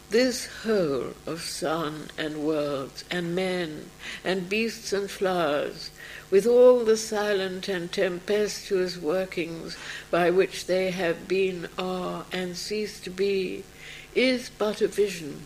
This 0.09 0.47
whole 0.63 1.13
of 1.27 1.43
sun 1.43 2.09
and 2.17 2.37
worlds 2.37 3.03
and 3.11 3.35
men 3.35 3.91
and 4.23 4.49
beasts 4.49 4.91
and 4.91 5.07
flowers 5.07 5.91
with 6.33 6.47
all 6.47 6.83
the 6.83 6.97
silent 6.97 7.67
and 7.67 7.91
tempestuous 7.91 8.97
workings 8.97 9.77
by 10.09 10.31
which 10.31 10.65
they 10.65 10.89
have 10.89 11.27
been, 11.27 11.67
are, 11.77 12.25
and 12.31 12.57
cease 12.57 12.99
to 12.99 13.11
be, 13.11 13.63
is 14.15 14.49
but 14.57 14.81
a 14.81 14.87
vision. 14.87 15.39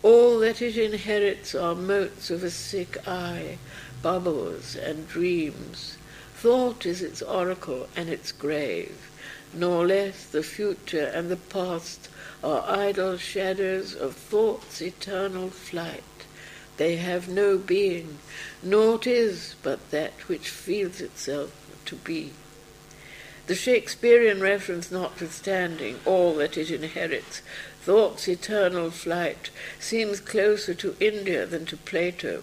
All 0.00 0.38
that 0.38 0.62
it 0.62 0.76
inherits 0.76 1.56
are 1.56 1.74
motes 1.74 2.30
of 2.30 2.44
a 2.44 2.50
sick 2.50 2.96
eye, 3.04 3.58
bubbles 4.00 4.76
and 4.76 5.08
dreams. 5.08 5.98
Thought 6.36 6.86
is 6.86 7.02
its 7.02 7.20
oracle 7.20 7.88
and 7.96 8.08
its 8.08 8.30
grave, 8.30 9.10
nor 9.52 9.88
less 9.88 10.24
the 10.26 10.44
future 10.44 11.06
and 11.06 11.32
the 11.32 11.36
past 11.36 12.08
are 12.44 12.62
idle 12.64 13.16
shadows 13.16 13.92
of 13.92 14.14
thought's 14.14 14.80
eternal 14.80 15.50
flight. 15.50 16.04
They 16.82 16.96
have 16.96 17.28
no 17.28 17.58
being, 17.58 18.18
naught 18.60 19.06
is 19.06 19.54
but 19.62 19.92
that 19.92 20.14
which 20.26 20.48
feels 20.48 21.00
itself 21.00 21.52
to 21.84 21.94
be. 21.94 22.32
The 23.46 23.54
Shakespearean 23.54 24.40
reference 24.40 24.90
notwithstanding 24.90 26.00
all 26.04 26.34
that 26.38 26.56
it 26.56 26.72
inherits, 26.72 27.40
thought's 27.82 28.26
eternal 28.26 28.90
flight 28.90 29.50
seems 29.78 30.18
closer 30.18 30.74
to 30.74 30.96
India 30.98 31.46
than 31.46 31.66
to 31.66 31.76
Plato. 31.76 32.42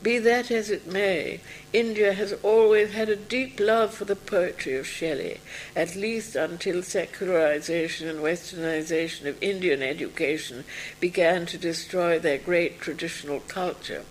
Be 0.00 0.18
that 0.18 0.52
as 0.52 0.70
it 0.70 0.86
may, 0.86 1.40
India 1.72 2.12
has 2.12 2.32
always 2.44 2.92
had 2.92 3.08
a 3.08 3.16
deep 3.16 3.58
love 3.58 3.92
for 3.92 4.04
the 4.04 4.14
poetry 4.14 4.76
of 4.76 4.86
Shelley, 4.86 5.40
at 5.74 5.96
least 5.96 6.36
until 6.36 6.84
secularization 6.84 8.08
and 8.08 8.20
westernization 8.20 9.26
of 9.26 9.42
Indian 9.42 9.82
education 9.82 10.64
began 11.00 11.46
to 11.46 11.58
destroy 11.58 12.18
their 12.18 12.38
great 12.38 12.80
traditional 12.80 13.40
culture. 13.40 14.04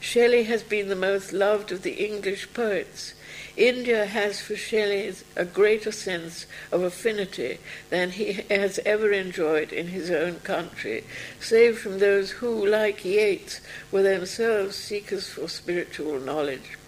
Shelley 0.00 0.44
has 0.44 0.62
been 0.62 0.88
the 0.88 0.96
most 0.96 1.32
loved 1.32 1.72
of 1.72 1.82
the 1.82 2.04
English 2.04 2.52
poets. 2.52 3.14
India 3.56 4.06
has 4.06 4.40
for 4.40 4.56
Shelley 4.56 5.12
a 5.36 5.44
greater 5.44 5.92
sense 5.92 6.46
of 6.70 6.82
affinity 6.82 7.58
than 7.90 8.10
he 8.10 8.32
has 8.48 8.80
ever 8.86 9.12
enjoyed 9.12 9.72
in 9.72 9.88
his 9.88 10.10
own 10.10 10.40
country, 10.40 11.04
save 11.38 11.78
from 11.78 11.98
those 11.98 12.30
who, 12.30 12.66
like 12.66 13.04
Yeats, 13.04 13.60
were 13.90 14.02
themselves 14.02 14.76
seekers 14.76 15.28
for 15.28 15.48
spiritual 15.48 16.18
knowledge. 16.18 16.78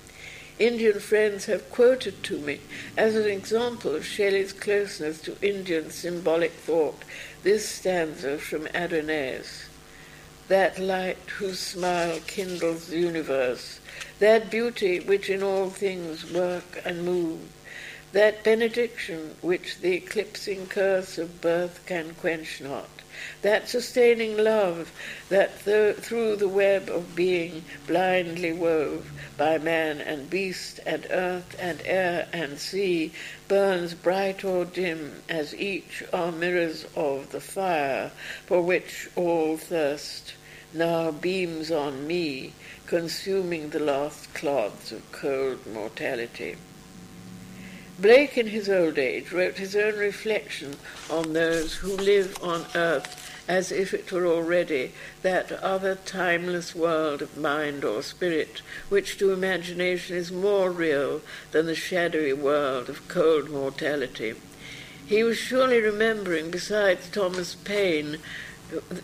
Indian 0.59 1.01
friends 1.01 1.47
have 1.47 1.69
quoted 1.71 2.23
to 2.23 2.39
me 2.39 2.61
as 2.97 3.17
an 3.17 3.27
example 3.27 3.95
of 3.95 4.07
Shelley's 4.07 4.53
closeness 4.53 5.21
to 5.23 5.37
Indian 5.43 5.91
symbolic 5.91 6.53
thought 6.53 7.03
this 7.43 7.69
stanza 7.69 8.39
from 8.39 8.69
Adonais. 8.69 9.67
That 10.49 10.79
light 10.79 11.19
whose 11.39 11.59
smile 11.59 12.21
kindles 12.27 12.87
the 12.87 12.99
universe 12.99 13.81
that 14.19 14.51
beauty 14.51 15.01
which 15.01 15.29
in 15.29 15.43
all 15.43 15.71
things 15.71 16.31
work 16.33 16.81
and 16.85 17.05
move, 17.05 17.41
that 18.13 18.45
benediction 18.45 19.35
which 19.43 19.79
the 19.79 19.93
eclipsing 19.93 20.67
curse 20.67 21.19
of 21.19 21.41
birth 21.41 21.85
can 21.85 22.15
quench 22.15 22.61
not, 22.61 22.89
that 23.43 23.69
sustaining 23.69 24.37
love 24.37 24.93
that 25.29 25.65
th- 25.65 25.97
through 25.97 26.37
the 26.37 26.49
web 26.49 26.89
of 26.89 27.17
being 27.17 27.65
blindly 27.87 28.53
wove 28.53 29.11
by 29.37 29.59
man 29.59 30.01
and 30.01 30.31
beast 30.31 30.79
and 30.87 31.07
earth 31.11 31.57
and 31.59 31.83
air 31.85 32.29
and 32.33 32.59
sea 32.59 33.13
burns 33.49 33.95
bright 33.95 34.45
or 34.45 34.65
dim 34.65 35.23
as 35.29 35.55
each 35.55 36.05
are 36.13 36.31
mirrors 36.31 36.87
of 36.95 37.31
the 37.33 37.41
fire 37.41 38.11
for 38.47 38.63
which 38.63 39.09
all 39.17 39.57
thirst 39.57 40.35
now 40.75 41.11
beams 41.11 41.71
on 41.71 42.07
me 42.07 42.53
consuming 42.87 43.71
the 43.71 43.79
last 43.79 44.35
clods 44.35 44.93
of 44.93 45.13
cold 45.13 45.67
mortality. 45.67 46.57
Blake, 47.99 48.37
in 48.37 48.49
his 48.49 48.69
old 48.69 48.99
age, 48.99 49.31
wrote 49.31 49.57
his 49.57 49.77
own 49.77 49.97
reflection 49.97 50.75
on 51.09 51.33
those 51.33 51.75
who 51.75 51.97
live 51.97 52.37
on 52.43 52.67
earth 52.75 53.21
as 53.47 53.71
if 53.71 53.95
it 53.95 54.11
were 54.11 54.27
already 54.27 54.93
that 55.23 55.53
other 55.53 55.95
timeless 55.95 56.75
world 56.75 57.23
of 57.23 57.37
mind 57.37 57.85
or 57.85 58.03
spirit, 58.03 58.63
which 58.89 59.19
to 59.19 59.33
imagination 59.33 60.17
is 60.17 60.33
more 60.33 60.71
real 60.71 61.21
than 61.53 61.67
the 61.67 61.75
shadowy 61.75 62.33
world 62.33 62.89
of 62.89 63.07
cold 63.07 63.51
mortality. 63.51 64.35
He 65.07 65.23
was 65.23 65.37
surely 65.37 65.81
remembering, 65.81 66.51
besides 66.51 67.09
Thomas 67.11 67.55
Paine, 67.55 68.19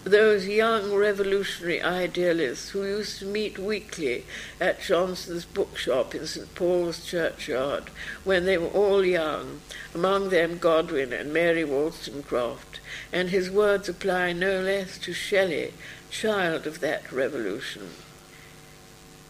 those 0.05 0.47
young 0.47 0.95
revolutionary 0.95 1.83
idealists 1.83 2.71
who 2.71 2.85
used 2.85 3.19
to 3.19 3.27
meet 3.27 3.59
weekly 3.59 4.25
at 4.61 4.81
Johnson's 4.81 5.45
bookshop 5.45 6.15
in 6.15 6.27
St. 6.27 6.55
Paul's 6.55 7.05
Churchyard 7.05 7.85
when 8.25 8.45
they 8.45 8.59
were 8.59 8.69
all 8.69 9.05
young, 9.05 9.61
among 9.95 10.31
them 10.31 10.59
Godwin 10.59 11.13
and 11.13 11.33
Mary 11.33 11.65
Wollstonecraft, 11.65 12.81
and 13.13 13.31
his 13.31 13.51
words 13.51 13.89
apply 13.89 14.33
no 14.33 14.61
less 14.61 14.99
to 14.99 15.13
Shelley, 15.13 15.75
child 16.11 16.67
of 16.67 16.81
that 16.81 17.11
revolution. 17.13 17.91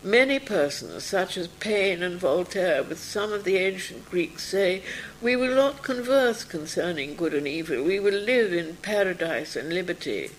Many 0.02 0.38
persons, 0.38 1.04
such 1.04 1.36
as 1.36 1.46
Paine 1.46 2.02
and 2.02 2.18
Voltaire, 2.18 2.82
with 2.82 2.98
some 2.98 3.34
of 3.34 3.44
the 3.44 3.58
ancient 3.58 4.08
Greeks, 4.10 4.44
say, 4.44 4.82
We 5.20 5.36
will 5.36 5.54
not 5.54 5.82
converse 5.82 6.42
concerning 6.42 7.16
good 7.16 7.34
and 7.34 7.46
evil, 7.46 7.82
we 7.82 8.00
will 8.00 8.14
live 8.14 8.50
in 8.50 8.76
paradise 8.76 9.56
and 9.56 9.70
liberty. 9.70 10.30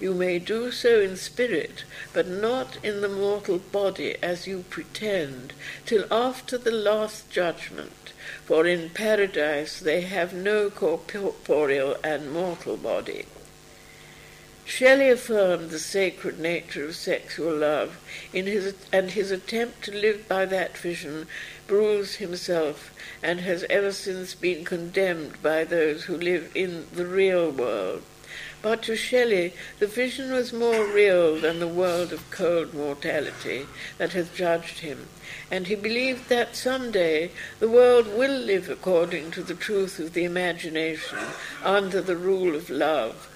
You 0.00 0.14
may 0.14 0.38
do 0.38 0.72
so 0.72 0.98
in 0.98 1.18
spirit, 1.18 1.84
but 2.14 2.26
not 2.26 2.78
in 2.82 3.02
the 3.02 3.08
mortal 3.10 3.58
body 3.58 4.16
as 4.22 4.46
you 4.46 4.64
pretend, 4.70 5.52
till 5.84 6.10
after 6.10 6.56
the 6.56 6.70
last 6.70 7.28
judgment, 7.28 8.14
for 8.46 8.66
in 8.66 8.88
paradise 8.88 9.78
they 9.78 10.02
have 10.02 10.32
no 10.32 10.70
corporeal 10.70 11.96
and 12.02 12.32
mortal 12.32 12.78
body. 12.78 13.26
Shelley 14.68 15.10
affirmed 15.10 15.70
the 15.70 15.78
sacred 15.78 16.40
nature 16.40 16.86
of 16.86 16.96
sexual 16.96 17.54
love, 17.54 17.98
in 18.32 18.46
his, 18.46 18.74
and 18.92 19.12
his 19.12 19.30
attempt 19.30 19.84
to 19.84 19.92
live 19.92 20.26
by 20.26 20.44
that 20.44 20.76
vision 20.76 21.28
bruised 21.68 22.16
himself 22.16 22.92
and 23.22 23.40
has 23.42 23.64
ever 23.70 23.92
since 23.92 24.34
been 24.34 24.64
condemned 24.64 25.40
by 25.40 25.62
those 25.62 26.04
who 26.04 26.16
live 26.16 26.50
in 26.52 26.88
the 26.92 27.06
real 27.06 27.48
world. 27.52 28.02
But 28.60 28.82
to 28.82 28.96
Shelley, 28.96 29.54
the 29.78 29.86
vision 29.86 30.32
was 30.32 30.52
more 30.52 30.84
real 30.84 31.38
than 31.38 31.60
the 31.60 31.68
world 31.68 32.12
of 32.12 32.28
cold 32.32 32.74
mortality 32.74 33.66
that 33.98 34.14
has 34.14 34.28
judged 34.30 34.80
him, 34.80 35.06
and 35.48 35.68
he 35.68 35.76
believed 35.76 36.28
that 36.28 36.56
some 36.56 36.90
day 36.90 37.30
the 37.60 37.68
world 37.68 38.08
will 38.08 38.36
live 38.36 38.68
according 38.68 39.30
to 39.30 39.44
the 39.44 39.54
truth 39.54 40.00
of 40.00 40.12
the 40.12 40.24
imagination, 40.24 41.18
under 41.62 42.02
the 42.02 42.16
rule 42.16 42.56
of 42.56 42.68
love 42.68 43.28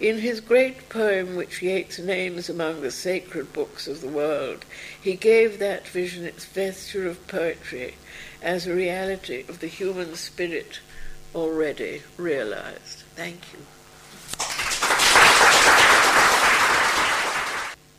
in 0.00 0.18
his 0.18 0.40
great 0.40 0.88
poem, 0.88 1.34
which 1.34 1.62
Yeats 1.62 1.98
names 1.98 2.48
among 2.48 2.80
the 2.80 2.90
sacred 2.90 3.52
books 3.52 3.88
of 3.88 4.00
the 4.00 4.08
world, 4.08 4.64
he 5.00 5.16
gave 5.16 5.58
that 5.58 5.88
vision 5.88 6.24
its 6.24 6.44
vesture 6.44 7.08
of 7.08 7.26
poetry 7.26 7.94
as 8.40 8.66
a 8.66 8.74
reality 8.74 9.44
of 9.48 9.58
the 9.60 9.66
human 9.66 10.14
spirit 10.14 10.80
already 11.34 12.02
realized. 12.16 13.02
Thank 13.16 13.40
you. 13.52 13.58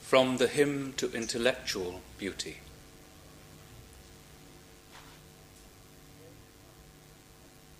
From 0.01 0.37
the 0.37 0.47
hymn 0.47 0.93
to 0.97 1.11
intellectual 1.11 2.01
beauty. 2.17 2.59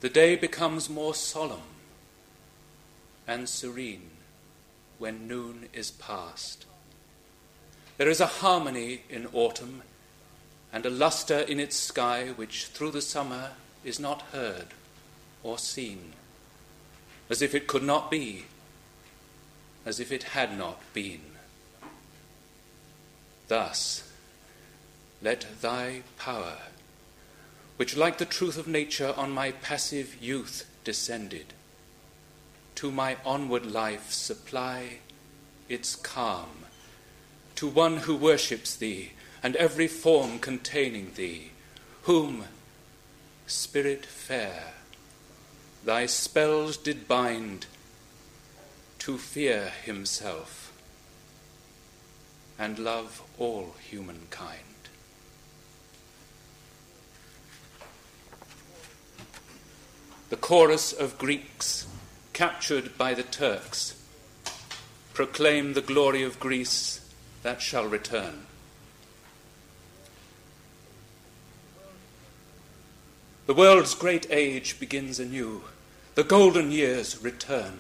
The 0.02 0.10
day 0.10 0.36
becomes 0.36 0.90
more 0.90 1.16
solemn 1.16 1.62
and 3.30 3.48
serene 3.48 4.10
when 4.98 5.28
noon 5.28 5.70
is 5.72 5.92
past. 5.92 6.66
There 7.98 8.10
is 8.10 8.20
a 8.20 8.26
harmony 8.26 9.04
in 9.08 9.28
autumn 9.34 9.84
and 10.74 10.84
a 10.84 10.90
lustre 10.90 11.42
in 11.42 11.60
its 11.60 11.76
sky 11.76 12.30
which 12.36 12.66
through 12.66 12.90
the 12.90 13.04
summer 13.04 13.52
is 13.84 14.00
not 14.00 14.24
heard 14.34 14.68
or 15.44 15.60
seen, 15.60 16.14
as 17.30 17.44
if 17.44 17.54
it 17.54 17.68
could 17.68 17.84
not 17.84 18.10
be, 18.10 18.46
as 19.86 20.00
if 20.00 20.12
it 20.12 20.24
had 20.24 20.58
not 20.58 20.82
been. 20.94 21.22
Thus, 23.48 24.12
let 25.22 25.46
thy 25.62 26.02
power, 26.18 26.58
which 27.78 27.96
like 27.96 28.18
the 28.18 28.26
truth 28.26 28.58
of 28.58 28.68
nature 28.68 29.14
on 29.16 29.32
my 29.32 29.52
passive 29.52 30.18
youth 30.20 30.68
descended, 30.84 31.54
to 32.80 32.90
my 32.90 33.18
onward 33.26 33.66
life 33.66 34.10
supply 34.10 35.00
its 35.68 35.98
calm, 35.98 36.64
to 37.54 37.68
one 37.68 37.98
who 37.98 38.16
worships 38.16 38.74
thee 38.78 39.12
and 39.44 39.54
every 39.58 39.86
form 39.86 40.40
containing 40.40 41.12
thee, 41.16 41.52
whom, 42.04 42.46
Spirit 43.48 44.06
fair, 44.06 44.64
thy 45.84 46.06
spells 46.06 46.78
did 46.78 47.06
bind 47.06 47.66
to 48.98 49.18
fear 49.18 49.74
himself 49.84 50.72
and 52.58 52.80
love 52.80 53.22
all 53.38 53.76
humankind. 53.90 54.64
The 60.30 60.38
chorus 60.38 60.94
of 60.94 61.18
Greeks 61.18 61.86
captured 62.40 62.98
by 62.98 63.14
the 63.14 63.24
Turks, 63.24 64.02
proclaim 65.14 65.74
the 65.74 65.82
glory 65.82 66.24
of 66.24 66.40
Greece 66.40 67.06
that 67.44 67.62
shall 67.62 67.86
return. 67.86 68.46
The 73.46 73.54
world's 73.54 73.94
great 73.94 74.26
age 74.30 74.80
begins 74.80 75.20
anew. 75.20 75.64
The 76.16 76.24
golden 76.24 76.72
years 76.72 77.22
return. 77.22 77.80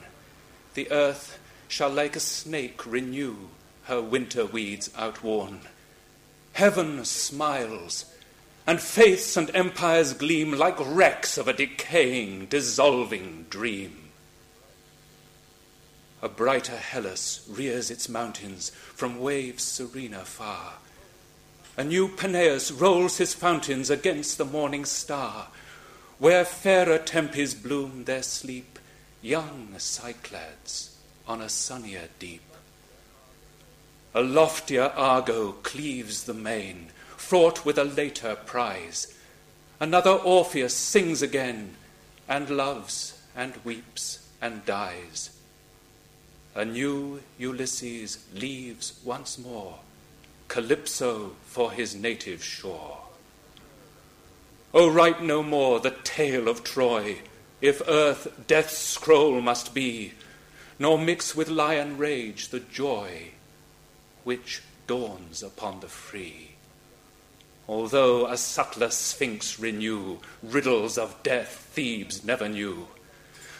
The 0.73 0.91
earth 0.91 1.39
shall 1.69 1.89
like 1.89 2.17
a 2.17 2.19
snake 2.19 2.85
renew 2.85 3.37
her 3.83 4.01
winter 4.01 4.45
weeds 4.45 4.89
outworn. 4.97 5.61
Heaven 6.51 7.05
smiles, 7.05 8.13
and 8.67 8.81
faiths 8.81 9.37
and 9.37 9.55
empires 9.55 10.11
gleam 10.11 10.51
like 10.51 10.75
wrecks 10.81 11.37
of 11.37 11.47
a 11.47 11.53
decaying, 11.53 12.47
dissolving 12.47 13.45
dream. 13.49 13.98
A 16.21 16.27
brighter 16.27 16.75
Hellas 16.75 17.45
rears 17.49 17.89
its 17.89 18.09
mountains 18.09 18.71
from 18.93 19.21
waves 19.21 19.63
serener 19.63 20.25
far. 20.25 20.73
A 21.77 21.83
new 21.83 22.09
Peneus 22.09 22.71
rolls 22.71 23.17
his 23.17 23.33
fountains 23.33 23.89
against 23.89 24.37
the 24.37 24.43
morning 24.43 24.83
star. 24.83 25.47
Where 26.17 26.43
fairer 26.43 26.97
Tempes 26.97 27.53
bloom, 27.53 28.03
there 28.03 28.23
sleep 28.23 28.79
young 29.21 29.75
Cyclades 29.77 30.97
on 31.25 31.39
a 31.39 31.47
sunnier 31.47 32.09
deep. 32.19 32.41
A 34.13 34.21
loftier 34.21 34.91
Argo 34.97 35.53
cleaves 35.63 36.25
the 36.25 36.33
main, 36.33 36.89
fraught 37.15 37.63
with 37.63 37.77
a 37.77 37.85
later 37.85 38.35
prize. 38.35 39.13
Another 39.79 40.11
Orpheus 40.11 40.73
sings 40.73 41.21
again, 41.21 41.75
and 42.27 42.49
loves, 42.49 43.21
and 43.37 43.53
weeps, 43.63 44.27
and 44.41 44.65
dies 44.65 45.29
a 46.55 46.65
new 46.65 47.21
Ulysses 47.37 48.25
leaves 48.33 48.99
once 49.03 49.37
more 49.37 49.79
Calypso 50.47 51.35
for 51.45 51.71
his 51.71 51.95
native 51.95 52.43
shore. 52.43 52.97
Oh, 54.73 54.89
write 54.89 55.21
no 55.21 55.43
more 55.43 55.79
the 55.79 55.95
tale 56.03 56.47
of 56.47 56.63
Troy, 56.63 57.19
if 57.61 57.81
earth 57.87 58.27
death's 58.47 58.77
scroll 58.77 59.41
must 59.41 59.73
be, 59.73 60.13
nor 60.79 60.97
mix 60.97 61.35
with 61.35 61.49
lion 61.49 61.97
rage 61.97 62.49
the 62.49 62.59
joy 62.59 63.31
which 64.23 64.61
dawns 64.87 65.43
upon 65.43 65.79
the 65.79 65.87
free. 65.87 66.51
Although 67.67 68.27
a 68.27 68.37
subtler 68.37 68.89
sphinx 68.89 69.59
renew 69.59 70.17
riddles 70.41 70.97
of 70.97 71.21
death 71.21 71.69
Thebes 71.73 72.23
never 72.23 72.49
knew, 72.49 72.87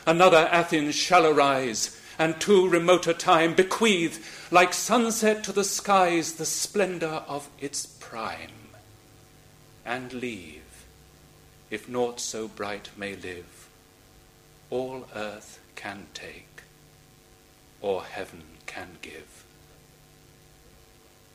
another 0.07 0.49
Athens 0.51 0.95
shall 0.95 1.27
arise 1.27 1.98
and 2.19 2.39
to 2.41 2.67
remoter 2.67 3.13
time 3.13 3.53
bequeath, 3.53 4.51
like 4.51 4.73
sunset 4.73 5.41
to 5.45 5.53
the 5.53 5.63
skies, 5.63 6.33
the 6.33 6.45
splendor 6.45 7.23
of 7.27 7.47
its 7.59 7.85
prime, 7.85 8.51
and 9.85 10.11
leave, 10.11 10.83
if 11.71 11.87
naught 11.87 12.19
so 12.19 12.49
bright 12.49 12.89
may 12.97 13.15
live, 13.15 13.69
all 14.69 15.07
earth 15.15 15.59
can 15.75 16.07
take, 16.13 16.63
or 17.79 18.03
heaven 18.03 18.43
can 18.65 18.97
give. 19.01 19.45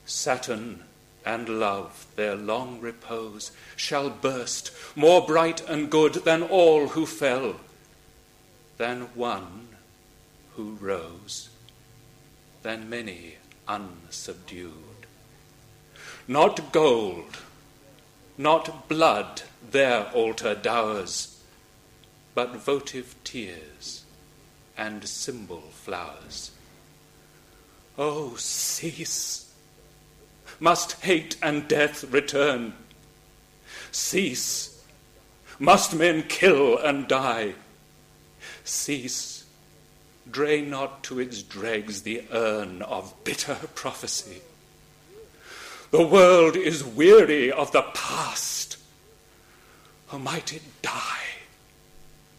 Saturn 0.04 0.84
and 1.24 1.48
love 1.48 2.04
their 2.16 2.36
long 2.36 2.78
repose 2.78 3.52
shall 3.74 4.10
burst 4.10 4.70
more 4.94 5.26
bright 5.26 5.66
and 5.66 5.90
good 5.90 6.12
than 6.26 6.42
all 6.42 6.88
who 6.88 7.06
fell, 7.06 7.56
than 8.76 9.02
one 9.14 9.73
who 10.56 10.76
rose, 10.80 11.48
than 12.62 12.88
many 12.88 13.36
unsubdued. 13.68 14.72
Not 16.26 16.72
gold, 16.72 17.38
not 18.38 18.88
blood 18.88 19.42
their 19.70 20.10
altar 20.12 20.54
dowers, 20.54 21.40
but 22.34 22.56
votive 22.56 23.14
tears 23.24 24.04
and 24.76 25.06
symbol 25.06 25.60
flowers. 25.60 26.50
Oh, 27.96 28.34
cease! 28.36 29.52
Must 30.60 30.92
hate 31.02 31.36
and 31.42 31.68
death 31.68 32.04
return? 32.04 32.74
Cease! 33.92 34.82
Must 35.58 35.94
men 35.94 36.24
kill 36.28 36.78
and 36.78 37.06
die? 37.06 37.54
Cease! 38.64 39.33
Drain 40.30 40.70
not 40.70 41.02
to 41.04 41.20
its 41.20 41.42
dregs 41.42 42.02
the 42.02 42.24
urn 42.32 42.82
of 42.82 43.14
bitter 43.24 43.56
prophecy. 43.74 44.40
The 45.90 46.06
world 46.06 46.56
is 46.56 46.82
weary 46.84 47.52
of 47.52 47.72
the 47.72 47.82
past. 47.82 48.78
Oh, 50.12 50.18
might 50.18 50.52
it 50.52 50.62
die 50.82 51.20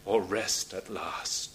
or 0.03 0.21
rest 0.21 0.73
at 0.73 0.89
last? 0.89 1.54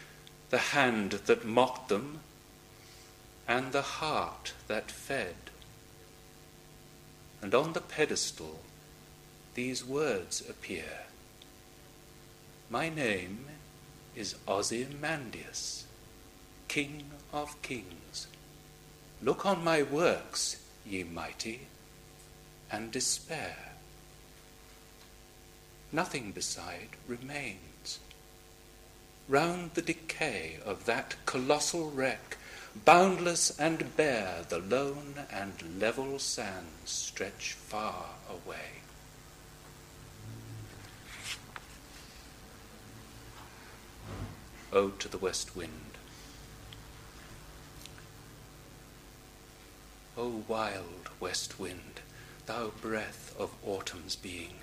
the 0.51 0.57
hand 0.57 1.11
that 1.27 1.45
mocked 1.45 1.87
them, 1.87 2.19
and 3.47 3.71
the 3.71 3.81
heart 3.81 4.51
that 4.67 4.91
fed. 4.91 5.35
And 7.41 7.55
on 7.55 7.71
the 7.71 7.79
pedestal 7.79 8.59
these 9.53 9.83
words 9.85 10.43
appear 10.47 11.05
My 12.69 12.89
name 12.89 13.45
is 14.13 14.35
Ozymandias, 14.45 15.85
King 16.67 17.05
of 17.31 17.61
Kings. 17.61 18.27
Look 19.21 19.45
on 19.45 19.63
my 19.63 19.83
works, 19.83 20.61
ye 20.85 21.03
mighty, 21.03 21.61
and 22.69 22.91
despair. 22.91 23.55
Nothing 25.93 26.31
beside 26.31 26.89
remains 27.07 27.70
round 29.31 29.73
the 29.75 29.81
decay 29.81 30.57
of 30.65 30.83
that 30.83 31.15
colossal 31.25 31.89
wreck, 31.89 32.37
boundless 32.83 33.57
and 33.57 33.95
bare, 33.95 34.43
the 34.49 34.59
lone 34.59 35.15
and 35.31 35.79
level 35.79 36.19
sands 36.19 36.67
stretch 36.91 37.53
far 37.53 38.07
away. 38.29 38.81
Ode 44.73 44.99
to 44.99 45.07
the 45.07 45.17
West 45.17 45.55
Wind. 45.55 45.71
O 50.17 50.43
wild 50.49 51.09
west 51.21 51.57
wind, 51.57 52.01
thou 52.47 52.71
breath 52.81 53.33
of 53.39 53.51
autumn's 53.65 54.17
being, 54.17 54.60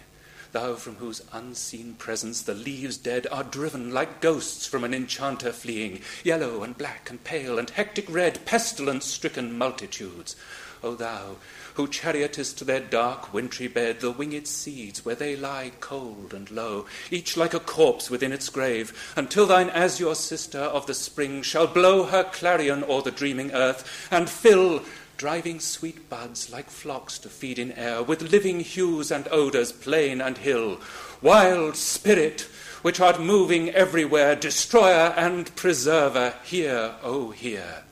thou 0.59 0.75
from 0.75 0.97
whose 0.97 1.23
unseen 1.33 1.95
presence 1.95 2.43
the 2.43 2.53
leaves 2.55 2.97
dead 2.97 3.29
are 3.31 3.45
driven 3.45 3.95
like 3.95 4.21
ghosts 4.21 4.67
from 4.67 4.83
an 4.83 4.93
enchanter 4.93 5.53
fleeing, 5.53 6.01
yellow 6.25 6.65
and 6.65 6.77
black 6.77 7.09
and 7.11 7.23
pale 7.23 7.61
and 7.61 7.71
hectic 7.71 8.05
red, 8.11 8.45
pestilence 8.45 9.07
stricken 9.07 9.57
multitudes. 9.57 10.35
O 10.83 10.97
thou, 10.97 11.37
who 11.75 11.87
chariotest 11.87 12.57
to 12.57 12.65
their 12.65 12.81
dark 12.81 13.33
wintry 13.33 13.69
bed 13.69 14.01
the 14.01 14.11
winged 14.11 14.49
seeds 14.49 15.05
where 15.05 15.15
they 15.15 15.37
lie 15.37 15.71
cold 15.79 16.35
and 16.35 16.51
low, 16.51 16.87
each 17.09 17.37
like 17.37 17.55
a 17.55 17.61
corpse 17.61 18.11
within 18.11 18.33
its 18.33 18.49
grave, 18.49 19.13
until 19.15 19.47
thine 19.47 19.71
azure 19.71 20.17
sister 20.17 20.59
of 20.59 20.87
the 20.87 20.95
spring 20.95 21.41
shall 21.41 21.69
blow 21.69 22.03
her 22.03 22.25
clarion 22.25 22.83
o'er 22.83 23.03
the 23.03 23.13
dreaming 23.13 23.53
earth, 23.53 24.09
and 24.11 24.29
fill 24.29 24.83
driving 25.19 25.59
sweet 25.59 26.09
buds 26.09 26.49
like 26.49 26.71
flocks 26.71 27.19
to 27.19 27.29
feed 27.29 27.59
in 27.59 27.73
air, 27.73 28.01
with 28.05 28.31
living 28.31 28.61
hues 28.61 29.11
and 29.11 29.27
odours, 29.33 29.73
plain 29.73 30.21
and 30.21 30.39
hill. 30.39 30.81
Wild 31.21 31.75
spirit, 31.75 32.43
which 32.83 33.01
art 33.01 33.21
moving 33.21 33.69
everywhere, 33.71 34.37
destroyer 34.37 35.13
and 35.17 35.55
preserver, 35.57 36.35
hear, 36.45 36.95
O 37.03 37.27
oh, 37.27 37.31
hear. 37.31 37.83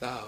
Thou, 0.00 0.26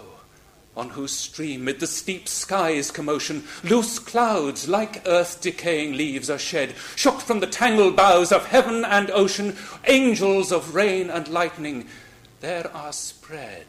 on 0.76 0.90
whose 0.90 1.12
stream, 1.12 1.64
mid 1.64 1.80
the 1.80 1.86
steep 1.86 2.28
sky's 2.28 2.90
commotion, 2.90 3.44
loose 3.64 3.98
clouds 3.98 4.68
like 4.68 5.08
earth 5.08 5.40
decaying 5.40 5.94
leaves 5.94 6.28
are 6.28 6.38
shed, 6.38 6.74
shook 6.96 7.22
from 7.22 7.40
the 7.40 7.46
tangled 7.46 7.96
boughs 7.96 8.30
of 8.30 8.44
heaven 8.44 8.84
and 8.84 9.10
ocean, 9.12 9.56
angels 9.86 10.52
of 10.52 10.74
rain 10.74 11.08
and 11.08 11.28
lightning, 11.28 11.86
there 12.40 12.70
are 12.76 12.92
spread 12.92 13.64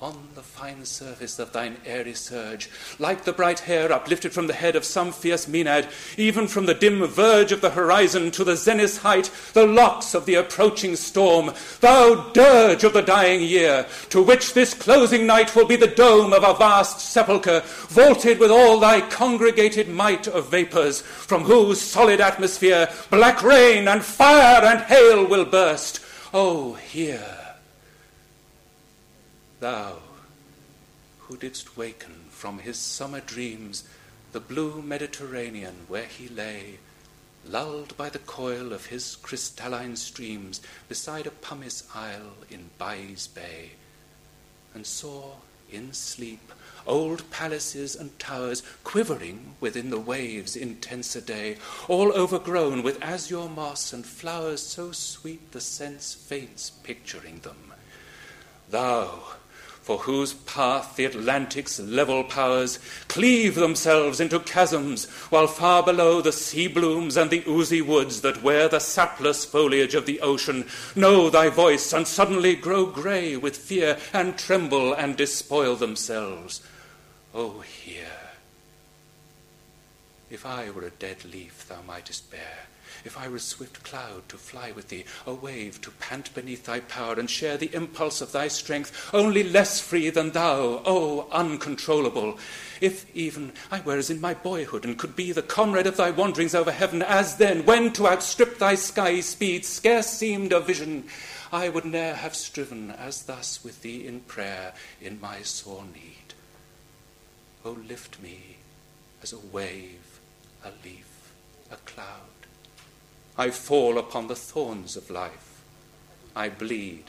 on 0.00 0.16
the 0.36 0.42
fine 0.42 0.84
surface 0.84 1.40
of 1.40 1.52
thine 1.52 1.76
airy 1.84 2.14
surge, 2.14 2.70
like 3.00 3.24
the 3.24 3.32
bright 3.32 3.58
hair 3.58 3.90
uplifted 3.90 4.32
from 4.32 4.46
the 4.46 4.52
head 4.52 4.76
of 4.76 4.84
some 4.84 5.10
fierce 5.10 5.46
Maenad, 5.46 5.90
even 6.16 6.46
from 6.46 6.66
the 6.66 6.74
dim 6.74 7.04
verge 7.04 7.50
of 7.50 7.60
the 7.60 7.70
horizon 7.70 8.30
to 8.30 8.44
the 8.44 8.54
zenith's 8.54 8.98
height, 8.98 9.28
the 9.54 9.66
locks 9.66 10.14
of 10.14 10.24
the 10.24 10.36
approaching 10.36 10.94
storm, 10.94 11.52
thou 11.80 12.30
dirge 12.32 12.84
of 12.84 12.92
the 12.92 13.02
dying 13.02 13.42
year, 13.42 13.86
to 14.08 14.22
which 14.22 14.54
this 14.54 14.72
closing 14.72 15.26
night 15.26 15.56
will 15.56 15.66
be 15.66 15.76
the 15.76 15.88
dome 15.88 16.32
of 16.32 16.44
a 16.44 16.54
vast 16.54 17.00
sepulchre, 17.00 17.62
vaulted 17.88 18.38
with 18.38 18.52
all 18.52 18.78
thy 18.78 19.00
congregated 19.00 19.88
might 19.88 20.28
of 20.28 20.48
vapours, 20.48 21.00
from 21.00 21.42
whose 21.42 21.80
solid 21.80 22.20
atmosphere 22.20 22.88
black 23.10 23.42
rain 23.42 23.88
and 23.88 24.04
fire 24.04 24.64
and 24.64 24.80
hail 24.82 25.26
will 25.26 25.44
burst. 25.44 26.00
Oh, 26.32 26.74
hear! 26.74 27.37
Thou, 29.60 29.98
who 31.18 31.36
didst 31.36 31.76
waken 31.76 32.26
from 32.30 32.60
his 32.60 32.78
summer 32.78 33.18
dreams 33.20 33.82
the 34.30 34.38
blue 34.38 34.80
Mediterranean 34.82 35.74
where 35.88 36.04
he 36.04 36.28
lay, 36.28 36.78
lulled 37.44 37.96
by 37.96 38.08
the 38.08 38.20
coil 38.20 38.72
of 38.72 38.86
his 38.86 39.16
crystalline 39.16 39.96
streams 39.96 40.60
beside 40.88 41.26
a 41.26 41.32
pumice 41.32 41.88
isle 41.92 42.36
in 42.48 42.70
Baiae's 42.78 43.26
Bay, 43.26 43.70
and 44.74 44.86
saw 44.86 45.32
in 45.72 45.92
sleep 45.92 46.52
old 46.86 47.28
palaces 47.32 47.96
and 47.96 48.16
towers 48.20 48.62
quivering 48.84 49.56
within 49.58 49.90
the 49.90 49.98
waves' 49.98 50.54
intenser 50.54 51.20
day, 51.20 51.56
all 51.88 52.12
overgrown 52.12 52.84
with 52.84 53.02
azure 53.02 53.48
moss 53.48 53.92
and 53.92 54.06
flowers 54.06 54.62
so 54.62 54.92
sweet 54.92 55.50
the 55.50 55.60
sense 55.60 56.14
faints 56.14 56.70
picturing 56.70 57.40
them. 57.40 57.72
Thou, 58.70 59.20
for 59.88 60.00
whose 60.00 60.34
path 60.34 60.96
the 60.96 61.06
Atlantic's 61.06 61.80
level 61.80 62.22
powers 62.22 62.78
cleave 63.08 63.54
themselves 63.54 64.20
into 64.20 64.38
chasms, 64.40 65.06
while 65.30 65.46
far 65.46 65.82
below 65.82 66.20
the 66.20 66.30
sea 66.30 66.66
blooms 66.66 67.16
and 67.16 67.30
the 67.30 67.42
oozy 67.48 67.80
woods 67.80 68.20
that 68.20 68.42
wear 68.42 68.68
the 68.68 68.80
sapless 68.80 69.46
foliage 69.46 69.94
of 69.94 70.04
the 70.04 70.20
ocean 70.20 70.66
know 70.94 71.30
thy 71.30 71.48
voice 71.48 71.90
and 71.94 72.06
suddenly 72.06 72.54
grow 72.54 72.84
grey 72.84 73.34
with 73.34 73.56
fear 73.56 73.96
and 74.12 74.36
tremble 74.36 74.92
and 74.92 75.16
despoil 75.16 75.74
themselves. 75.74 76.60
Oh, 77.34 77.60
hear! 77.60 78.04
If 80.28 80.44
I 80.44 80.68
were 80.68 80.84
a 80.84 80.90
dead 80.90 81.24
leaf 81.24 81.66
thou 81.66 81.80
mightest 81.86 82.30
bear, 82.30 82.67
if 83.04 83.18
I 83.18 83.28
were 83.28 83.36
a 83.36 83.40
swift 83.40 83.82
cloud 83.82 84.28
to 84.28 84.36
fly 84.36 84.72
with 84.72 84.88
thee, 84.88 85.04
a 85.26 85.34
wave 85.34 85.80
to 85.82 85.90
pant 85.92 86.34
beneath 86.34 86.64
thy 86.66 86.80
power 86.80 87.14
and 87.14 87.28
share 87.28 87.56
the 87.56 87.74
impulse 87.74 88.20
of 88.20 88.32
thy 88.32 88.48
strength, 88.48 89.10
only 89.12 89.42
less 89.42 89.80
free 89.80 90.10
than 90.10 90.32
thou, 90.32 90.82
O 90.84 91.28
uncontrollable. 91.30 92.38
If 92.80 93.04
even 93.14 93.52
I 93.70 93.80
were 93.80 93.96
as 93.96 94.10
in 94.10 94.20
my 94.20 94.34
boyhood 94.34 94.84
and 94.84 94.98
could 94.98 95.16
be 95.16 95.32
the 95.32 95.42
comrade 95.42 95.86
of 95.86 95.96
thy 95.96 96.10
wanderings 96.10 96.54
over 96.54 96.70
heaven, 96.70 97.02
as 97.02 97.36
then, 97.36 97.64
when 97.64 97.92
to 97.94 98.06
outstrip 98.06 98.58
thy 98.58 98.74
sky 98.74 99.20
speed 99.20 99.64
scarce 99.64 100.08
seemed 100.08 100.52
a 100.52 100.60
vision, 100.60 101.04
I 101.52 101.68
would 101.68 101.84
ne'er 101.84 102.14
have 102.14 102.34
striven 102.34 102.90
as 102.90 103.22
thus 103.22 103.64
with 103.64 103.82
thee 103.82 104.06
in 104.06 104.20
prayer 104.20 104.74
in 105.00 105.20
my 105.20 105.42
sore 105.42 105.84
need. 105.94 106.34
O 107.64 107.70
lift 107.70 108.20
me 108.22 108.56
as 109.22 109.32
a 109.32 109.38
wave, 109.38 110.20
a 110.64 110.70
leaf, 110.84 111.32
a 111.70 111.76
cloud. 111.76 112.37
I 113.38 113.50
fall 113.50 113.98
upon 113.98 114.26
the 114.26 114.34
thorns 114.34 114.96
of 114.96 115.10
life. 115.10 115.62
I 116.34 116.48
bleed. 116.48 117.04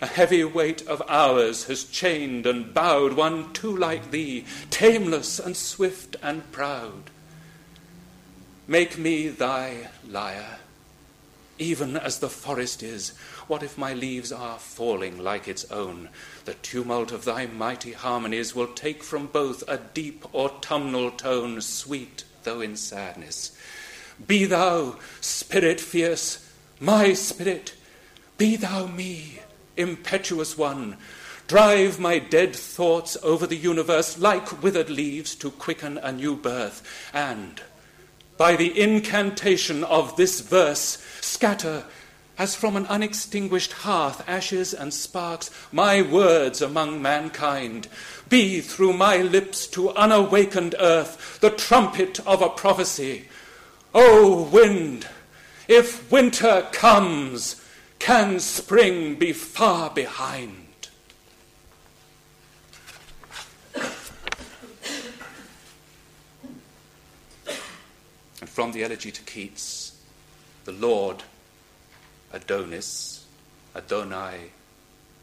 A 0.00 0.06
heavy 0.06 0.42
weight 0.42 0.84
of 0.88 1.02
hours 1.08 1.64
has 1.64 1.84
chained 1.84 2.46
and 2.46 2.74
bowed 2.74 3.12
one 3.12 3.52
too 3.52 3.76
like 3.76 4.10
thee, 4.10 4.44
tameless 4.70 5.38
and 5.38 5.56
swift 5.56 6.16
and 6.20 6.50
proud. 6.50 7.10
Make 8.66 8.98
me 8.98 9.28
thy 9.28 9.90
lyre, 10.08 10.58
even 11.58 11.96
as 11.96 12.18
the 12.18 12.28
forest 12.28 12.82
is. 12.82 13.10
What 13.46 13.62
if 13.62 13.78
my 13.78 13.94
leaves 13.94 14.32
are 14.32 14.58
falling 14.58 15.18
like 15.18 15.46
its 15.46 15.70
own? 15.70 16.08
The 16.44 16.54
tumult 16.54 17.12
of 17.12 17.24
thy 17.24 17.46
mighty 17.46 17.92
harmonies 17.92 18.54
will 18.54 18.68
take 18.68 19.04
from 19.04 19.26
both 19.28 19.62
a 19.68 19.78
deep 19.78 20.24
autumnal 20.34 21.12
tone, 21.12 21.60
sweet 21.60 22.24
though 22.42 22.60
in 22.60 22.74
sadness 22.74 23.52
be 24.26 24.44
thou, 24.44 24.96
spirit 25.20 25.80
fierce, 25.80 26.46
my 26.78 27.12
spirit, 27.12 27.74
be 28.38 28.56
thou 28.56 28.86
me, 28.86 29.40
impetuous 29.76 30.56
one. 30.56 30.96
Drive 31.46 31.98
my 31.98 32.18
dead 32.18 32.54
thoughts 32.54 33.16
over 33.22 33.46
the 33.46 33.56
universe 33.56 34.18
like 34.18 34.62
withered 34.62 34.88
leaves 34.88 35.34
to 35.36 35.50
quicken 35.50 35.98
a 35.98 36.12
new 36.12 36.36
birth, 36.36 37.10
and 37.12 37.60
by 38.36 38.56
the 38.56 38.80
incantation 38.80 39.84
of 39.84 40.16
this 40.16 40.40
verse, 40.40 41.04
scatter 41.20 41.84
as 42.38 42.54
from 42.54 42.74
an 42.74 42.86
unextinguished 42.86 43.72
hearth 43.72 44.26
ashes 44.26 44.72
and 44.72 44.94
sparks 44.94 45.50
my 45.70 46.00
words 46.00 46.62
among 46.62 47.02
mankind. 47.02 47.86
Be 48.30 48.62
through 48.62 48.94
my 48.94 49.18
lips 49.18 49.66
to 49.66 49.90
unawakened 49.90 50.74
earth 50.80 51.38
the 51.40 51.50
trumpet 51.50 52.18
of 52.26 52.40
a 52.40 52.48
prophecy 52.48 53.28
O 53.94 54.42
wind, 54.42 55.06
if 55.66 56.10
winter 56.10 56.68
comes, 56.72 57.64
can 57.98 58.38
spring 58.40 59.16
be 59.16 59.32
far 59.32 59.90
behind? 59.90 60.70
and 68.40 68.48
from 68.48 68.72
the 68.72 68.82
elegy 68.82 69.10
to 69.10 69.22
Keats, 69.22 69.92
the 70.64 70.72
Lord, 70.72 71.22
Adonis, 72.32 73.26
Adonai, 73.76 74.50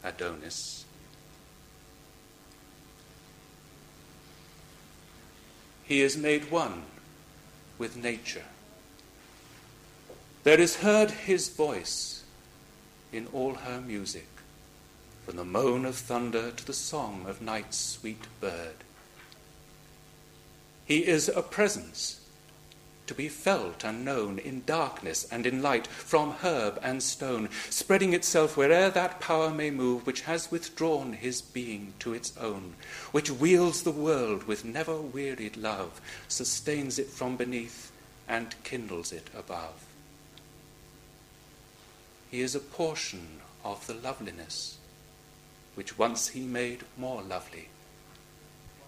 Adonis. 0.04 0.84
He 5.84 6.02
is 6.02 6.16
made 6.16 6.50
one 6.50 6.82
with 7.78 7.96
nature. 7.96 8.44
There 10.44 10.60
is 10.60 10.76
heard 10.76 11.10
his 11.10 11.48
voice 11.48 12.22
in 13.12 13.26
all 13.32 13.54
her 13.54 13.80
music, 13.80 14.28
from 15.26 15.36
the 15.36 15.44
moan 15.44 15.84
of 15.84 15.96
thunder 15.96 16.50
to 16.52 16.66
the 16.66 16.72
song 16.72 17.26
of 17.26 17.42
night's 17.42 17.76
sweet 17.76 18.26
bird. 18.40 18.76
He 20.84 21.06
is 21.06 21.28
a 21.28 21.42
presence 21.42 22.20
to 23.08 23.14
be 23.14 23.28
felt 23.28 23.84
and 23.84 24.04
known 24.04 24.38
in 24.38 24.62
darkness 24.64 25.26
and 25.30 25.44
in 25.46 25.60
light, 25.60 25.86
from 25.86 26.30
herb 26.42 26.78
and 26.82 27.02
stone, 27.02 27.48
spreading 27.68 28.12
itself 28.12 28.56
where'er 28.56 28.90
that 28.90 29.18
power 29.18 29.50
may 29.50 29.70
move 29.70 30.06
which 30.06 30.20
has 30.22 30.50
withdrawn 30.50 31.14
his 31.14 31.42
being 31.42 31.94
to 31.98 32.14
its 32.14 32.36
own, 32.36 32.74
which 33.10 33.30
wields 33.30 33.82
the 33.82 33.90
world 33.90 34.44
with 34.44 34.64
never 34.64 35.00
wearied 35.00 35.56
love, 35.56 36.00
sustains 36.28 36.98
it 36.98 37.08
from 37.08 37.36
beneath, 37.36 37.90
and 38.28 38.54
kindles 38.62 39.10
it 39.10 39.28
above. 39.36 39.87
He 42.30 42.40
is 42.40 42.54
a 42.54 42.60
portion 42.60 43.40
of 43.64 43.86
the 43.86 43.94
loveliness 43.94 44.78
which 45.74 45.96
once 45.96 46.28
he 46.28 46.40
made 46.40 46.82
more 46.96 47.22
lovely. 47.22 47.68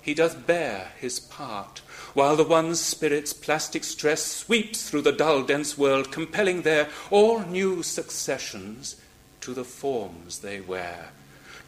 He 0.02 0.12
doth 0.12 0.46
bear 0.46 0.92
his 0.98 1.20
part, 1.20 1.82
while 2.14 2.34
the 2.34 2.42
one 2.42 2.74
spirit's 2.74 3.32
plastic 3.32 3.84
stress 3.84 4.24
sweeps 4.24 4.88
through 4.88 5.02
the 5.02 5.12
dull, 5.12 5.42
dense 5.44 5.78
world, 5.78 6.10
compelling 6.10 6.62
there 6.62 6.88
all 7.10 7.40
new 7.40 7.82
successions 7.84 8.96
to 9.42 9.54
the 9.54 9.64
forms 9.64 10.40
they 10.40 10.60
wear, 10.60 11.10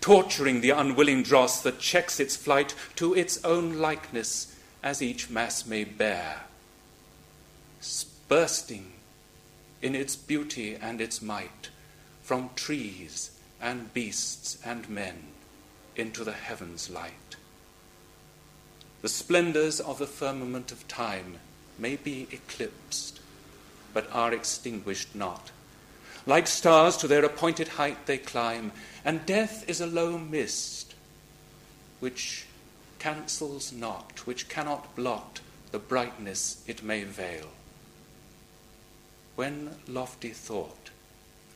torturing 0.00 0.60
the 0.60 0.70
unwilling 0.70 1.22
dross 1.22 1.62
that 1.62 1.78
checks 1.78 2.18
its 2.18 2.34
flight 2.34 2.74
to 2.96 3.14
its 3.14 3.42
own 3.44 3.78
likeness 3.78 4.56
as 4.82 5.02
each 5.02 5.30
mass 5.30 5.66
may 5.66 5.84
bear, 5.84 6.40
bursting 8.28 8.91
in 9.82 9.94
its 9.94 10.16
beauty 10.16 10.76
and 10.76 11.00
its 11.00 11.20
might 11.20 11.68
from 12.22 12.50
trees 12.54 13.32
and 13.60 13.92
beasts 13.92 14.56
and 14.64 14.88
men 14.88 15.24
into 15.96 16.24
the 16.24 16.32
heavens' 16.32 16.88
light. 16.88 17.36
The 19.02 19.08
splendors 19.08 19.80
of 19.80 19.98
the 19.98 20.06
firmament 20.06 20.70
of 20.70 20.86
time 20.86 21.38
may 21.78 21.96
be 21.96 22.28
eclipsed, 22.30 23.20
but 23.92 24.08
are 24.12 24.32
extinguished 24.32 25.14
not. 25.14 25.50
Like 26.24 26.46
stars 26.46 26.96
to 26.98 27.08
their 27.08 27.24
appointed 27.24 27.66
height 27.66 28.06
they 28.06 28.18
climb, 28.18 28.70
and 29.04 29.26
death 29.26 29.68
is 29.68 29.80
a 29.80 29.86
low 29.86 30.16
mist 30.16 30.94
which 31.98 32.46
cancels 33.00 33.72
not, 33.72 34.26
which 34.26 34.48
cannot 34.48 34.94
blot 34.94 35.40
the 35.72 35.78
brightness 35.80 36.62
it 36.68 36.82
may 36.82 37.02
veil. 37.02 37.48
When 39.42 39.74
lofty 39.88 40.30
thought 40.30 40.90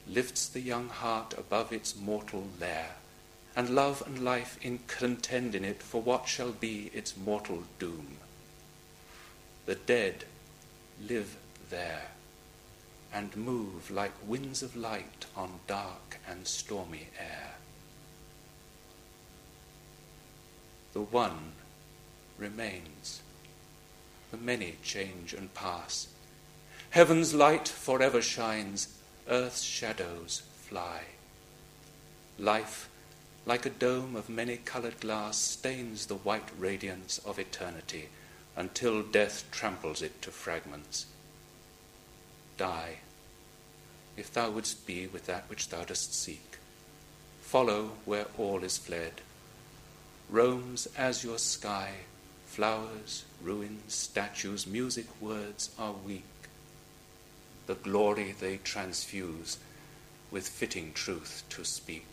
lifts 0.08 0.48
the 0.48 0.58
young 0.58 0.88
heart 0.88 1.34
above 1.38 1.72
its 1.72 1.94
mortal 1.94 2.48
lair, 2.58 2.96
and 3.54 3.70
love 3.70 4.02
and 4.04 4.24
life 4.24 4.58
in 4.60 4.80
contend 4.88 5.54
in 5.54 5.64
it 5.64 5.84
for 5.84 6.02
what 6.02 6.26
shall 6.26 6.50
be 6.50 6.90
its 6.92 7.16
mortal 7.16 7.62
doom. 7.78 8.16
The 9.66 9.76
dead 9.76 10.24
live 11.00 11.36
there 11.70 12.08
and 13.12 13.36
move 13.36 13.88
like 13.88 14.14
winds 14.26 14.64
of 14.64 14.74
light 14.74 15.26
on 15.36 15.60
dark 15.68 16.18
and 16.28 16.44
stormy 16.44 17.06
air. 17.16 17.54
The 20.92 21.02
one 21.02 21.52
remains, 22.36 23.20
the 24.32 24.38
many 24.38 24.74
change 24.82 25.32
and 25.34 25.54
pass 25.54 26.08
Heaven's 26.96 27.34
light 27.34 27.68
forever 27.68 28.22
shines, 28.22 28.88
earth's 29.28 29.60
shadows 29.60 30.44
fly. 30.62 31.02
Life, 32.38 32.88
like 33.44 33.66
a 33.66 33.68
dome 33.84 34.16
of 34.16 34.30
many 34.30 34.56
colored 34.56 34.98
glass, 35.00 35.36
stains 35.36 36.06
the 36.06 36.14
white 36.14 36.48
radiance 36.58 37.18
of 37.18 37.38
eternity 37.38 38.08
until 38.56 39.02
death 39.02 39.44
tramples 39.50 40.00
it 40.00 40.22
to 40.22 40.30
fragments. 40.30 41.04
Die, 42.56 42.94
if 44.16 44.32
thou 44.32 44.48
wouldst 44.48 44.86
be 44.86 45.06
with 45.06 45.26
that 45.26 45.44
which 45.50 45.68
thou 45.68 45.84
dost 45.84 46.14
seek. 46.14 46.56
Follow 47.42 47.90
where 48.06 48.28
all 48.38 48.64
is 48.64 48.78
fled. 48.78 49.20
Rome's 50.30 50.88
azure 50.96 51.36
sky, 51.36 51.90
flowers, 52.46 53.26
ruins, 53.42 53.92
statues, 53.92 54.66
music, 54.66 55.04
words 55.20 55.68
are 55.78 55.92
weak 55.92 56.24
the 57.66 57.74
glory 57.74 58.34
they 58.38 58.58
transfuse 58.58 59.58
with 60.30 60.48
fitting 60.48 60.92
truth 60.92 61.42
to 61.50 61.64
speak. 61.64 62.06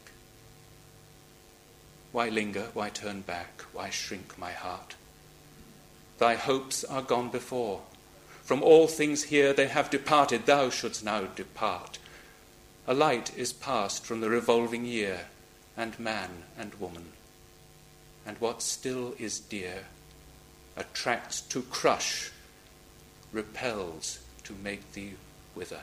Why 2.11 2.29
linger? 2.29 2.67
Why 2.73 2.89
turn 2.89 3.21
back? 3.21 3.61
Why 3.73 3.89
shrink 3.89 4.37
my 4.37 4.51
heart? 4.51 4.95
Thy 6.19 6.35
hopes 6.35 6.83
are 6.83 7.01
gone 7.01 7.29
before. 7.29 7.81
From 8.43 8.61
all 8.61 8.87
things 8.87 9.23
here 9.23 9.53
they 9.53 9.67
have 9.67 9.89
departed. 9.89 10.45
Thou 10.45 10.69
shouldst 10.69 11.03
now 11.03 11.21
depart. 11.21 11.97
A 12.87 12.93
light 12.93 13.35
is 13.37 13.53
passed 13.53 14.05
from 14.05 14.21
the 14.21 14.29
revolving 14.29 14.85
year, 14.85 15.21
and 15.75 15.99
man 15.99 16.43
and 16.57 16.75
woman. 16.75 17.13
And 18.25 18.37
what 18.39 18.61
still 18.61 19.15
is 19.17 19.39
dear 19.39 19.85
attracts 20.75 21.41
to 21.41 21.61
crush, 21.63 22.31
repels 23.31 24.19
to 24.43 24.53
make 24.53 24.93
thee 24.93 25.13
wither. 25.55 25.81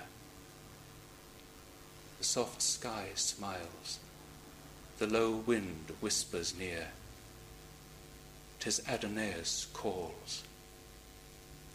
The 2.19 2.25
soft 2.25 2.61
sky 2.63 3.09
smiles, 3.15 3.99
the 4.99 5.07
low 5.07 5.31
wind 5.31 5.93
whispers 6.01 6.55
near. 6.59 6.89
Tis 8.59 8.83
Adonais 8.87 9.67
calls. 9.73 10.45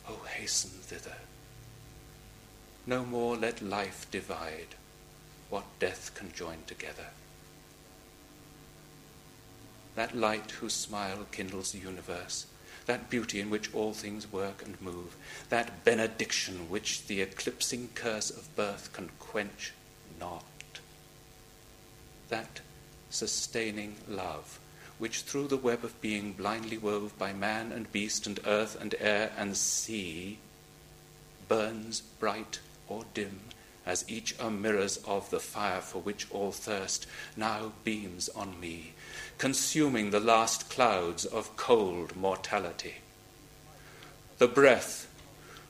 Oh, 0.08 0.22
hasten 0.38 0.70
thither. 0.70 1.18
No 2.86 3.04
more 3.04 3.36
let 3.36 3.62
life 3.62 4.06
divide 4.12 4.76
what 5.50 5.64
death 5.80 6.12
can 6.14 6.32
join 6.32 6.58
together. 6.68 7.08
That 9.96 10.16
light 10.16 10.52
whose 10.52 10.74
smile 10.74 11.26
kindles 11.32 11.72
the 11.72 11.80
universe, 11.80 12.46
that 12.86 13.10
beauty 13.10 13.40
in 13.40 13.50
which 13.50 13.74
all 13.74 13.94
things 13.94 14.32
work 14.32 14.64
and 14.64 14.80
move, 14.82 15.16
that 15.50 15.84
benediction 15.84 16.70
which 16.70 17.08
the 17.08 17.22
eclipsing 17.22 17.90
curse 17.96 18.30
of 18.30 18.56
birth 18.56 18.92
can 18.94 19.10
quench 19.20 19.74
not, 20.20 20.44
that 22.30 22.62
sustaining 23.10 23.96
love 24.08 24.60
which 24.98 25.22
through 25.22 25.48
the 25.48 25.58
web 25.58 25.84
of 25.84 26.00
being 26.02 26.32
blindly 26.34 26.78
wove 26.78 27.18
by 27.18 27.34
man 27.34 27.72
and 27.72 27.92
beast 27.92 28.26
and 28.26 28.40
earth 28.46 28.80
and 28.80 28.96
air 29.00 29.32
and 29.38 29.58
sea 29.58 30.38
burns 31.48 32.02
bright 32.02 32.60
or 32.88 33.04
dim 33.14 33.40
as 33.86 34.04
each 34.08 34.36
are 34.40 34.52
mirrors 34.52 34.98
of 35.06 35.30
the 35.30 35.40
fire 35.40 35.82
for 35.82 36.02
which 36.02 36.28
all 36.32 36.52
thirst 36.52 37.06
now 37.38 37.72
beams 37.84 38.30
on 38.30 38.60
me, 38.60 38.94
consuming 39.38 40.10
the 40.10 40.20
last 40.20 40.70
clouds 40.70 41.26
of 41.26 41.56
cold 41.58 42.16
mortality. 42.16 42.96
The 44.38 44.48
breath, 44.48 45.08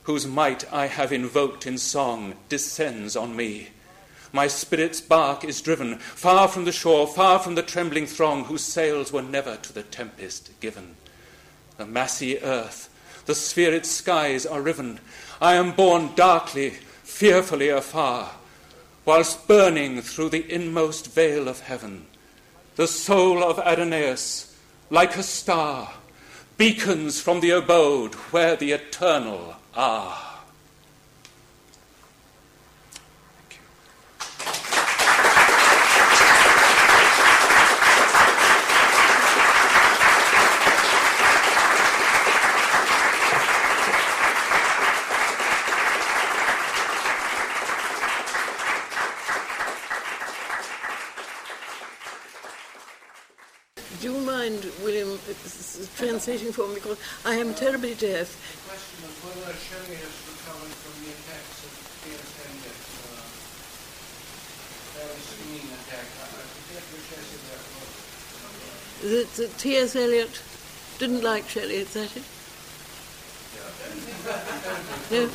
whose 0.04 0.26
might 0.26 0.72
I 0.72 0.86
have 0.86 1.12
invoked 1.12 1.66
in 1.66 1.78
song, 1.78 2.34
descends 2.48 3.16
on 3.16 3.36
me 3.36 3.68
my 4.36 4.48
spirit's 4.48 5.00
bark 5.00 5.44
is 5.44 5.62
driven 5.62 5.96
far 5.96 6.46
from 6.48 6.66
the 6.66 6.72
shore, 6.72 7.06
far 7.06 7.38
from 7.38 7.54
the 7.54 7.62
trembling 7.62 8.06
throng 8.06 8.44
whose 8.44 8.62
sails 8.62 9.10
were 9.10 9.22
never 9.22 9.56
to 9.56 9.72
the 9.72 9.82
tempest 9.82 10.50
given. 10.60 10.96
The 11.78 11.86
massy 11.86 12.38
earth, 12.40 12.90
the 13.24 13.34
sphered 13.34 13.86
skies 13.86 14.44
are 14.44 14.60
riven. 14.60 15.00
I 15.40 15.54
am 15.54 15.72
borne 15.72 16.14
darkly, 16.14 16.74
fearfully 17.16 17.70
afar, 17.70 18.30
whilst 19.06 19.48
burning 19.48 20.02
through 20.02 20.28
the 20.28 20.52
inmost 20.52 21.14
veil 21.14 21.48
of 21.48 21.60
heaven. 21.60 22.04
The 22.74 22.86
soul 22.86 23.42
of 23.42 23.58
Adonais, 23.58 24.54
like 24.90 25.16
a 25.16 25.22
star, 25.22 25.94
beacons 26.58 27.18
from 27.18 27.40
the 27.40 27.52
abode 27.52 28.12
where 28.32 28.54
the 28.54 28.72
eternal 28.72 29.56
are. 29.74 30.35
Translating 56.26 56.52
for 56.52 56.66
me 56.66 56.74
because 56.74 56.98
I 57.24 57.36
am 57.36 57.54
terribly 57.54 57.94
deaf. 57.94 58.34
The 58.34 58.66
question 58.66 58.98
was 59.06 59.14
whether 59.22 59.54
Shelley 59.54 59.94
has 59.94 60.10
recovered 60.26 60.74
from 60.74 61.06
the 61.06 61.14
attacks 61.14 61.62
of 61.62 61.70
T.S. 62.02 62.26
Eliot, 62.42 62.82
uh, 64.98 65.14
singing 65.22 65.70
attack. 65.70 66.02
I 66.02 66.26
forget 66.50 66.82
which 66.90 67.14
essay 67.14 67.38
that 67.46 67.62
was. 67.78 67.94
The, 69.06 69.22
the 69.38 69.46
T.S. 69.54 69.94
Eliot 69.94 70.42
didn't 70.98 71.22
like 71.22 71.46
Shelley, 71.46 71.86
is 71.86 71.94
that 71.94 72.10
it? 72.10 72.26
no, 75.14 75.30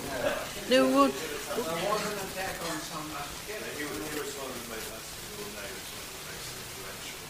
no, 0.68 0.92
what? 0.92 1.16
There 1.16 1.64
was 1.64 2.04
an 2.04 2.20
attack 2.20 2.60
on 2.68 2.76
some 2.84 3.08
was, 3.12 4.08
he 4.12 4.20
was 4.20 4.32
one 4.40 4.52
of 4.52 4.60
the 4.60 4.68
most, 4.72 4.88
as 4.92 5.04
you 5.08 5.40
all 5.40 5.52
know, 5.56 5.64
he 5.64 5.72
was 5.72 5.88
one 5.96 6.04
of 6.04 6.12
the 6.12 6.24
most 6.32 6.48
influential 6.52 7.24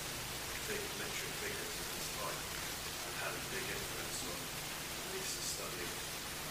big 0.70 0.82
literary 0.98 1.34
figures 1.42 1.74
of 1.74 1.88
his 1.90 2.08
time 2.18 2.40
and 3.02 3.14
had 3.18 3.34
a 3.34 3.44
big 3.50 3.66
influence 3.66 4.20
on 4.30 4.38
at 4.38 5.08
least 5.18 5.32
the 5.38 5.46
study 5.58 5.86
of 5.86 5.98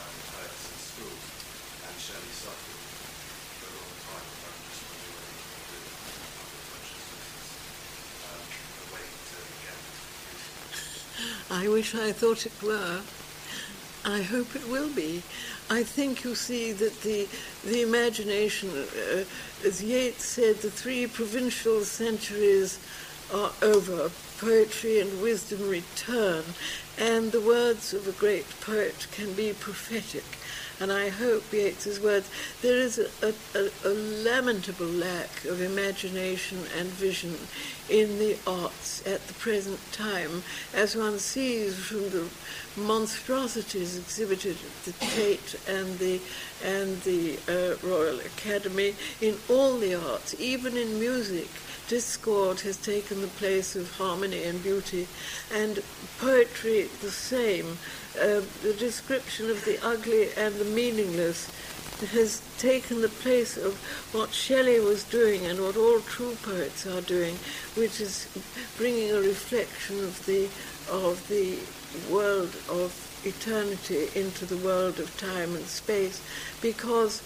um, 0.03 0.15
poets 0.35 0.63
in 0.67 0.79
schools. 0.83 1.25
And 1.87 1.95
Shelley 2.01 2.30
get 2.41 2.71
I 11.51 11.69
wish 11.69 11.95
I 11.95 12.13
thought 12.13 12.47
it 12.47 12.63
were. 12.63 13.01
I 14.05 14.23
hope 14.23 14.57
it 14.57 14.67
will 14.69 14.89
be. 14.89 15.23
I 15.69 15.83
think 15.83 16.25
you 16.25 16.35
see 16.35 16.73
that 16.73 17.03
the 17.03 17.29
the 17.65 17.83
imagination, 17.83 18.71
uh, 18.71 19.25
as 19.65 19.83
Yeats 19.83 20.25
said, 20.25 20.57
the 20.57 20.71
three 20.71 21.07
provincial 21.07 21.85
centuries 21.85 22.79
are 23.33 23.53
over. 23.63 24.11
Poetry 24.39 25.01
and 25.01 25.21
wisdom 25.21 25.69
return, 25.69 26.43
and 26.99 27.31
the 27.31 27.43
words 27.43 27.93
of 27.93 28.09
a 28.09 28.13
great 28.13 28.47
poet 28.63 29.07
can 29.13 29.35
be 29.35 29.53
prophetic. 29.53 30.40
And 30.81 30.91
I 30.91 31.11
hope 31.11 31.53
Yeats's 31.53 32.01
words. 32.01 32.31
There 32.63 32.79
is 32.79 32.99
a, 32.99 33.35
a, 33.55 33.69
a, 33.85 33.93
lamentable 34.25 34.87
lack 34.87 35.45
of 35.45 35.61
imagination 35.61 36.59
and 36.79 36.89
vision 36.89 37.37
in 37.91 38.19
the 38.19 38.39
arts 38.47 39.07
at 39.07 39.27
the 39.27 39.35
present 39.35 39.79
time, 39.93 40.43
as 40.73 40.97
one 40.97 41.19
sees 41.19 41.79
from 41.79 42.09
the 42.09 42.27
monstrosities 42.79 43.99
exhibited 43.99 44.57
at 44.57 44.85
the 44.87 44.93
Tate 45.05 45.55
and 45.69 45.99
the 45.99 46.19
and 46.65 47.03
the 47.03 47.37
uh, 47.47 47.87
Royal 47.87 48.19
Academy 48.21 48.95
in 49.21 49.37
all 49.51 49.77
the 49.77 49.95
arts, 49.95 50.35
even 50.41 50.79
in 50.79 50.99
music. 50.99 51.49
Discord 51.91 52.61
has 52.61 52.77
taken 52.77 53.21
the 53.21 53.27
place 53.27 53.75
of 53.75 53.91
harmony 53.97 54.45
and 54.45 54.63
beauty, 54.63 55.09
and 55.53 55.83
poetry 56.21 56.89
the 57.03 57.11
same. 57.11 57.79
Uh, 58.15 58.43
the 58.63 58.77
description 58.79 59.51
of 59.51 59.65
the 59.65 59.77
ugly 59.85 60.29
and 60.37 60.55
the 60.55 60.65
meaningless 60.65 61.51
has 62.13 62.43
taken 62.59 63.03
the 63.03 63.09
place 63.09 63.57
of 63.57 63.75
what 64.13 64.33
Shelley 64.33 64.79
was 64.79 65.03
doing 65.03 65.45
and 65.47 65.61
what 65.61 65.77
all 65.77 65.99
true 65.99 66.37
poets 66.45 66.87
are 66.87 67.01
doing, 67.01 67.35
which 67.75 68.01
is 68.01 68.29
bringing 68.79 69.11
a 69.11 69.21
reflection 69.21 69.99
of 69.99 70.25
the 70.27 70.45
of 70.93 71.27
the 71.27 71.59
world 72.09 72.55
of 72.71 72.95
eternity 73.25 74.09
into 74.15 74.47
the 74.47 74.59
world 74.59 75.01
of 75.01 75.15
time 75.19 75.57
and 75.57 75.67
space, 75.67 76.23
because 76.63 77.21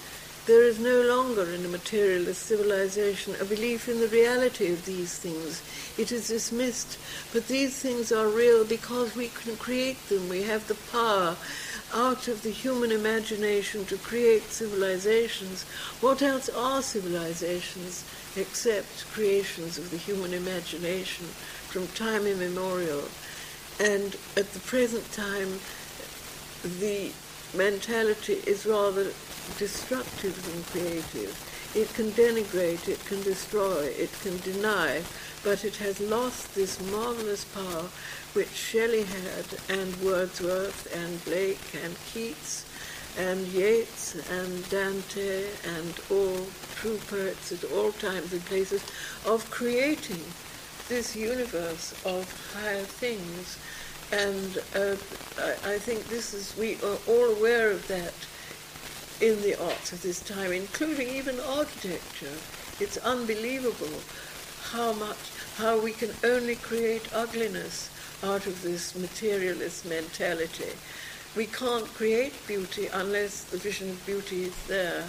there 0.47 0.63
is 0.63 0.79
no 0.79 1.01
longer 1.01 1.51
in 1.51 1.65
a 1.65 1.69
materialist 1.69 2.43
civilization 2.43 3.35
a 3.41 3.45
belief 3.45 3.89
in 3.89 4.01
the 4.01 4.09
reality 4.09 4.71
of 4.71 4.85
these 4.85 5.17
things. 5.17 5.63
It 5.97 6.13
is 6.13 6.29
dismissed, 6.29 6.99
but 7.33 7.49
these 7.49 7.79
things 7.79 8.13
are 8.13 8.29
real 8.29 8.65
because 8.65 9.17
we 9.17 9.29
can 9.29 9.57
create 9.57 10.09
them. 10.09 10.29
We 10.29 10.43
have 10.43 10.69
the 10.69 10.75
power 10.93 11.37
out 11.95 12.29
of 12.29 12.43
the 12.43 12.51
human 12.51 12.93
imagination 12.93 13.87
to 13.87 13.97
create 13.97 14.43
civilizations. 14.51 15.63
What 16.01 16.21
else 16.21 16.51
are 16.51 16.83
civilizations 16.83 18.05
except 18.37 19.11
creations 19.13 19.79
of 19.79 19.91
the 19.91 19.97
human 19.97 20.35
imagination 20.35 21.27
from 21.69 21.87
time 21.89 22.27
immemorial? 22.27 23.05
And 23.81 24.17
at 24.37 24.53
the 24.53 24.61
present 24.61 25.11
time, 25.13 25.61
the 26.81 27.13
mentality 27.55 28.41
is 28.47 28.67
rather 28.67 29.13
destructive 29.59 30.35
than 30.45 30.63
creative. 30.65 31.33
It 31.75 31.93
can 31.95 32.13
denigrate, 32.13 32.89
it 32.89 33.05
can 33.05 33.23
destroy, 33.23 33.87
it 33.99 34.13
can 34.23 34.39
deny, 34.39 35.03
but 35.43 35.65
it 35.65 35.77
has 35.77 36.01
lost 36.01 36.55
this 36.55 36.81
marvelous 36.91 37.45
power 37.45 37.89
which 38.33 38.49
Shelley 38.49 39.03
had, 39.03 39.45
and 39.69 39.95
Wordsworth, 39.97 40.87
and 40.95 41.25
Blake, 41.25 41.75
and 41.83 41.97
Keats, 42.13 42.65
and 43.19 43.47
Yeats, 43.49 44.15
and 44.31 44.69
Dante, 44.71 45.47
and 45.77 45.95
all 46.11 46.47
true 46.77 46.99
poets 47.09 47.53
at 47.53 47.65
all 47.73 47.93
times 47.93 48.33
and 48.33 48.45
places, 48.45 48.83
of 49.27 49.49
creating 49.51 50.23
this 50.89 51.17
universe 51.17 51.93
of 52.05 52.25
higher 52.55 52.83
things. 52.83 53.59
And 54.13 54.59
uh, 54.75 54.97
I, 55.39 55.75
I 55.75 55.79
think 55.79 56.05
this 56.09 56.35
is, 56.35 56.57
we 56.57 56.77
are 56.77 56.99
all 57.09 57.37
aware 57.37 57.71
of 57.71 57.87
that 57.89 58.15
in 59.21 59.41
the 59.43 59.55
arts 59.63 59.93
of 59.93 60.03
this 60.03 60.21
time, 60.21 60.53
including 60.53 61.09
even 61.09 61.39
architecture. 61.41 62.37
It's 62.81 62.97
unbelievable 62.99 64.01
how 64.71 64.93
much, 64.93 65.17
how 65.57 65.79
we 65.79 65.93
can 65.93 66.11
only 66.25 66.57
create 66.57 67.09
ugliness 67.15 67.91
out 68.23 68.47
of 68.47 68.63
this 68.63 68.95
materialist 68.95 69.87
mentality. 69.87 70.73
We 71.37 71.47
can't 71.47 71.87
create 71.95 72.35
beauty 72.47 72.89
unless 72.93 73.45
the 73.45 73.59
vision 73.59 73.91
of 73.91 74.07
beauty 74.07 74.45
is 74.45 74.67
there. 74.67 75.05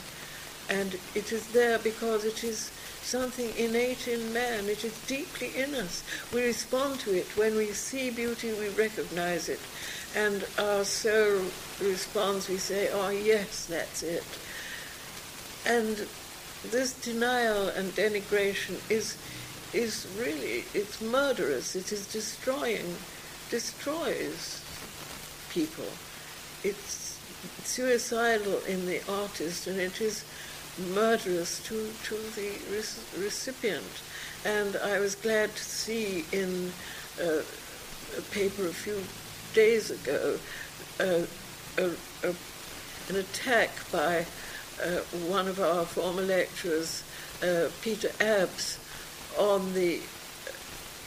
And 0.69 0.97
it 1.13 1.31
is 1.31 1.47
there 1.47 1.77
because 1.79 2.25
it 2.25 2.43
is 2.43 2.71
something 3.05 3.53
innate 3.55 4.07
in 4.07 4.33
man. 4.33 4.65
It 4.65 4.83
is 4.83 4.99
deeply 5.05 5.55
in 5.55 5.75
us. 5.75 6.03
We 6.33 6.43
respond 6.43 6.99
to 7.01 7.15
it. 7.15 7.27
When 7.37 7.55
we 7.55 7.67
see 7.67 8.09
beauty, 8.09 8.51
we 8.53 8.69
recognize 8.69 9.47
it. 9.47 9.59
And 10.15 10.43
our 10.57 10.83
soul 10.83 11.43
responds, 11.79 12.49
we 12.49 12.57
say, 12.57 12.89
oh, 12.91 13.09
yes, 13.09 13.67
that's 13.67 14.01
it. 14.01 14.23
And 15.67 16.07
this 16.71 16.93
denial 16.93 17.69
and 17.69 17.91
denigration 17.91 18.79
is, 18.89 19.17
is 19.73 20.07
really, 20.19 20.65
it's 20.73 20.99
murderous. 21.01 21.75
It 21.75 21.91
is 21.91 22.07
destroying, 22.07 22.95
destroys 23.51 24.63
people. 25.51 25.85
It's 26.63 27.19
suicidal 27.63 28.61
in 28.67 28.85
the 28.87 29.01
artist, 29.07 29.67
and 29.67 29.79
it 29.79 30.01
is 30.01 30.25
murderous 30.93 31.63
to, 31.63 31.89
to 32.03 32.15
the 32.35 32.51
recipient. 33.17 34.01
And 34.43 34.75
I 34.77 34.99
was 34.99 35.15
glad 35.15 35.55
to 35.55 35.63
see 35.63 36.25
in 36.31 36.71
uh, 37.19 37.41
a 38.17 38.21
paper 38.31 38.67
a 38.67 38.73
few 38.73 39.01
days 39.53 39.91
ago 39.91 40.37
uh, 40.99 41.25
a, 41.77 41.85
a, 42.23 42.35
an 43.09 43.15
attack 43.15 43.69
by 43.91 44.25
uh, 44.83 44.99
one 45.29 45.47
of 45.47 45.59
our 45.59 45.85
former 45.85 46.21
lecturers, 46.21 47.03
uh, 47.41 47.69
Peter 47.81 48.09
Abbs, 48.19 48.79
on 49.37 49.73
the 49.73 49.99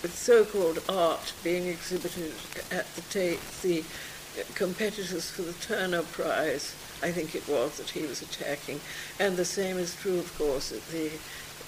so-called 0.06 0.82
art 0.88 1.32
being 1.42 1.66
exhibited 1.66 2.32
at 2.70 2.86
the 2.94 3.02
Tate, 3.02 3.40
the 3.62 3.82
competitors 4.54 5.30
for 5.30 5.42
the 5.42 5.52
Turner 5.54 6.02
Prize 6.02 6.74
I 7.02 7.12
think 7.12 7.34
it 7.34 7.46
was 7.48 7.78
that 7.78 7.90
he 7.90 8.02
was 8.06 8.22
attacking. 8.22 8.80
And 9.20 9.36
the 9.36 9.44
same 9.44 9.78
is 9.78 9.94
true, 9.96 10.18
of 10.18 10.36
course, 10.38 10.72
at 10.72 10.86
the 10.88 11.10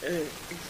uh, 0.07 0.25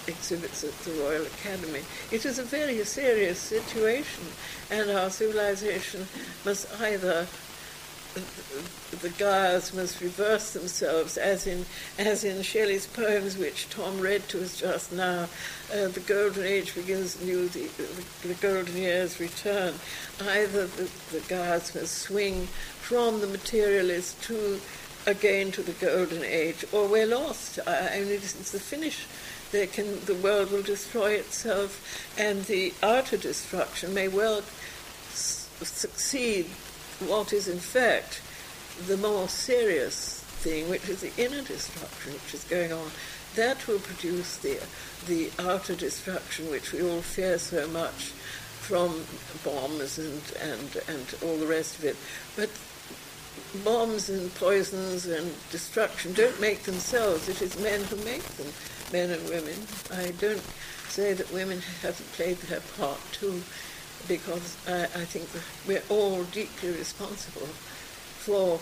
exhibits 0.07 0.65
at 0.65 0.77
the 0.81 0.93
Royal 1.03 1.23
Academy. 1.23 1.83
It 2.11 2.27
is 2.27 2.39
a 2.39 2.43
very 2.43 2.83
serious 2.85 3.39
situation, 3.39 4.25
and 4.71 4.91
our 4.91 5.11
civilization 5.11 6.07
must 6.45 6.69
either 6.81 7.27
the 9.03 9.09
gyres 9.11 9.73
must 9.73 10.01
reverse 10.01 10.53
themselves, 10.53 11.17
as 11.17 11.47
in 11.47 11.65
as 11.97 12.25
in 12.25 12.43
Shelley's 12.43 12.87
poems, 12.87 13.39
which 13.39 13.71
Tom 13.71 14.01
read 14.01 14.29
to 14.31 14.43
us 14.43 14.59
just 14.59 14.93
now. 14.93 15.29
Uh, 15.73 15.87
the 15.89 16.03
golden 16.07 16.45
age 16.45 16.75
begins 16.75 17.23
new, 17.23 17.49
the, 17.49 17.69
the, 17.77 18.29
the 18.29 18.35
golden 18.35 18.77
years 18.77 19.21
return. 19.21 19.75
Either 20.21 20.67
the, 20.67 20.91
the 21.13 21.21
must 21.75 21.87
swing 21.87 22.49
from 22.91 23.21
the 23.21 23.27
materialist 23.29 24.21
to 24.21 24.61
again 25.07 25.53
to 25.53 25.63
the 25.63 25.71
golden 25.75 26.25
age, 26.25 26.65
or 26.73 26.89
we're 26.89 27.07
lost. 27.07 27.61
I, 27.65 27.89
I 27.95 27.99
mean, 28.01 28.09
the 28.09 28.59
finish. 28.59 29.07
Can 29.53 30.05
the 30.07 30.17
world 30.17 30.51
will 30.51 30.63
destroy 30.63 31.13
itself, 31.13 31.71
and 32.19 32.45
the 32.47 32.75
outer 32.83 33.17
destruction 33.17 33.95
may 33.95 34.09
well 34.09 34.39
s- 35.13 35.49
succeed 35.63 36.47
what 37.07 37.33
is 37.33 37.47
in 37.47 37.61
fact 37.61 38.23
the 38.89 38.97
more 38.97 39.29
serious 39.29 40.25
thing, 40.43 40.69
which 40.69 40.89
is 40.89 41.01
the 41.01 41.13
inner 41.17 41.43
destruction 41.43 42.15
which 42.15 42.35
is 42.35 42.43
going 42.45 42.73
on, 42.73 42.91
that 43.37 43.69
will 43.69 43.79
produce 43.79 44.37
the, 44.39 44.59
the 45.07 45.31
outer 45.39 45.77
destruction 45.77 46.51
which 46.51 46.73
we 46.73 46.83
all 46.83 47.03
fear 47.03 47.39
so 47.39 47.69
much 47.69 48.13
from 48.71 49.03
bombs 49.43 49.99
and, 49.99 50.23
and, 50.41 50.71
and 50.87 51.15
all 51.25 51.37
the 51.39 51.47
rest 51.47 51.77
of 51.81 51.85
it. 51.85 51.97
But 52.37 52.49
bombs 53.65 54.09
and 54.09 54.33
poisons 54.37 55.07
and 55.07 55.35
destruction 55.51 56.13
don't 56.13 56.41
make 56.41 56.63
themselves. 56.63 57.29
It 57.29 57.43
is 57.43 57.59
men 57.59 57.83
who 57.83 57.97
make 58.05 58.23
them, 58.39 58.47
men 58.93 59.11
and 59.11 59.29
women. 59.29 59.59
I 59.91 60.13
don't 60.23 60.47
say 60.87 61.15
that 61.15 61.33
women 61.33 61.59
haven't 61.83 62.13
played 62.13 62.37
their 62.47 62.61
part 62.79 63.01
too 63.11 63.43
because 64.07 64.57
I, 64.69 64.85
I 64.85 65.05
think 65.05 65.27
we're 65.67 65.83
all 65.91 66.23
deeply 66.31 66.71
responsible 66.71 67.51
for 68.23 68.61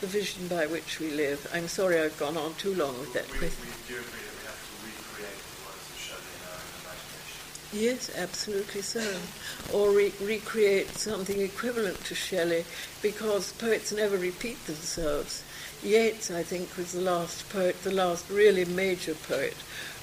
the 0.00 0.08
vision 0.08 0.48
by 0.48 0.66
which 0.66 0.98
we 0.98 1.12
live. 1.12 1.46
I'm 1.54 1.68
sorry 1.68 2.00
I've 2.00 2.18
gone 2.18 2.36
on 2.36 2.54
too 2.54 2.74
long 2.74 2.98
with 2.98 3.12
that 3.14 3.30
we, 3.30 3.38
question. 3.38 3.66
We 3.70 3.94
do 3.94 4.00
agree 4.02 4.18
that 4.18 4.34
we 4.34 4.44
have 4.50 4.58
to 4.58 4.74
recreate 4.82 5.42
the 5.46 5.62
words 5.62 5.86
of 5.86 5.98
Shelley 5.98 6.26
in 6.26 6.42
our 6.42 6.58
own 6.58 6.74
imagination. 6.82 7.38
Yes, 7.72 8.10
absolutely 8.16 8.80
so. 8.80 9.18
Or 9.72 9.90
re- 9.90 10.12
recreate 10.22 10.88
something 10.96 11.40
equivalent 11.40 12.02
to 12.06 12.14
Shelley, 12.14 12.64
because 13.02 13.52
poets 13.52 13.92
never 13.92 14.16
repeat 14.16 14.64
themselves. 14.66 15.42
Yeats, 15.82 16.30
I 16.30 16.42
think, 16.42 16.76
was 16.76 16.92
the 16.92 17.02
last 17.02 17.48
poet, 17.50 17.82
the 17.82 17.92
last 17.92 18.28
really 18.30 18.64
major 18.64 19.14
poet 19.14 19.56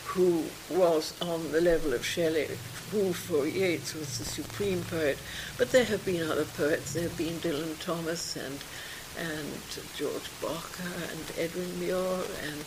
who 0.05 0.45
was 0.69 1.13
on 1.21 1.51
the 1.51 1.59
level 1.59 1.93
of 1.93 2.05
Shelley, 2.05 2.47
who 2.91 3.11
for 3.11 3.45
Yeats 3.47 3.93
was 3.93 4.19
the 4.19 4.25
supreme 4.25 4.83
poet. 4.83 5.17
But 5.57 5.71
there 5.71 5.83
have 5.85 6.05
been 6.05 6.29
other 6.29 6.45
poets. 6.45 6.93
There 6.93 7.03
have 7.03 7.17
been 7.17 7.39
Dylan 7.39 7.77
Thomas 7.83 8.35
and 8.37 8.59
and 9.17 9.61
George 9.95 10.29
Barker 10.41 10.91
and 11.09 11.31
Edwin 11.37 11.79
Muir, 11.79 12.19
and 12.43 12.65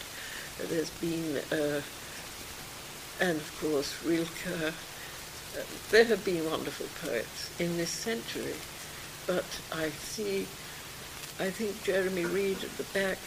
there's 0.68 0.90
been, 0.90 1.36
uh, 1.52 1.82
and 3.20 3.36
of 3.36 3.58
course 3.60 4.04
Rilke. 4.04 4.46
Uh, 4.46 4.72
there 5.90 6.04
have 6.04 6.24
been 6.24 6.48
wonderful 6.48 6.86
poets 7.02 7.50
in 7.58 7.76
this 7.76 7.90
century, 7.90 8.54
but 9.26 9.44
I 9.72 9.88
see, 9.90 10.46
I 11.40 11.50
think 11.50 11.82
Jeremy 11.82 12.26
Reed 12.26 12.62
at 12.62 12.76
the 12.76 12.84
back 12.98 13.18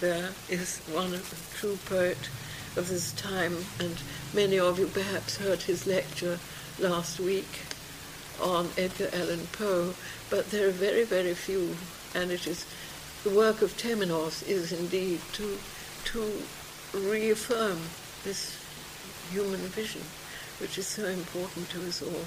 there 0.00 0.30
is 0.48 0.78
one 0.92 1.12
of 1.14 1.28
the 1.30 1.58
true 1.58 1.78
poet 1.84 2.30
of 2.76 2.88
this 2.88 3.12
time, 3.12 3.56
and 3.78 3.96
many 4.34 4.58
of 4.58 4.78
you 4.78 4.86
perhaps 4.86 5.36
heard 5.36 5.62
his 5.62 5.86
lecture 5.86 6.38
last 6.78 7.20
week 7.20 7.60
on 8.42 8.68
Edgar 8.76 9.10
Allan 9.12 9.46
Poe, 9.52 9.94
but 10.28 10.50
there 10.50 10.68
are 10.68 10.72
very, 10.72 11.04
very 11.04 11.34
few, 11.34 11.76
and 12.14 12.30
it 12.30 12.46
is 12.46 12.66
the 13.22 13.30
work 13.30 13.62
of 13.62 13.76
Temenos 13.76 14.46
is 14.46 14.72
indeed 14.72 15.20
to 15.32 15.58
to 16.04 16.42
reaffirm 16.94 17.78
this 18.24 18.65
human 19.32 19.60
vision, 19.72 20.02
which 20.58 20.78
is 20.78 20.86
so 20.86 21.04
important 21.06 21.68
to 21.70 21.80
us 21.86 22.02
all. 22.02 22.26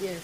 Yes. 0.00 0.22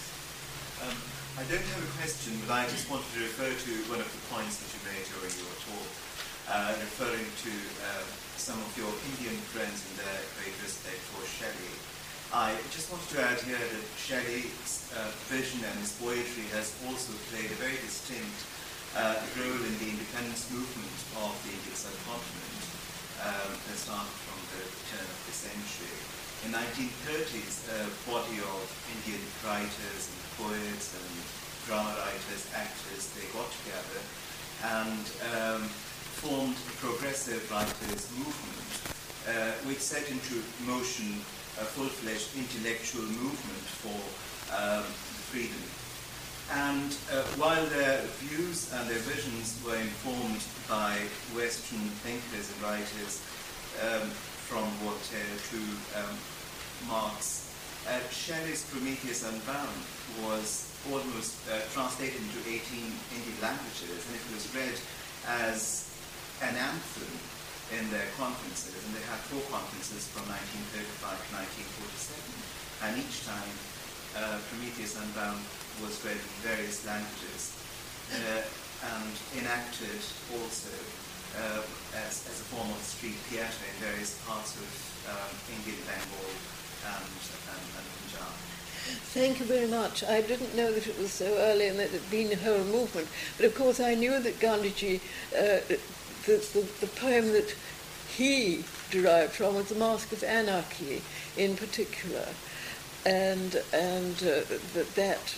Um, 0.82 0.96
I 1.34 1.42
don't 1.50 1.66
have 1.74 1.82
a 1.82 1.92
question, 1.98 2.38
but 2.46 2.54
I 2.54 2.66
just 2.70 2.86
wanted 2.86 3.10
to 3.14 3.20
refer 3.26 3.50
to 3.50 3.72
one 3.90 3.98
of 3.98 4.06
the 4.06 4.22
points 4.30 4.62
that 4.62 4.70
you 4.70 4.80
made 4.86 5.02
during 5.10 5.34
your 5.34 5.54
talk 5.66 5.90
uh, 6.46 6.76
referring 6.78 7.26
to 7.42 7.52
uh, 7.82 8.04
some 8.36 8.58
of 8.60 8.70
your 8.76 8.90
Indian 9.14 9.34
friends 9.50 9.82
and 9.88 10.04
their 10.04 10.20
great 10.38 10.54
respect 10.60 11.00
for 11.10 11.24
Shelley. 11.26 11.74
I 12.34 12.54
just 12.74 12.90
wanted 12.90 13.08
to 13.14 13.18
add 13.22 13.38
here 13.46 13.58
that 13.58 13.86
Shelley's 13.94 14.90
uh, 14.94 15.10
vision 15.30 15.62
and 15.62 15.76
his 15.78 15.94
poetry 15.98 16.50
has 16.54 16.74
also 16.86 17.14
played 17.30 17.50
a 17.50 17.58
very 17.62 17.78
distinct 17.82 18.38
uh, 18.98 19.18
role 19.38 19.62
in 19.62 19.74
the 19.82 19.88
independence 19.90 20.50
movement 20.50 20.98
of 21.22 21.34
the 21.46 21.50
Indian 21.50 21.74
subcontinent 21.78 22.53
um, 23.24 23.50
that 23.56 23.78
started 23.80 24.16
from 24.28 24.40
the 24.52 24.62
turn 24.92 25.08
of 25.08 25.20
the 25.24 25.34
century. 25.34 25.96
In 26.44 26.52
1930s, 26.52 27.64
a 27.72 27.88
body 28.04 28.36
of 28.44 28.64
Indian 29.00 29.24
writers 29.40 30.12
and 30.12 30.20
poets 30.36 30.92
and 30.92 31.08
drama 31.64 31.96
writers, 32.04 32.44
actors, 32.52 33.08
they 33.16 33.24
got 33.32 33.48
together 33.64 34.00
and 34.64 35.04
um, 35.32 35.62
formed 36.20 36.56
the 36.68 36.76
Progressive 36.84 37.40
Writers 37.48 38.04
Movement, 38.12 38.68
uh, 39.28 39.56
which 39.64 39.80
set 39.80 40.04
into 40.12 40.44
motion 40.68 41.20
a 41.60 41.64
full-fledged 41.64 42.36
intellectual 42.36 43.08
movement 43.08 43.64
for 43.80 43.96
um, 44.52 44.84
freedom. 45.32 45.64
And 46.52 46.92
uh, 47.10 47.24
while 47.40 47.64
their 47.66 48.02
views 48.20 48.72
and 48.74 48.88
their 48.88 49.00
visions 49.00 49.56
were 49.64 49.76
informed 49.76 50.44
by 50.68 50.92
Western 51.32 51.88
thinkers 52.04 52.52
and 52.52 52.58
writers 52.60 53.24
um, 53.80 54.08
from 54.44 54.68
Voltaire 54.84 55.36
to 55.50 55.60
um, 55.96 56.14
Marx, 56.88 57.48
uh, 57.88 58.00
Shelley's 58.12 58.64
Prometheus 58.68 59.24
Unbound 59.24 59.80
was 60.20 60.68
almost 60.92 61.40
uh, 61.48 61.64
translated 61.72 62.20
into 62.20 62.40
18 62.44 62.60
Indian 63.16 63.38
languages, 63.40 64.04
and 64.04 64.12
it 64.12 64.24
was 64.28 64.44
read 64.52 64.76
as 65.24 65.88
an 66.44 66.56
anthem 66.56 67.12
in 67.72 67.88
their 67.88 68.04
conferences, 68.20 68.76
and 68.84 68.92
they 68.92 69.04
had 69.08 69.16
four 69.32 69.40
conferences 69.48 70.08
from 70.12 70.28
1935 70.28 71.16
to 71.16 71.28
1947, 72.84 72.84
and 72.84 72.92
each 73.00 73.24
time 73.24 73.48
uh, 74.16 74.38
Prometheus 74.50 74.94
Unbound 75.00 75.42
was 75.82 75.98
read 76.04 76.18
in 76.18 76.34
various 76.42 76.86
languages 76.86 77.54
uh, 78.14 78.42
and 78.94 79.14
enacted 79.40 80.02
also 80.32 80.70
uh, 81.40 81.62
as, 82.06 82.22
as 82.30 82.38
a 82.40 82.46
form 82.54 82.70
of 82.70 82.78
street 82.82 83.18
theatre 83.30 83.64
in 83.66 83.74
various 83.82 84.20
parts 84.26 84.54
of 84.54 84.68
um, 85.10 85.32
Indian 85.58 85.80
Bengal 85.86 86.30
and, 86.86 87.10
and, 87.50 87.64
and 87.74 87.86
Punjab. 88.06 88.34
Thank 89.16 89.40
you 89.40 89.46
very 89.46 89.66
much. 89.66 90.04
I 90.04 90.20
didn't 90.20 90.54
know 90.54 90.70
that 90.70 90.86
it 90.86 90.98
was 90.98 91.10
so 91.10 91.26
early 91.38 91.68
and 91.68 91.78
that 91.78 91.92
it 91.92 92.02
had 92.02 92.10
been 92.10 92.30
a 92.30 92.36
whole 92.36 92.64
movement. 92.64 93.08
But 93.36 93.46
of 93.46 93.54
course, 93.54 93.80
I 93.80 93.94
knew 93.94 94.20
that 94.20 94.38
Gandhiji, 94.38 95.00
uh, 95.32 95.64
the, 95.66 95.80
the, 96.26 96.66
the 96.80 96.86
poem 96.94 97.32
that 97.32 97.54
he 98.16 98.64
derived 98.90 99.32
from 99.32 99.56
was 99.56 99.70
The 99.70 99.74
Mask 99.74 100.12
of 100.12 100.22
Anarchy 100.22 101.02
in 101.36 101.56
particular. 101.56 102.28
And, 103.06 103.62
and 103.72 104.16
uh, 104.22 104.42
that, 104.72 104.94
that 104.94 105.34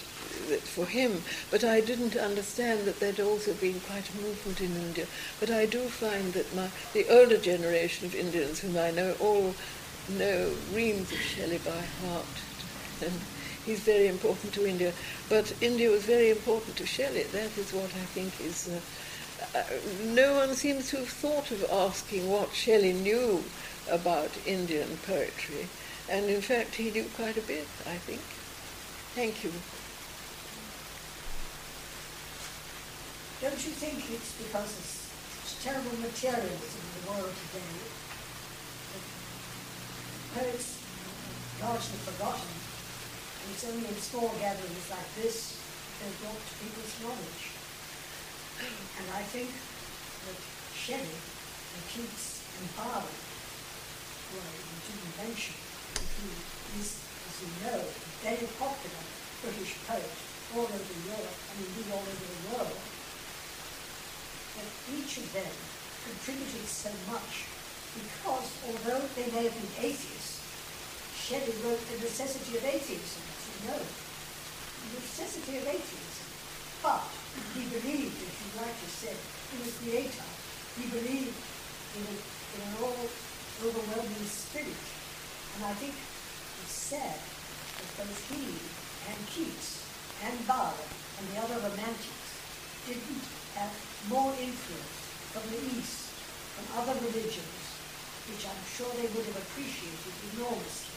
that 0.49 0.61
for 0.61 0.87
him, 0.87 1.23
but 1.51 1.65
I 1.65 1.81
didn't 1.81 2.17
understand 2.17 2.85
that 2.85 3.01
there'd 3.01 3.21
also 3.21 3.55
been 3.55 3.81
quite 3.81 4.09
a 4.11 4.17
movement 4.17 4.61
in 4.61 4.77
India. 4.77 5.07
But 5.41 5.51
I 5.51 5.67
do 5.67 5.81
find 5.81 6.33
that 6.35 6.55
my, 6.55 6.69
the 6.93 7.09
older 7.09 7.39
generation 7.39 8.07
of 8.07 8.15
Indians, 8.15 8.61
whom 8.61 8.77
I 8.77 8.91
know, 8.91 9.15
all 9.21 9.55
know 10.09 10.53
reams 10.73 11.11
of 11.11 11.19
Shelley 11.19 11.59
by 11.59 11.83
heart. 12.07 12.27
And 13.03 13.13
he's 13.65 13.81
very 13.81 14.07
important 14.07 14.53
to 14.55 14.67
India. 14.67 14.93
But 15.29 15.53
India 15.61 15.91
was 15.91 16.05
very 16.05 16.31
important 16.31 16.77
to 16.77 16.87
Shelley. 16.87 17.25
That 17.25 17.57
is 17.59 17.73
what 17.73 17.87
I 17.87 18.07
think 18.15 18.41
is. 18.41 18.69
Uh, 18.69 19.59
uh, 19.59 19.65
no 20.05 20.35
one 20.35 20.55
seems 20.55 20.91
to 20.91 20.99
have 20.99 21.09
thought 21.09 21.51
of 21.51 21.65
asking 21.71 22.31
what 22.31 22.55
Shelley 22.55 22.93
knew 22.93 23.43
about 23.91 24.31
Indian 24.47 24.99
poetry. 25.07 25.69
And 26.09 26.31
in 26.31 26.41
fact, 26.41 26.75
he 26.77 26.91
knew 26.91 27.05
quite 27.17 27.37
a 27.37 27.43
bit, 27.43 27.67
I 27.83 27.99
think. 28.07 28.23
Thank 29.19 29.43
you. 29.43 29.51
Don't 33.43 33.59
you 33.59 33.75
think 33.75 33.99
it's 34.15 34.33
because 34.39 34.71
of 34.71 34.87
such 34.87 35.67
terrible 35.67 35.99
materialism 35.99 36.79
in 36.79 36.93
the 36.95 37.05
world 37.11 37.35
today 37.51 37.75
that 38.95 39.05
poets 40.39 40.79
largely 41.59 41.99
forgotten, 42.07 42.55
and 42.55 43.47
it's 43.51 43.67
only 43.67 43.89
in 43.91 43.99
small 43.99 44.31
gatherings 44.39 44.87
like 44.95 45.11
this 45.19 45.59
they're 45.99 46.17
brought 46.23 46.39
to 46.39 46.55
people's 46.63 46.95
knowledge. 47.03 47.43
And 48.63 49.07
I 49.11 49.27
think 49.35 49.51
that 49.51 50.39
Shelley 50.71 51.19
and 51.19 51.83
Keats 51.91 52.47
and 52.63 52.69
Byron, 52.79 53.17
were 54.33 54.45
I 54.45 54.79
didn't 54.87 55.17
mention, 55.19 55.66
is, 56.79 57.01
as 57.01 57.35
you 57.41 57.51
know, 57.65 57.81
a 57.81 58.03
very 58.25 58.49
popular 58.59 59.03
British 59.43 59.77
poet 59.87 60.15
all 60.55 60.69
over 60.69 60.97
Europe 61.07 61.39
and 61.53 61.57
indeed 61.67 61.89
all 61.93 62.05
over 62.05 62.27
the 62.27 62.43
world, 62.53 62.79
that 64.57 64.71
each 64.97 65.19
of 65.19 65.27
them 65.33 65.55
contributed 66.07 66.67
so 66.67 66.91
much 67.11 67.51
because 67.97 68.49
although 68.69 69.05
they 69.17 69.29
may 69.33 69.49
have 69.49 69.57
been 69.57 69.75
atheists, 69.81 70.37
Shelley 71.17 71.57
wrote 71.65 71.81
The 71.91 72.07
Necessity 72.07 72.59
of 72.61 72.65
Atheism, 72.65 73.25
as 73.25 73.43
you 73.51 73.59
know. 73.67 73.83
The 73.83 75.01
Necessity 75.01 75.59
of 75.59 75.67
Atheism. 75.67 76.27
But 76.85 77.03
he 77.57 77.67
believed, 77.67 78.21
as 78.21 78.37
you 78.37 78.49
rightly 78.61 78.91
said, 78.93 79.19
in 79.57 79.65
a 79.65 79.73
creator. 79.81 80.29
He 80.77 80.87
believed 80.87 81.35
in, 81.97 82.03
a, 82.05 82.15
in 82.15 82.61
an 82.63 82.73
all 82.85 82.95
overwhelming 83.65 84.29
spirit. 84.29 84.96
And 85.57 85.65
I 85.65 85.73
think 85.81 85.97
it's 85.97 86.77
said 86.77 87.17
that 87.17 87.89
both 87.97 88.21
he 88.29 88.61
and 89.09 89.17
Keats 89.25 89.89
and 90.21 90.37
Byron 90.45 90.93
and 91.17 91.25
the 91.33 91.41
other 91.41 91.57
romantics 91.65 92.29
didn't 92.85 93.25
have 93.57 93.73
more 94.13 94.37
influence 94.37 95.01
from 95.33 95.49
the 95.49 95.61
East, 95.81 96.13
from 96.61 96.85
other 96.85 96.93
religions, 97.01 97.57
which 98.29 98.45
I'm 98.45 98.65
sure 98.69 98.93
they 99.01 99.09
would 99.17 99.25
have 99.33 99.41
appreciated 99.49 100.13
enormously. 100.37 100.93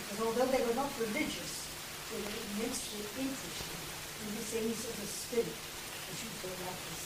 Because 0.00 0.32
although 0.32 0.48
they 0.48 0.64
were 0.64 0.80
not 0.80 0.88
religious, 0.96 1.68
they 2.08 2.24
were 2.24 2.40
immensely 2.56 3.04
interested 3.20 3.80
in 4.24 4.28
the 4.32 4.44
things 4.48 4.80
of 4.88 4.96
the 4.96 5.08
spirit, 5.12 5.60
as 6.08 6.16
you 6.24 6.32
so. 6.40 7.03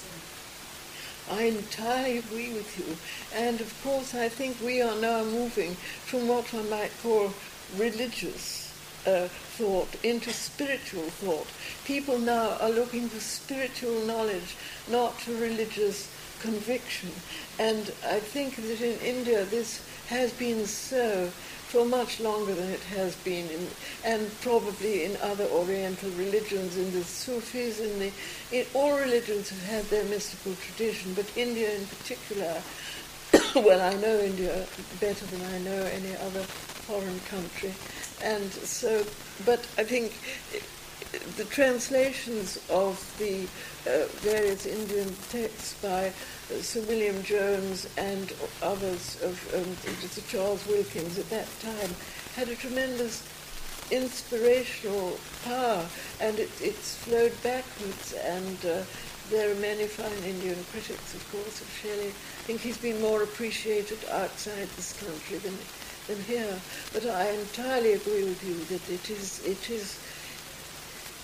I 1.31 1.45
entirely 1.45 2.19
agree 2.19 2.53
with 2.53 2.79
you. 2.79 2.97
And 3.35 3.61
of 3.61 3.75
course, 3.83 4.15
I 4.15 4.29
think 4.29 4.61
we 4.61 4.81
are 4.83 4.97
now 4.97 5.25
moving 5.25 5.75
from 5.75 6.29
what 6.29 6.53
one 6.53 6.71
might 6.71 6.93
call 7.03 7.33
religious 7.77 8.73
uh, 9.07 9.29
thought 9.29 9.89
into 10.03 10.33
spiritual 10.33 11.11
thought. 11.11 11.47
People 11.85 12.19
now 12.19 12.57
are 12.61 12.71
looking 12.71 13.09
for 13.09 13.21
spiritual 13.21 14.05
knowledge, 14.07 14.57
not 14.89 15.21
for 15.21 15.33
religious 15.33 16.09
conviction. 16.41 17.11
And 17.59 17.93
I 18.07 18.21
think 18.21 18.57
that 18.57 18.81
in 18.81 18.99
India 19.01 19.45
this 19.45 19.83
has 20.09 20.33
been 20.33 20.67
so 20.67 21.31
for 21.69 21.85
much 21.85 22.19
longer 22.19 22.55
than 22.55 22.71
it 22.71 22.83
has 22.85 23.15
been, 23.17 23.47
in, 23.51 23.67
and 24.03 24.41
probably 24.41 25.05
in 25.05 25.17
other 25.19 25.45
Oriental 25.45 26.11
religions, 26.13 26.79
in 26.79 26.91
the 26.93 27.05
Sufis, 27.05 27.79
in 27.81 27.99
the 27.99 28.11
in, 28.51 28.65
all 28.75 28.99
religions 28.99 29.51
have 29.51 29.63
had 29.65 29.85
their 29.85 30.05
mystical 30.05 30.55
tradition, 30.55 31.13
but 31.15 31.31
India 31.37 31.71
in 31.75 31.87
particular. 31.87 32.63
well, 33.55 33.83
I 33.83 33.95
know 34.01 34.19
India 34.19 34.67
better 34.99 35.27
than 35.27 35.43
I 35.43 35.59
know 35.59 35.83
any 35.93 36.17
other 36.17 36.43
foreign 36.89 37.21
country, 37.29 37.75
and 38.23 38.51
so. 38.51 39.05
But 39.45 39.61
I 39.77 39.85
think 39.85 40.15
the 41.37 41.45
translations 41.45 42.59
of 42.71 42.99
the 43.19 43.45
uh, 43.87 44.07
various 44.21 44.67
Indian 44.67 45.15
texts 45.29 45.75
by 45.83 46.13
Sir 46.61 46.81
William 46.83 47.23
Jones 47.23 47.89
and 47.97 48.33
others 48.63 49.21
of 49.23 49.37
um, 49.55 50.09
Sir 50.09 50.23
Charles 50.29 50.67
Wilkins 50.67 51.19
at 51.19 51.29
that 51.31 51.49
time 51.61 51.95
had 52.35 52.49
a 52.49 52.57
tremendous 52.57 53.23
inspirational 53.91 55.19
power, 55.45 55.85
and 56.21 56.39
it, 56.39 56.51
it's 56.61 56.97
flowed 56.97 57.33
backwards. 57.43 58.15
And 58.25 58.59
uh, 58.65 58.83
there 59.31 59.51
are 59.51 59.55
many 59.57 59.87
fine 59.87 60.25
Indian 60.25 60.57
critics, 60.73 61.15
of 61.15 61.33
course, 61.33 61.61
of 61.61 61.69
Shelley. 61.83 62.09
I 62.09 62.43
think 62.49 62.61
he's 62.61 62.79
been 62.79 63.01
more 63.01 63.23
appreciated 63.23 63.99
outside 64.11 64.69
this 64.77 64.99
country 65.01 65.39
than 65.39 65.57
than 66.09 66.23
here. 66.25 66.59
But 66.95 67.05
I 67.05 67.31
entirely 67.33 67.93
agree 67.93 68.25
with 68.25 68.43
you 68.43 68.57
that 68.73 68.89
it 68.89 69.11
is 69.11 69.45
it 69.45 69.69
is 69.71 69.99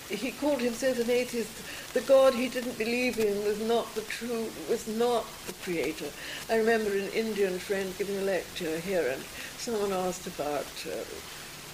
he 0.09 0.31
called 0.31 0.61
himself 0.61 0.99
an 0.99 1.09
atheist. 1.09 1.49
The 1.93 2.01
God 2.01 2.33
he 2.33 2.47
didn't 2.47 2.77
believe 2.77 3.17
in 3.19 3.43
was 3.45 3.59
not 3.61 3.93
the 3.95 4.01
true, 4.01 4.49
was 4.69 4.87
not 4.87 5.25
the 5.47 5.53
creator. 5.63 6.09
I 6.49 6.57
remember 6.57 6.91
an 6.91 7.09
Indian 7.09 7.57
friend 7.59 7.93
giving 7.97 8.17
a 8.17 8.21
lecture 8.21 8.79
here, 8.79 9.07
and 9.09 9.23
someone 9.57 9.93
asked 9.93 10.27
about 10.27 10.67
uh, 10.85 11.03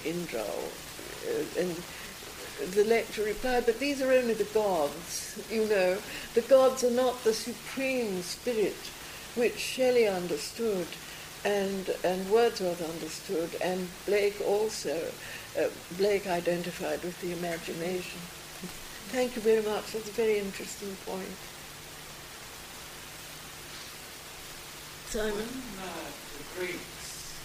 Indra, 0.05 0.41
uh, 0.41 1.59
and 1.59 1.75
the 2.73 2.85
lecturer 2.85 3.25
replied, 3.25 3.65
"But 3.65 3.79
these 3.79 4.01
are 4.01 4.11
only 4.11 4.33
the 4.33 4.45
gods. 4.45 5.41
You 5.49 5.65
know, 5.65 5.97
the 6.33 6.41
gods 6.41 6.83
are 6.83 6.91
not 6.91 7.23
the 7.23 7.33
supreme 7.33 8.21
spirit, 8.21 8.77
which 9.35 9.57
Shelley 9.57 10.07
understood." 10.07 10.87
And, 11.43 11.89
and 12.03 12.29
Wordsworth 12.29 12.87
understood, 12.87 13.59
and 13.63 13.89
Blake 14.05 14.39
also 14.45 15.11
uh, 15.59 15.67
Blake 15.97 16.27
identified 16.27 17.03
with 17.03 17.19
the 17.21 17.33
imagination. 17.33 18.19
Thank 19.11 19.35
you 19.35 19.41
very 19.41 19.63
much. 19.63 19.91
That's 19.91 20.07
a 20.07 20.15
very 20.15 20.39
interesting 20.39 20.95
point. 21.05 21.35
Simon? 25.11 25.43
Uh, 25.43 26.07
the 26.39 26.45
Greeks 26.55 27.35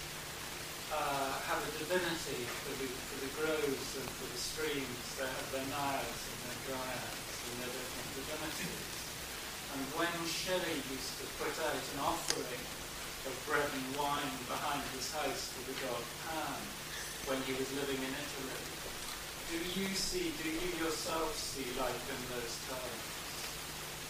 uh, 0.95 1.35
have 1.51 1.59
a 1.59 1.73
divinity 1.83 2.47
for 2.63 2.79
the, 2.79 2.87
for 2.87 3.19
the 3.27 3.31
groves 3.43 3.91
and 3.99 4.07
for 4.07 4.31
the 4.31 4.39
streams, 4.39 5.03
they 5.19 5.27
have 5.27 5.49
their 5.51 5.67
naiads 5.75 6.23
and 6.31 6.39
their 6.47 6.61
dryads 6.71 7.35
and 7.43 7.55
their 7.59 7.73
different 7.75 8.11
divinities. 8.23 8.87
And 9.75 9.83
when 9.99 10.15
Shelley 10.31 10.79
used 10.95 11.19
to 11.19 11.27
put 11.43 11.59
out 11.67 11.75
an 11.75 11.99
offering 12.07 12.63
of 13.27 13.35
bread 13.51 13.67
and 13.67 13.89
wine 13.99 14.39
behind 14.47 14.87
his 14.95 15.11
house 15.11 15.51
for 15.51 15.67
the 15.67 15.75
god 15.83 16.07
Pan, 16.31 16.86
when 17.27 17.43
he 17.43 17.53
was 17.59 17.67
living 17.75 17.99
in 17.99 18.13
Italy. 18.15 18.63
Do 19.51 19.59
you 19.59 19.91
see, 19.99 20.31
do 20.39 20.47
you 20.47 20.71
yourself 20.79 21.35
see 21.35 21.67
life 21.75 22.07
in 22.07 22.21
those 22.31 22.55
terms? 22.71 23.03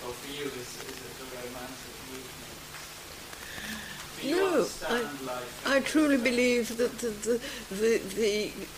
Or 0.04 0.12
for 0.12 0.28
you, 0.36 0.44
is, 0.52 0.68
is 0.84 1.00
it 1.00 1.16
a 1.16 1.26
romantic 1.40 1.96
movement? 2.12 3.95
No, 4.24 4.58
life? 4.58 5.62
I 5.66 5.80
truly 5.80 6.16
believe 6.16 6.76
that 6.76 6.98
the, 6.98 7.08
the, 7.08 7.40
the, 7.74 7.98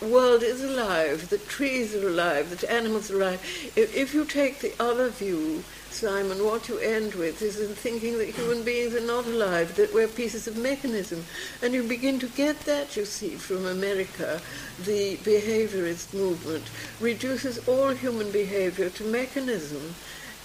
the 0.01 0.05
world 0.05 0.43
is 0.43 0.63
alive, 0.63 1.29
that 1.29 1.47
trees 1.47 1.95
are 1.95 2.07
alive, 2.07 2.49
that 2.49 2.69
animals 2.69 3.09
are 3.11 3.21
alive. 3.21 3.71
If, 3.75 3.95
if 3.95 4.13
you 4.13 4.25
take 4.25 4.59
the 4.59 4.73
other 4.79 5.09
view, 5.09 5.63
Simon, 5.91 6.45
what 6.45 6.69
you 6.69 6.77
end 6.77 7.15
with 7.15 7.41
is 7.41 7.59
in 7.59 7.73
thinking 7.73 8.17
that 8.19 8.29
human 8.29 8.63
beings 8.63 8.93
are 8.93 9.01
not 9.01 9.25
alive, 9.25 9.75
that 9.75 9.93
we're 9.93 10.07
pieces 10.07 10.47
of 10.47 10.55
mechanism. 10.55 11.25
And 11.61 11.73
you 11.73 11.83
begin 11.83 12.19
to 12.19 12.27
get 12.27 12.59
that, 12.61 12.95
you 12.95 13.05
see, 13.05 13.35
from 13.35 13.65
America. 13.65 14.39
The 14.83 15.17
behaviorist 15.17 16.13
movement 16.13 16.69
reduces 16.99 17.67
all 17.67 17.89
human 17.89 18.31
behavior 18.31 18.89
to 18.89 19.03
mechanism. 19.03 19.95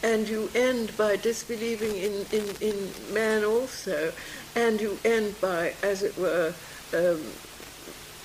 And 0.02 0.28
you 0.28 0.50
end 0.54 0.96
by 0.96 1.16
disbelieving 1.16 1.96
in, 1.96 2.26
in, 2.32 2.44
in 2.60 2.90
man 3.12 3.44
also, 3.44 4.12
and 4.54 4.80
you 4.80 4.98
end 5.04 5.40
by, 5.40 5.74
as 5.82 6.02
it 6.02 6.16
were, 6.16 6.54
um, 6.94 7.20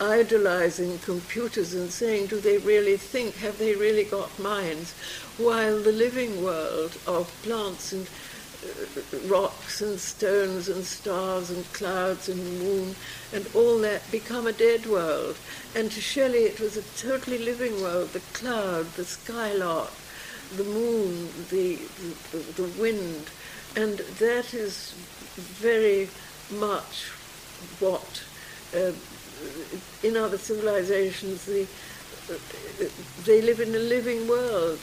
idolizing 0.01 0.97
computers 0.99 1.73
and 1.73 1.91
saying, 1.91 2.27
do 2.27 2.39
they 2.39 2.57
really 2.59 2.97
think? 2.97 3.35
Have 3.37 3.57
they 3.57 3.75
really 3.75 4.05
got 4.05 4.37
minds? 4.39 4.93
While 5.37 5.81
the 5.81 5.91
living 5.91 6.43
world 6.43 6.97
of 7.05 7.29
plants 7.43 7.91
and 7.91 8.07
uh, 8.61 9.27
rocks 9.27 9.81
and 9.81 9.99
stones 9.99 10.69
and 10.69 10.83
stars 10.83 11.49
and 11.49 11.65
clouds 11.73 12.29
and 12.29 12.59
moon 12.59 12.95
and 13.33 13.47
all 13.53 13.77
that 13.79 14.09
become 14.11 14.47
a 14.47 14.53
dead 14.53 14.85
world. 14.85 15.37
And 15.75 15.91
to 15.91 16.01
Shelley 16.01 16.43
it 16.43 16.59
was 16.59 16.77
a 16.77 16.81
totally 16.97 17.37
living 17.37 17.81
world, 17.81 18.09
the 18.09 18.19
cloud, 18.33 18.85
the 18.93 19.05
skylark, 19.05 19.91
the 20.55 20.63
moon, 20.63 21.29
the, 21.49 21.75
the, 22.31 22.37
the 22.61 22.81
wind. 22.81 23.29
And 23.75 23.99
that 24.19 24.53
is 24.53 24.95
very 25.39 26.09
much 26.51 27.09
what 27.79 28.23
uh, 28.75 28.91
in 30.03 30.17
other 30.17 30.37
civilizations 30.37 31.45
the, 31.45 31.67
uh, 32.31 32.85
they 33.25 33.41
live 33.41 33.59
in 33.59 33.73
a 33.75 33.79
living 33.79 34.27
world. 34.27 34.79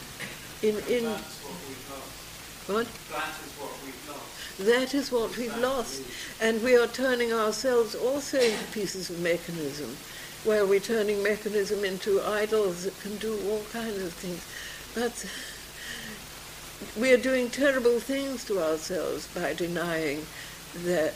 In, 0.62 0.76
in 0.88 1.04
That's 1.04 1.42
what 1.42 1.56
we've 1.68 1.90
lost. 1.90 2.68
what? 2.68 2.86
That 3.12 3.34
is 3.44 3.52
what 3.58 3.74
we've 3.84 4.08
lost. 4.08 4.58
That 4.58 4.94
is 4.94 5.12
what 5.12 5.36
we've 5.36 5.58
lost. 5.58 6.02
And 6.40 6.62
we 6.62 6.76
are 6.76 6.86
turning 6.86 7.32
ourselves 7.32 7.94
also 7.94 8.38
into 8.38 8.64
pieces 8.72 9.10
of 9.10 9.20
mechanism, 9.20 9.96
where 10.44 10.66
we're 10.66 10.80
turning 10.80 11.22
mechanism 11.22 11.84
into 11.84 12.22
idols 12.22 12.84
that 12.84 12.98
can 13.00 13.16
do 13.16 13.38
all 13.50 13.62
kinds 13.72 14.02
of 14.02 14.12
things. 14.14 14.44
But 14.94 15.26
we 16.98 17.12
are 17.12 17.18
doing 17.18 17.50
terrible 17.50 18.00
things 18.00 18.44
to 18.46 18.62
ourselves 18.62 19.26
by 19.34 19.54
denying 19.54 20.26
that 20.84 21.14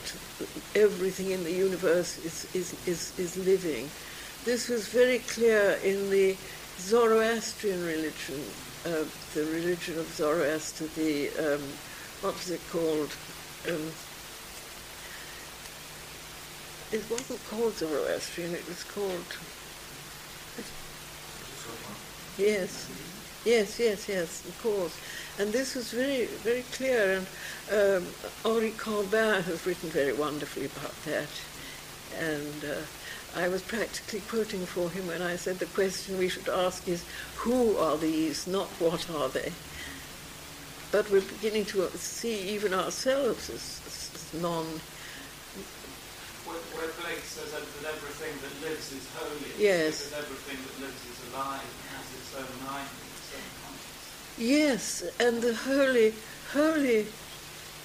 everything 0.74 1.30
in 1.30 1.44
the 1.44 1.52
universe 1.52 2.18
is, 2.24 2.46
is, 2.54 2.74
is, 2.86 3.18
is 3.18 3.36
living. 3.36 3.90
This 4.44 4.68
was 4.68 4.88
very 4.88 5.18
clear 5.18 5.78
in 5.84 6.10
the 6.10 6.36
Zoroastrian 6.78 7.84
religion, 7.84 8.40
uh, 8.86 9.04
the 9.34 9.44
religion 9.44 9.98
of 9.98 10.06
Zoroaster, 10.06 10.86
the, 10.96 11.28
um, 11.38 11.60
what 12.22 12.34
was 12.34 12.50
it 12.50 12.60
called? 12.70 13.14
Um, 13.68 13.92
it 16.92 17.04
wasn't 17.10 17.40
called 17.50 17.74
Zoroastrian, 17.74 18.54
it 18.54 18.66
was 18.66 18.82
called. 18.84 19.36
Yes, 22.38 22.88
yes, 23.44 23.78
yes, 23.78 24.08
yes, 24.08 24.44
of 24.46 24.62
course. 24.62 24.98
And 25.38 25.52
this 25.52 25.74
was 25.74 25.92
very, 25.92 26.26
very 26.44 26.64
clear, 26.72 27.22
and 27.70 28.02
um, 28.04 28.06
Henri 28.44 28.72
Corbin 28.72 29.42
has 29.42 29.66
written 29.66 29.88
very 29.90 30.12
wonderfully 30.12 30.66
about 30.66 30.94
that. 31.04 31.28
And 32.18 32.64
uh, 32.64 33.40
I 33.40 33.48
was 33.48 33.62
practically 33.62 34.20
quoting 34.28 34.66
for 34.66 34.90
him 34.90 35.06
when 35.06 35.22
I 35.22 35.36
said 35.36 35.58
the 35.58 35.66
question 35.66 36.18
we 36.18 36.28
should 36.28 36.48
ask 36.48 36.86
is, 36.88 37.04
who 37.36 37.76
are 37.76 37.96
these, 37.96 38.46
not 38.46 38.66
what 38.80 39.08
are 39.10 39.28
they? 39.28 39.52
But 40.92 41.08
we're 41.10 41.22
beginning 41.22 41.64
to 41.66 41.88
see 41.96 42.34
even 42.50 42.74
ourselves 42.74 43.48
as, 43.48 43.80
as, 43.86 44.10
as 44.34 44.42
non 44.42 44.66
Where, 46.50 46.58
where 46.74 46.90
Blake 46.98 47.22
says 47.22 47.52
that, 47.54 47.62
that 47.62 47.94
everything 47.94 48.34
that 48.42 48.54
lives 48.68 48.90
is 48.92 49.06
holy, 49.14 49.54
Yes. 49.56 50.10
that 50.10 50.18
everything 50.26 50.58
that 50.58 50.76
lives 50.82 50.98
is 51.06 51.18
alive 51.30 51.62
and 51.62 51.86
has 51.94 52.06
its 52.18 52.34
own 52.34 52.50
mind 52.66 52.90
and 52.90 53.06
its 53.14 53.30
own 53.38 53.46
consciousness. 53.62 54.29
Yes, 54.40 55.04
and 55.20 55.42
the 55.42 55.54
holy, 55.54 56.14
holy 56.54 57.06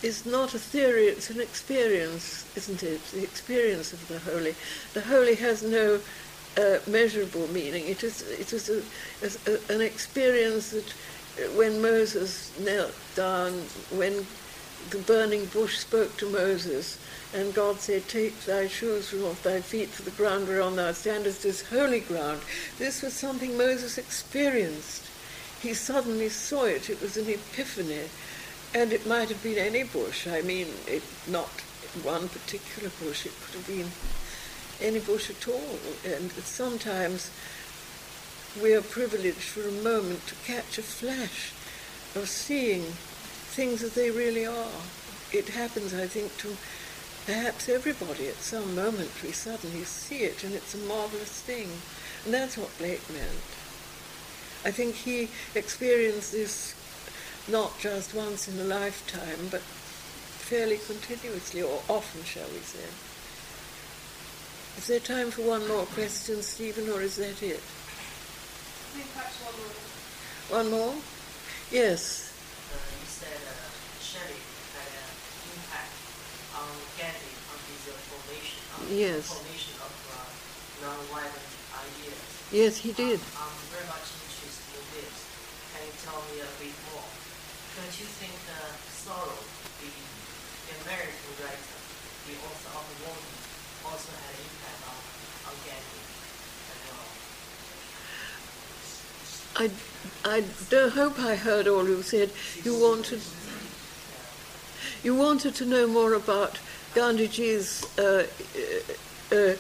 is 0.02 0.26
not 0.26 0.54
a 0.54 0.60
theory, 0.60 1.08
it's 1.08 1.30
an 1.30 1.42
experience, 1.42 2.46
isn't 2.56 2.82
it? 2.82 3.04
The 3.08 3.24
experience 3.24 3.92
of 3.92 4.08
the 4.08 4.20
holy. 4.20 4.56
The 4.94 5.02
holy 5.02 5.36
has 5.36 5.64
no 5.64 6.00
uh, 6.58 6.78
measurable 6.88 7.48
meaning. 7.48 7.86
It 7.88 8.06
is, 8.06 8.22
it 8.22 8.54
is 8.54 8.70
a, 8.70 9.52
a, 9.52 9.74
an 9.74 9.82
experience 9.82 10.72
that 10.72 10.88
uh, 10.88 11.52
when 11.58 11.82
Moses 11.82 12.58
knelt 12.58 12.96
down, 13.16 13.52
when 13.92 14.26
the 14.92 15.00
burning 15.00 15.48
bush 15.48 15.78
spoke 15.80 16.16
to 16.18 16.30
Moses, 16.30 16.98
and 17.34 17.54
God 17.54 17.82
said, 17.82 18.08
Take 18.08 18.40
thy 18.46 18.68
shoes 18.70 19.10
from 19.10 19.26
off 19.26 19.44
thy 19.44 19.60
feet, 19.60 19.90
for 19.90 20.04
the 20.04 20.12
ground 20.12 20.48
whereon 20.48 20.78
thou 20.78 20.94
standest 20.94 21.44
is 21.44 21.68
holy 21.68 22.00
ground. 22.00 22.40
This 22.80 23.02
was 23.02 23.12
something 23.12 23.58
Moses 23.58 23.98
experienced. 23.98 25.10
He 25.66 25.74
suddenly 25.74 26.30
saw 26.30 26.66
it. 26.66 26.92
It 26.92 27.02
was 27.02 27.18
an 27.18 27.28
epiphany. 27.28 28.08
And 28.76 28.94
it 28.94 29.08
might 29.08 29.30
have 29.30 29.42
been 29.42 29.58
any 29.58 29.82
bush. 29.82 30.28
I 30.28 30.44
mean, 30.44 30.68
it, 30.86 31.02
not 31.28 31.50
one 32.04 32.30
particular 32.30 32.92
bush. 33.02 33.26
It 33.26 33.34
could 33.42 33.56
have 33.56 33.68
been 33.68 33.90
any 34.80 35.00
bush 35.00 35.32
at 35.32 35.48
all. 35.48 35.80
And 36.06 36.30
sometimes 36.34 37.32
we 38.62 38.76
are 38.76 38.84
privileged 38.84 39.42
for 39.42 39.68
a 39.68 39.82
moment 39.82 40.28
to 40.28 40.36
catch 40.46 40.78
a 40.78 40.84
flash 40.84 41.52
of 42.14 42.30
seeing 42.30 42.84
things 43.58 43.82
as 43.82 43.96
they 43.96 44.12
really 44.12 44.46
are. 44.46 44.82
It 45.32 45.50
happens, 45.50 45.96
I 45.96 46.06
think, 46.06 46.38
to 46.46 46.56
perhaps 47.26 47.70
everybody 47.70 48.28
at 48.28 48.36
some 48.36 48.76
moment. 48.76 49.10
We 49.24 49.32
suddenly 49.32 49.84
see 49.84 50.20
it, 50.30 50.44
and 50.44 50.54
it's 50.54 50.76
a 50.76 50.86
marvelous 50.86 51.42
thing. 51.42 51.70
And 52.24 52.32
that's 52.36 52.56
what 52.56 52.78
Blake 52.78 53.10
meant. 53.10 53.55
I 54.66 54.72
think 54.72 54.96
he 54.96 55.30
experienced 55.54 56.32
this 56.32 56.74
not 57.48 57.78
just 57.80 58.16
once 58.16 58.48
in 58.48 58.60
a 58.60 58.64
lifetime, 58.64 59.48
but 59.52 59.62
fairly 59.62 60.78
continuously, 60.78 61.62
or 61.62 61.82
often, 61.88 62.24
shall 62.24 62.50
we 62.50 62.60
say. 62.66 62.86
Is 64.78 64.88
there 64.88 65.00
time 65.00 65.30
for 65.32 65.44
one 65.44 65.68
more 65.68 65.86
question, 65.94 66.42
Stephen, 66.42 66.90
or 66.90 67.02
is 67.02 67.16
that 67.18 67.42
it? 67.46 67.62
I 67.62 68.98
think 68.98 69.08
perhaps 69.14 69.38
one 69.46 69.56
more. 69.62 69.78
One 70.62 70.68
more? 70.74 70.94
Yes. 71.72 72.34
uh, 72.70 72.78
you 72.78 73.08
said 73.10 73.38
uh, 73.46 73.54
Shelley 74.02 74.42
had 74.76 74.90
an 74.90 75.10
impact 75.58 75.96
on 76.58 76.70
Gandhi 76.98 77.34
on 77.54 77.58
his 77.70 77.82
uh, 77.90 77.98
formation, 78.10 78.62
on 78.78 78.86
Yes. 78.90 79.30
the 79.30 79.38
formation 79.42 79.76
of 79.82 79.94
uh, 80.14 80.30
non-violent 80.86 81.50
ideas. 81.74 82.20
Yes, 82.54 82.78
he 82.78 82.92
did. 82.94 83.18
I'm, 83.40 83.50
I'm 83.50 83.66
very 83.74 83.88
much 83.90 84.06
interested 84.12 84.70
in 84.78 84.86
this. 85.02 85.16
Can 85.74 85.82
you 85.88 85.95
tell 86.06 86.22
me 86.30 86.38
a 86.38 86.50
bit 86.62 86.78
more? 86.94 87.02
Don't 87.74 87.96
you 87.98 88.06
think 88.06 88.38
uh, 88.54 88.70
Thoreau, 89.02 89.42
the, 89.82 89.90
American 90.86 91.34
writer, 91.42 91.78
the 92.30 92.38
author 92.46 92.78
of 92.78 92.86
the 92.94 93.10
also 93.90 94.14
had 94.14 94.38
an 94.38 94.46
impact 94.46 94.86
on, 94.86 95.02
on 95.50 95.56
Gandhi 95.66 96.02
as 96.70 96.82
well? 96.94 97.10
I, 99.58 99.66
I 100.30 100.44
don't 100.70 100.94
hope 100.94 101.18
I 101.20 101.36
heard 101.36 101.68
all 101.68 101.88
you 101.88 102.04
said. 102.04 102.30
You 102.64 102.78
wanted, 102.80 103.22
you 105.04 105.16
wanted 105.16 105.56
to 105.56 105.66
know 105.66 105.88
more 105.88 106.14
about 106.14 106.60
Gandhiji's. 106.94 107.84
Uh, 107.98 108.28
uh, 109.32 109.56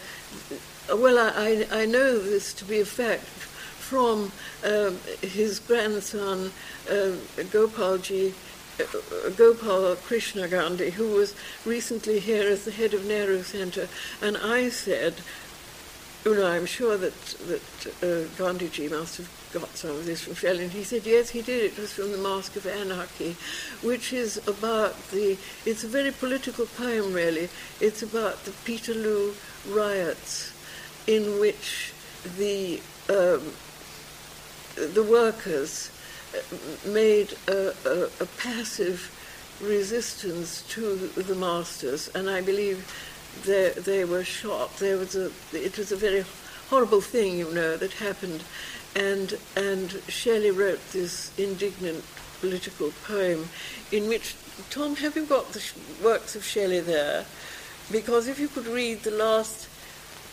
uh, 0.91 0.95
well, 0.95 1.17
I 1.17 1.65
I 1.71 1.85
know 1.87 2.19
this 2.19 2.53
to 2.53 2.65
be 2.65 2.79
a 2.79 2.85
fact 2.85 3.25
from 3.89 4.31
um, 4.63 4.97
his 5.21 5.59
grandson 5.59 6.51
uh, 6.89 7.13
Gopalji. 7.53 8.33
uh, 8.79 9.29
Gopal 9.37 9.95
Krishna 9.95 10.47
Gandhi, 10.47 10.91
who 10.91 11.09
was 11.11 11.33
recently 11.65 12.19
here 12.19 12.47
as 12.49 12.65
the 12.65 12.71
head 12.71 12.93
of 12.93 13.05
Nehru 13.05 13.43
Center, 13.43 13.87
and 14.21 14.35
I 14.37 14.69
said, 14.69 15.15
you 16.25 16.35
know, 16.35 16.47
I'm 16.47 16.65
sure 16.65 16.97
that 16.97 17.13
that 17.47 17.87
uh, 18.01 18.27
Gandhiji 18.35 18.89
must 18.89 19.17
have 19.17 19.29
got 19.53 19.77
some 19.77 19.91
of 19.91 20.05
this 20.05 20.23
from 20.23 20.33
Shelley. 20.33 20.63
And 20.63 20.73
he 20.73 20.83
said, 20.83 21.05
yes, 21.05 21.29
he 21.29 21.41
did. 21.41 21.71
It 21.71 21.79
was 21.79 21.93
from 21.93 22.11
the 22.11 22.17
Mask 22.17 22.55
of 22.55 22.65
Anarchy, 22.65 23.35
which 23.83 24.11
is 24.11 24.37
about 24.47 24.95
the. 25.11 25.37
It's 25.65 25.83
a 25.83 25.87
very 25.87 26.11
political 26.11 26.65
poem, 26.65 27.13
really. 27.13 27.47
It's 27.79 28.01
about 28.01 28.43
the 28.45 28.51
Peterloo 28.65 29.33
riots, 29.69 30.51
in 31.05 31.39
which 31.39 31.93
the 32.37 32.81
um, 33.09 33.53
the 34.75 35.03
workers 35.03 35.89
made 36.85 37.33
a, 37.47 37.73
a, 37.85 38.09
a 38.19 38.25
passive 38.37 39.11
resistance 39.61 40.63
to 40.69 40.95
the 40.95 41.35
masters, 41.35 42.09
and 42.13 42.29
I 42.29 42.41
believe 42.41 42.85
they, 43.45 43.69
they 43.69 44.05
were 44.05 44.23
shot. 44.23 44.77
There 44.77 44.97
was 44.97 45.15
a, 45.15 45.31
it 45.53 45.77
was 45.77 45.91
a 45.91 45.95
very 45.95 46.25
horrible 46.69 47.01
thing, 47.01 47.37
you 47.37 47.53
know, 47.53 47.77
that 47.77 47.93
happened. 47.93 48.43
And, 48.95 49.37
and 49.55 49.91
Shelley 50.07 50.51
wrote 50.51 50.79
this 50.91 51.31
indignant 51.37 52.03
political 52.39 52.91
poem 53.05 53.47
in 53.91 54.07
which, 54.07 54.35
Tom, 54.69 54.95
have 54.97 55.15
you 55.15 55.25
got 55.25 55.51
the 55.51 55.63
works 56.03 56.35
of 56.35 56.43
Shelley 56.43 56.79
there? 56.79 57.25
Because 57.91 58.27
if 58.27 58.39
you 58.39 58.47
could 58.47 58.67
read 58.67 59.03
the 59.03 59.11
last, 59.11 59.67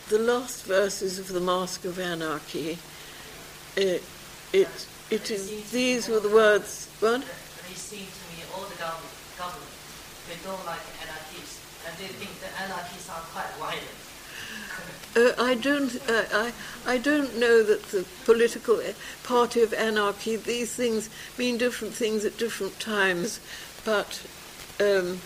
the 0.08 0.18
last 0.18 0.64
verses 0.64 1.18
of 1.18 1.28
The 1.28 1.40
Mask 1.40 1.84
of 1.84 1.98
Anarchy, 1.98 2.78
it, 3.76 4.02
it, 4.52 4.86
it 5.10 5.30
is, 5.30 5.70
these 5.70 6.08
were 6.08 6.20
the 6.20 6.28
words, 6.28 6.88
what? 7.00 7.20
They 7.20 7.74
seem 7.74 8.06
to 8.06 8.24
me 8.36 8.44
all 8.54 8.64
the 8.64 8.76
government, 8.76 9.12
government 9.38 9.72
they 10.28 10.36
don't 10.44 10.64
like 10.64 10.80
anarchists, 11.02 11.60
and 11.86 11.96
they 11.98 12.06
think 12.06 12.30
the 12.40 12.48
anarchists 12.62 13.10
are 13.10 13.20
quite 13.32 13.50
violent. 13.58 13.82
Uh, 15.14 15.30
I 15.38 15.54
don't. 15.56 15.94
Uh, 16.08 16.24
I. 16.32 16.52
I 16.86 16.96
don't 16.96 17.38
know 17.38 17.62
that 17.62 17.82
the 17.92 18.06
political 18.24 18.80
party 19.24 19.60
of 19.60 19.74
anarchy. 19.74 20.36
These 20.36 20.74
things 20.74 21.10
mean 21.36 21.58
different 21.58 21.92
things 21.92 22.24
at 22.24 22.38
different 22.38 22.80
times, 22.80 23.38
but 23.84 24.22
um, 24.80 25.20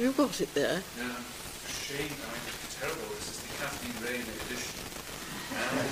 you've 0.00 0.16
got 0.16 0.40
it 0.40 0.52
there. 0.54 0.82
Yeah, 0.98 1.14
shame. 1.70 2.10
I 2.10 2.34
mean, 2.34 2.42
it's 2.42 2.80
terrible. 2.80 3.06
This 3.14 3.30
is 3.30 3.38
the 3.38 3.62
Kathleen 3.62 3.96
Raine 4.02 4.26
edition. 4.26 4.74
And 5.54 5.91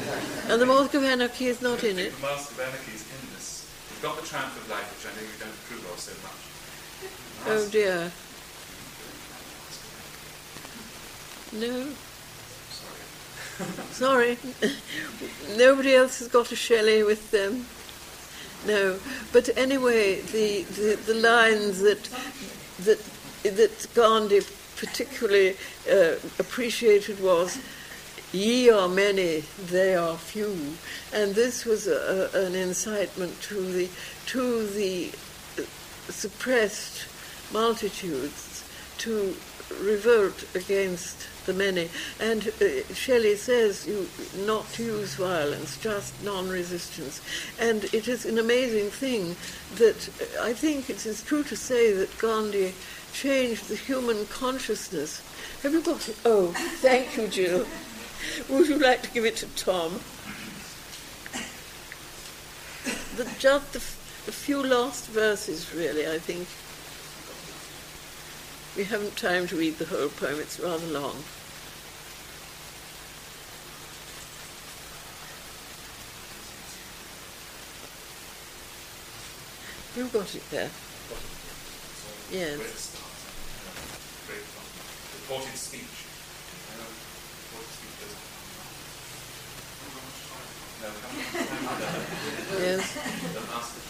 And 0.50 0.60
the 0.60 0.66
Mask 0.66 0.94
of 0.94 1.04
Anarchy 1.04 1.46
is 1.46 1.62
not 1.62 1.84
in 1.84 1.96
it. 1.96 2.12
The 2.16 2.22
Mask 2.22 2.50
of 2.50 2.58
Anarchy 2.58 2.92
is 2.92 3.02
in 3.02 3.34
this. 3.34 3.70
You've 3.88 4.02
got 4.02 4.20
the 4.20 4.26
Triumph 4.26 4.56
of 4.56 4.68
Life, 4.68 4.90
which 4.96 5.06
I 5.06 5.14
know 5.14 5.22
you 5.22 5.38
don't 5.38 5.48
approve 5.48 5.92
of 5.92 6.00
so 6.00 6.12
much. 6.26 6.50
Oh 7.46 7.68
dear. 7.70 8.10
No. 11.52 11.92
Sorry. 13.92 14.36
Sorry. 14.36 15.56
Nobody 15.56 15.94
else 15.94 16.18
has 16.18 16.26
got 16.26 16.50
a 16.50 16.56
Shelley 16.56 17.04
with 17.04 17.30
them. 17.30 17.64
No. 18.66 18.98
But 19.32 19.56
anyway, 19.56 20.20
the, 20.20 20.62
the, 20.62 20.96
the 21.06 21.14
lines 21.14 21.78
that 21.80 22.08
that 22.80 22.98
that 23.44 23.86
Gandhi 23.94 24.40
particularly 24.76 25.56
uh, 25.88 26.14
appreciated 26.40 27.22
was 27.22 27.60
Ye 28.32 28.70
are 28.70 28.88
many, 28.88 29.42
they 29.66 29.96
are 29.96 30.16
few, 30.16 30.76
and 31.12 31.34
this 31.34 31.64
was 31.64 31.88
a, 31.88 32.30
an 32.32 32.54
incitement 32.54 33.40
to 33.42 33.60
the 33.72 33.88
to 34.26 34.66
the 34.68 35.10
uh, 35.58 35.62
suppressed 36.08 37.06
multitudes 37.52 38.64
to 38.98 39.34
revolt 39.82 40.44
against 40.54 41.26
the 41.46 41.52
many. 41.52 41.88
And 42.20 42.52
uh, 42.60 42.94
Shelley 42.94 43.36
says 43.36 43.86
you 43.86 44.08
not 44.46 44.68
to 44.74 44.84
use 44.84 45.14
violence, 45.14 45.76
just 45.78 46.12
non-resistance. 46.22 47.20
And 47.58 47.84
it 47.92 48.08
is 48.08 48.24
an 48.26 48.38
amazing 48.38 48.90
thing 48.90 49.36
that 49.76 50.08
uh, 50.20 50.44
I 50.44 50.52
think 50.52 50.90
it 50.90 51.04
is 51.06 51.22
true 51.22 51.42
to 51.44 51.56
say 51.56 51.92
that 51.92 52.16
Gandhi 52.18 52.74
changed 53.12 53.68
the 53.68 53.76
human 53.76 54.26
consciousness. 54.26 55.22
Have 55.62 55.72
you 55.72 55.82
got 55.82 56.08
it? 56.08 56.16
Oh, 56.24 56.52
thank 56.80 57.16
you, 57.16 57.26
Jill. 57.28 57.66
Would 58.48 58.68
you 58.68 58.78
like 58.78 59.02
to 59.02 59.10
give 59.10 59.24
it 59.24 59.36
to 59.36 59.46
Tom? 59.56 60.00
The, 63.16 63.24
just 63.38 63.72
the, 63.72 63.78
f- 63.78 64.22
the 64.26 64.32
few 64.32 64.62
last 64.62 65.06
verses, 65.08 65.72
really, 65.74 66.06
I 66.06 66.18
think. 66.18 66.46
We 68.76 68.84
haven't 68.84 69.16
time 69.16 69.46
to 69.48 69.56
read 69.56 69.78
the 69.78 69.84
whole 69.84 70.08
poem, 70.08 70.38
it's 70.40 70.60
rather 70.60 70.86
long. 70.86 71.16
You've 79.96 80.12
got 80.12 80.32
it 80.34 80.48
there. 80.50 80.70
Yes. 82.30 82.58
Where 82.58 82.68
start? 82.78 83.10
Great 84.30 84.46
fun. 84.54 84.62
Reported 85.18 85.58
speech. 85.58 86.06
Uh, 86.70 86.86
reported 86.86 87.74
speech 87.74 87.98
does 87.98 88.14
No, 89.82 89.90
how 89.90 90.06
much 90.06 90.22
time? 90.30 90.60
Yes. 90.80 90.96
The 93.34 93.40
master. 93.52 93.80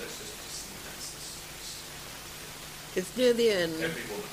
Let's 0.00 0.18
just 0.18 0.34
see 0.50 0.74
that's 0.82 1.08
this. 1.14 2.96
It's 2.96 3.16
near 3.16 3.32
the 3.32 3.50
end. 3.50 3.74
Every 3.78 4.02
woman. 4.10 4.26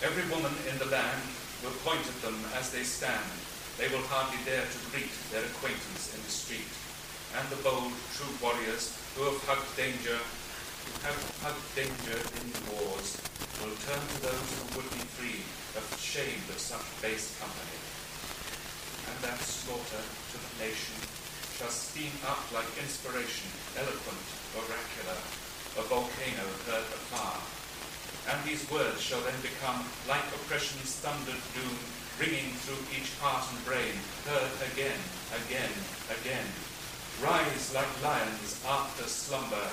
Every 0.00 0.24
woman 0.32 0.56
in 0.70 0.78
the 0.78 0.86
land 0.86 1.20
will 1.62 1.76
point 1.84 2.08
at 2.08 2.22
them 2.22 2.40
as 2.56 2.70
they 2.72 2.84
stand. 2.84 3.20
They 3.76 3.88
will 3.88 4.06
hardly 4.08 4.40
dare 4.46 4.64
to 4.64 4.78
greet 4.92 5.12
their 5.30 5.44
acquaintance 5.44 6.14
in 6.16 6.22
the 6.24 6.32
street. 6.32 6.72
And 7.36 7.44
the 7.52 7.60
bold, 7.60 7.92
true 8.16 8.32
warriors 8.40 8.96
who 9.12 9.24
have 9.28 9.36
hugged 9.44 9.76
danger, 9.76 10.16
who 10.84 10.92
have 11.08 11.20
hugged 11.40 11.68
danger 11.74 12.20
in 12.40 12.46
the 12.52 12.62
wars, 12.72 13.16
will 13.64 13.76
turn 13.88 14.04
to 14.04 14.18
those 14.28 14.48
who 14.52 14.64
would 14.76 14.90
be 14.92 15.04
free, 15.16 15.40
ashamed 15.74 16.44
of 16.52 16.60
such 16.60 16.84
base 17.00 17.32
company. 17.40 17.80
And 19.08 19.16
that 19.24 19.40
slaughter 19.40 20.04
to 20.04 20.36
the 20.36 20.52
nation 20.60 20.96
shall 21.56 21.72
steam 21.72 22.12
up 22.28 22.44
like 22.52 22.68
inspiration, 22.76 23.48
eloquent, 23.78 24.26
oracular, 24.58 25.20
a 25.78 25.82
volcano 25.88 26.46
heard 26.68 26.86
afar. 26.92 27.40
And 28.30 28.38
these 28.44 28.64
words 28.70 29.00
shall 29.00 29.20
then 29.22 29.36
become 29.42 29.84
like 30.08 30.24
oppression's 30.34 30.96
thundered 31.02 31.42
doom, 31.54 31.76
ringing 32.18 32.54
through 32.64 32.80
each 32.94 33.10
heart 33.18 33.44
and 33.50 33.60
brain, 33.66 33.94
heard 34.24 34.54
again, 34.72 35.00
again, 35.44 35.74
again. 36.20 36.46
Rise 37.22 37.74
like 37.74 37.90
lions 38.02 38.58
after 38.66 39.04
slumber, 39.04 39.68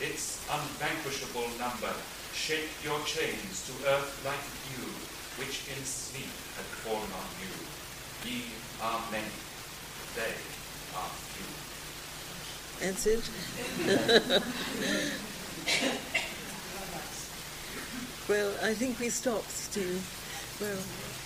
its 0.00 0.40
unvanquishable 0.50 1.48
number. 1.58 1.92
Shake 2.34 2.68
your 2.84 3.00
chains 3.04 3.64
to 3.66 3.72
earth 3.88 4.22
like 4.24 4.40
dew, 4.68 4.88
which 5.40 5.66
in 5.72 5.82
sleep 5.84 6.28
had 6.56 6.66
fallen 6.84 7.10
on 7.16 7.26
you. 7.40 7.48
Ye 8.28 8.44
are 8.82 9.00
many, 9.10 9.32
they 10.14 10.34
are 10.94 11.10
few. 11.32 11.48
That's 12.80 13.06
it. 13.06 13.30
well, 18.28 18.52
I 18.62 18.74
think 18.74 19.00
we 19.00 19.08
stopped, 19.08 19.50
Steve. 19.50 20.04
Well, 20.60 20.76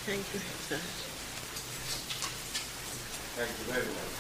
thank 0.07 0.19
you 0.19 0.41
for 0.41 0.75
that. 0.75 0.81
Thank 3.37 3.51
you 3.59 3.65
very 3.73 3.87
much 3.87 4.11